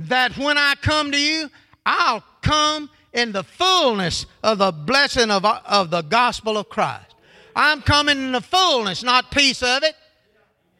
that 0.00 0.36
when 0.36 0.58
I 0.58 0.74
come 0.82 1.12
to 1.12 1.20
you, 1.20 1.48
I'll 1.86 2.24
come 2.42 2.90
in 3.12 3.32
the 3.32 3.44
fullness 3.44 4.26
of 4.42 4.58
the 4.58 4.72
blessing 4.72 5.30
of, 5.30 5.44
of 5.44 5.90
the 5.90 6.02
gospel 6.02 6.56
of 6.56 6.68
Christ. 6.68 7.14
I'm 7.54 7.82
coming 7.82 8.18
in 8.18 8.32
the 8.32 8.40
fullness, 8.40 9.02
not 9.02 9.30
piece 9.30 9.62
of 9.62 9.82
it. 9.82 9.94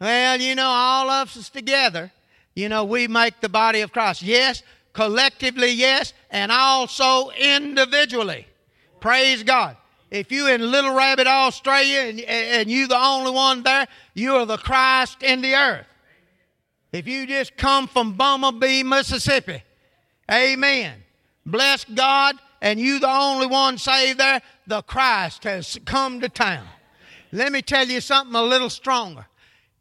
Well, 0.01 0.41
you 0.41 0.55
know, 0.55 0.69
all 0.69 1.11
of 1.11 1.37
us 1.37 1.49
together, 1.49 2.11
you 2.55 2.69
know, 2.69 2.85
we 2.85 3.09
make 3.09 3.41
the 3.41 3.49
body 3.49 3.83
of 3.83 3.93
Christ. 3.93 4.23
Yes, 4.23 4.63
collectively, 4.93 5.71
yes, 5.71 6.13
and 6.31 6.51
also 6.51 7.31
individually. 7.31 8.47
Praise 9.01 9.43
God. 9.43 9.77
If 10.11 10.31
you 10.31 10.49
in 10.49 10.71
Little 10.71 10.95
Rabbit, 10.95 11.27
Australia, 11.27 12.01
and, 12.01 12.21
and 12.21 12.71
you 12.71 12.87
the 12.87 12.99
only 12.99 13.31
one 13.31 13.63
there, 13.63 13.87
you 14.15 14.37
are 14.37 14.47
the 14.47 14.59
Christ 14.59 15.23
in 15.23 15.41
the 15.41 15.55
earth. 15.55 15.87
If 16.93 17.07
you 17.07 17.27
just 17.27 17.57
come 17.57 17.87
from 17.87 18.13
Bumblebee, 18.15 18.83
Mississippi, 18.83 19.63
amen. 20.31 21.03
Bless 21.45 21.85
God, 21.85 22.37
and 22.61 22.79
you 22.79 22.99
the 23.01 23.11
only 23.11 23.47
one 23.47 23.79
saved 23.79 24.19
there, 24.21 24.41
the 24.67 24.83
Christ 24.83 25.45
has 25.45 25.79
come 25.85 26.21
to 26.21 26.29
town. 26.29 26.67
Let 27.33 27.51
me 27.51 27.63
tell 27.63 27.89
you 27.89 28.01
something 28.01 28.35
a 28.35 28.43
little 28.43 28.71
stronger. 28.71 29.27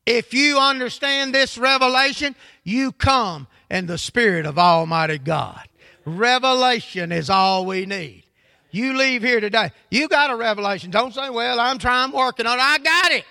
If 0.05 0.33
you 0.33 0.57
understand 0.57 1.35
this 1.35 1.57
revelation, 1.57 2.35
you 2.63 2.91
come 2.91 3.47
in 3.69 3.85
the 3.85 3.97
Spirit 3.97 4.45
of 4.45 4.57
Almighty 4.57 5.19
God. 5.19 5.67
Revelation 6.05 7.11
is 7.11 7.29
all 7.29 7.65
we 7.65 7.85
need. 7.85 8.23
You 8.71 8.97
leave 8.97 9.21
here 9.21 9.39
today. 9.39 9.71
You 9.89 10.07
got 10.07 10.31
a 10.31 10.35
revelation. 10.35 10.91
Don't 10.91 11.13
say, 11.13 11.29
well, 11.29 11.59
I'm 11.59 11.77
trying 11.77 12.11
working 12.11 12.47
on 12.47 12.57
it. 12.57 12.61
I 12.61 12.77
got 12.79 13.11
it. 13.11 13.25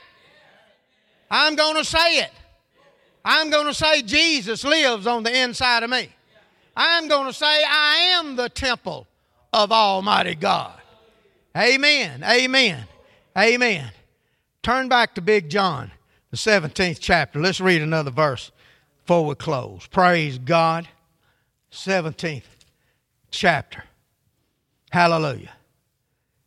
I'm 1.31 1.57
going 1.57 1.77
to 1.77 1.85
say 1.85 2.19
it. 2.19 2.31
I'm 3.25 3.51
going 3.51 3.67
to 3.67 3.75
say 3.75 4.03
Jesus 4.03 4.65
lives 4.65 5.07
on 5.07 5.23
the 5.23 5.43
inside 5.43 5.83
of 5.83 5.91
me. 5.91 6.11
I'm 6.77 7.09
going 7.09 7.27
to 7.27 7.33
say 7.33 7.47
I 7.47 8.15
am 8.15 8.37
the 8.37 8.49
temple 8.49 9.07
of 9.53 9.73
Almighty 9.73 10.35
God. 10.35 10.81
Amen. 11.57 12.23
Amen. 12.25 12.85
Amen. 13.37 13.91
Turn 14.63 14.89
back 14.89 15.15
to 15.15 15.21
Big 15.21 15.49
John, 15.49 15.91
the 16.31 16.37
17th 16.37 16.99
chapter. 17.01 17.41
Let's 17.41 17.61
read 17.61 17.83
another 17.83 18.11
verse 18.11 18.53
before 19.03 19.27
we 19.27 19.35
close. 19.35 19.87
Praise 19.87 20.39
God. 20.39 20.89
17th 21.73 22.43
chapter. 23.31 23.85
Hallelujah. 24.91 25.53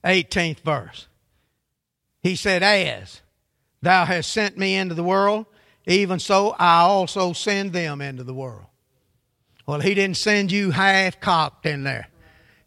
18th 0.03 0.59
verse. 0.59 1.07
He 2.21 2.35
said, 2.35 2.63
As 2.63 3.21
thou 3.81 4.05
hast 4.05 4.31
sent 4.31 4.57
me 4.57 4.75
into 4.75 4.95
the 4.95 5.03
world, 5.03 5.45
even 5.85 6.19
so 6.19 6.55
I 6.57 6.81
also 6.81 7.33
send 7.33 7.73
them 7.73 8.01
into 8.01 8.23
the 8.23 8.33
world. 8.33 8.65
Well, 9.65 9.79
he 9.79 9.93
didn't 9.93 10.17
send 10.17 10.51
you 10.51 10.71
half 10.71 11.19
cocked 11.19 11.65
in 11.65 11.83
there. 11.83 12.09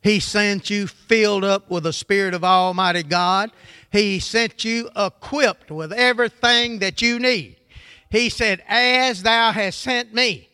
He 0.03 0.20
sent 0.20 0.70
you 0.70 0.86
filled 0.86 1.44
up 1.44 1.70
with 1.70 1.82
the 1.82 1.92
Spirit 1.92 2.32
of 2.32 2.44
Almighty 2.44 3.03
God. 3.03 3.51
He 3.90 4.20
sent 4.20 4.64
you 4.64 4.88
equipped 4.97 5.70
with 5.70 5.92
everything 5.92 6.78
that 6.78 7.03
you 7.03 7.18
need. 7.18 7.57
He 8.11 8.28
said, 8.28 8.62
As 8.68 9.22
thou 9.22 9.53
hast 9.53 9.80
sent 9.80 10.14
me, 10.14 10.49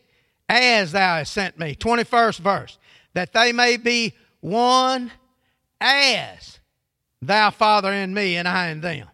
as 0.49 0.93
thou 0.93 1.17
hast 1.17 1.33
sent 1.33 1.59
me. 1.59 1.75
21st 1.75 2.39
verse. 2.41 2.79
That 3.15 3.35
they 3.35 3.53
may 3.53 3.77
be 3.77 4.15
one 4.41 5.13
as 5.81 6.59
thou, 7.21 7.51
Father, 7.51 7.93
in 7.93 8.15
me, 8.15 8.37
and 8.37 8.49
I 8.49 8.69
in 8.69 8.81
them. 8.81 9.09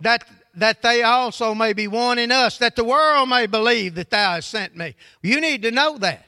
That, 0.00 0.24
that 0.56 0.82
they 0.82 1.04
also 1.04 1.54
may 1.54 1.72
be 1.72 1.86
one 1.86 2.18
in 2.18 2.32
us, 2.32 2.58
that 2.58 2.74
the 2.74 2.84
world 2.84 3.28
may 3.28 3.46
believe 3.46 3.94
that 3.94 4.10
thou 4.10 4.32
hast 4.32 4.50
sent 4.50 4.76
me. 4.76 4.96
You 5.22 5.40
need 5.40 5.62
to 5.62 5.70
know 5.70 5.96
that. 5.98 6.26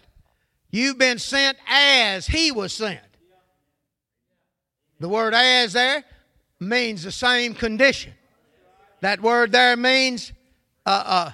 You've 0.70 0.98
been 0.98 1.18
sent 1.18 1.56
as 1.66 2.26
he 2.26 2.52
was 2.52 2.72
sent. 2.72 3.00
The 4.98 5.08
word 5.08 5.34
as 5.34 5.74
there 5.74 6.04
means 6.58 7.02
the 7.02 7.12
same 7.12 7.54
condition. 7.54 8.12
That 9.00 9.20
word 9.20 9.52
there 9.52 9.76
means 9.76 10.32
uh, 10.84 11.02
uh, 11.06 11.30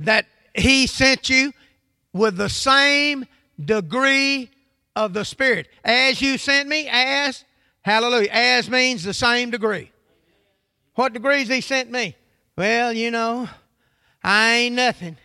that 0.00 0.26
he 0.54 0.86
sent 0.86 1.30
you 1.30 1.52
with 2.12 2.36
the 2.36 2.48
same 2.48 3.24
degree 3.62 4.50
of 4.96 5.12
the 5.12 5.24
Spirit. 5.24 5.68
As 5.84 6.20
you 6.20 6.38
sent 6.38 6.68
me, 6.68 6.88
as, 6.90 7.44
hallelujah, 7.82 8.28
as 8.30 8.68
means 8.68 9.04
the 9.04 9.14
same 9.14 9.50
degree. 9.50 9.90
What 10.94 11.12
degrees 11.12 11.48
he 11.48 11.60
sent 11.60 11.90
me? 11.90 12.16
Well, 12.56 12.92
you 12.92 13.10
know, 13.10 13.48
I 14.22 14.54
ain't 14.54 14.74
nothing. 14.74 15.16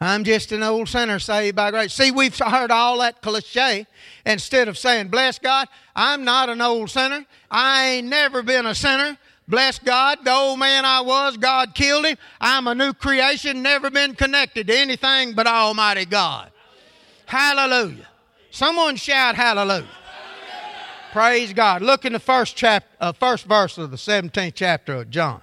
I'm 0.00 0.22
just 0.22 0.52
an 0.52 0.62
old 0.62 0.88
sinner 0.88 1.18
saved 1.18 1.56
by 1.56 1.72
grace. 1.72 1.92
See, 1.92 2.12
we've 2.12 2.36
heard 2.38 2.70
all 2.70 2.98
that 2.98 3.20
cliche. 3.20 3.86
Instead 4.24 4.68
of 4.68 4.78
saying, 4.78 5.08
Bless 5.08 5.38
God, 5.38 5.68
I'm 5.96 6.24
not 6.24 6.48
an 6.48 6.60
old 6.60 6.90
sinner. 6.90 7.26
I 7.50 7.86
ain't 7.86 8.06
never 8.06 8.42
been 8.42 8.66
a 8.66 8.74
sinner. 8.74 9.18
Bless 9.48 9.78
God, 9.78 10.18
the 10.24 10.32
old 10.32 10.58
man 10.58 10.84
I 10.84 11.00
was, 11.00 11.38
God 11.38 11.74
killed 11.74 12.04
him. 12.04 12.18
I'm 12.38 12.66
a 12.66 12.74
new 12.74 12.92
creation, 12.92 13.62
never 13.62 13.90
been 13.90 14.14
connected 14.14 14.66
to 14.66 14.76
anything 14.76 15.32
but 15.32 15.46
Almighty 15.46 16.04
God. 16.04 16.52
Hallelujah. 17.24 18.06
Someone 18.50 18.96
shout 18.96 19.36
hallelujah. 19.36 19.88
Praise 21.12 21.54
God. 21.54 21.80
Look 21.80 22.04
in 22.04 22.12
the 22.12 22.20
first 22.20 22.56
chapter, 22.56 22.88
uh, 23.00 23.12
first 23.12 23.46
verse 23.46 23.78
of 23.78 23.90
the 23.90 23.96
17th 23.96 24.52
chapter 24.54 24.96
of 24.96 25.10
John. 25.10 25.40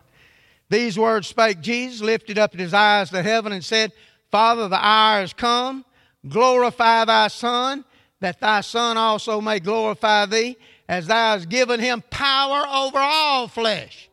These 0.70 0.98
words 0.98 1.28
spake 1.28 1.62
Jesus, 1.62 2.02
lifted 2.02 2.38
up 2.38 2.54
his 2.54 2.74
eyes 2.74 3.10
to 3.10 3.24
heaven, 3.24 3.52
and 3.52 3.64
said, 3.66 3.92
Father, 4.36 4.68
the 4.68 4.86
hour 4.86 5.22
is 5.22 5.32
come. 5.32 5.86
Glorify 6.28 7.06
thy 7.06 7.30
Son, 7.30 7.86
that 8.20 8.42
thy 8.42 8.60
Son 8.60 8.98
also 8.98 9.40
may 9.40 9.62
glorify 9.62 10.26
thee, 10.26 10.58
as 10.90 11.08
thou 11.08 11.38
hast 11.38 11.48
given 11.48 11.80
him 11.80 12.04
power 12.10 12.68
over 12.68 12.98
all 13.00 13.48
flesh. 13.48 14.10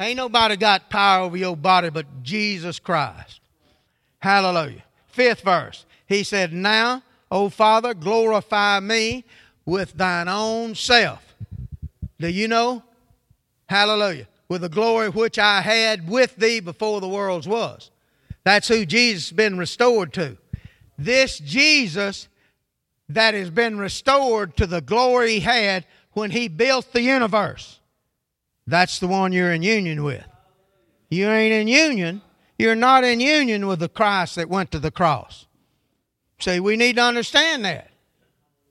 Ain't 0.00 0.16
nobody 0.16 0.56
got 0.56 0.90
power 0.90 1.26
over 1.26 1.36
your 1.36 1.56
body 1.56 1.90
but 1.90 2.24
Jesus 2.24 2.80
Christ. 2.80 3.38
Hallelujah. 4.18 4.82
Fifth 5.06 5.42
verse. 5.42 5.86
He 6.08 6.24
said, 6.24 6.52
Now, 6.52 7.04
O 7.30 7.50
Father, 7.50 7.94
glorify 7.94 8.80
me 8.80 9.24
with 9.64 9.92
thine 9.92 10.26
own 10.26 10.74
self. 10.74 11.36
Do 12.18 12.26
you 12.26 12.48
know? 12.48 12.82
Hallelujah. 13.68 14.26
With 14.48 14.62
the 14.62 14.68
glory 14.68 15.08
which 15.08 15.38
I 15.38 15.60
had 15.60 16.10
with 16.10 16.34
thee 16.34 16.58
before 16.58 17.00
the 17.00 17.08
world 17.08 17.46
was. 17.46 17.92
That's 18.44 18.68
who 18.68 18.86
Jesus 18.86 19.30
has 19.30 19.36
been 19.36 19.58
restored 19.58 20.12
to. 20.14 20.38
This 20.98 21.38
Jesus 21.38 22.28
that 23.08 23.34
has 23.34 23.50
been 23.50 23.78
restored 23.78 24.56
to 24.56 24.66
the 24.66 24.80
glory 24.80 25.34
he 25.34 25.40
had 25.40 25.84
when 26.12 26.30
he 26.30 26.48
built 26.48 26.92
the 26.92 27.02
universe. 27.02 27.80
That's 28.66 28.98
the 28.98 29.08
one 29.08 29.32
you're 29.32 29.52
in 29.52 29.62
union 29.62 30.04
with. 30.04 30.24
You 31.08 31.28
ain't 31.28 31.52
in 31.52 31.68
union. 31.68 32.22
You're 32.58 32.76
not 32.76 33.04
in 33.04 33.20
union 33.20 33.66
with 33.66 33.80
the 33.80 33.88
Christ 33.88 34.36
that 34.36 34.48
went 34.48 34.70
to 34.70 34.78
the 34.78 34.90
cross. 34.90 35.46
See, 36.38 36.60
we 36.60 36.76
need 36.76 36.96
to 36.96 37.02
understand 37.02 37.64
that. 37.64 37.90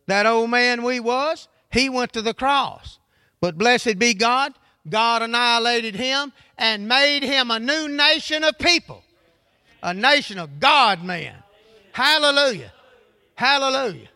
That 0.07 0.25
old 0.25 0.49
man 0.49 0.83
we 0.83 0.99
was, 0.99 1.47
he 1.71 1.89
went 1.89 2.13
to 2.13 2.21
the 2.21 2.33
cross. 2.33 2.99
But 3.41 3.57
blessed 3.57 3.99
be 3.99 4.13
God, 4.13 4.53
God 4.87 5.21
annihilated 5.21 5.95
him 5.95 6.33
and 6.57 6.87
made 6.87 7.23
him 7.23 7.51
a 7.51 7.59
new 7.59 7.87
nation 7.87 8.43
of 8.43 8.57
people 8.57 9.03
a 9.81 9.93
nation 9.93 10.37
of 10.37 10.59
God 10.59 11.03
men. 11.03 11.33
Hallelujah. 11.91 12.71
Hallelujah. 13.35 14.09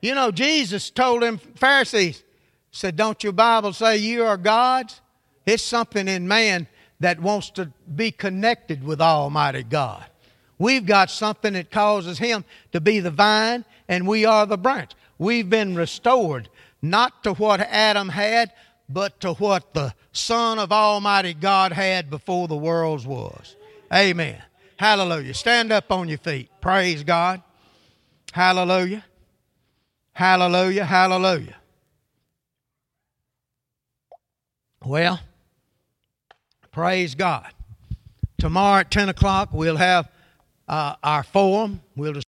You 0.00 0.14
know, 0.14 0.30
Jesus 0.30 0.90
told 0.90 1.22
them 1.22 1.38
Pharisees, 1.56 2.22
said, 2.70 2.96
Don't 2.96 3.22
your 3.22 3.32
Bible 3.32 3.72
say 3.72 3.96
you 3.98 4.24
are 4.24 4.36
gods? 4.36 5.00
It's 5.46 5.62
something 5.62 6.06
in 6.08 6.28
man 6.28 6.68
that 7.00 7.20
wants 7.20 7.50
to 7.50 7.72
be 7.94 8.10
connected 8.10 8.84
with 8.84 9.00
Almighty 9.00 9.62
God. 9.62 10.04
We've 10.58 10.84
got 10.84 11.10
something 11.10 11.52
that 11.54 11.70
causes 11.70 12.18
Him 12.18 12.44
to 12.72 12.80
be 12.80 13.00
the 13.00 13.10
vine 13.10 13.64
and 13.88 14.06
we 14.06 14.24
are 14.24 14.46
the 14.46 14.58
branch. 14.58 14.92
We've 15.18 15.48
been 15.48 15.74
restored 15.74 16.48
not 16.82 17.24
to 17.24 17.34
what 17.34 17.60
Adam 17.60 18.08
had, 18.08 18.52
but 18.88 19.20
to 19.20 19.34
what 19.34 19.74
the 19.74 19.94
Son 20.12 20.58
of 20.58 20.72
Almighty 20.72 21.34
God 21.34 21.72
had 21.72 22.10
before 22.10 22.48
the 22.48 22.56
world 22.56 23.06
was. 23.06 23.56
Amen. 23.92 24.42
Hallelujah. 24.78 25.34
Stand 25.34 25.72
up 25.72 25.90
on 25.90 26.08
your 26.08 26.18
feet. 26.18 26.50
Praise 26.60 27.02
God. 27.04 27.42
Hallelujah. 28.32 29.04
Hallelujah. 30.12 30.84
Hallelujah. 30.84 31.56
Well, 34.84 35.20
praise 36.72 37.14
God. 37.14 37.48
tomorrow 38.38 38.80
at 38.80 38.90
10 38.90 39.08
o'clock, 39.08 39.50
we'll 39.52 39.76
have 39.76 40.08
uh, 40.68 40.94
our 41.02 41.22
forum. 41.24 41.82
We'll 41.96 42.20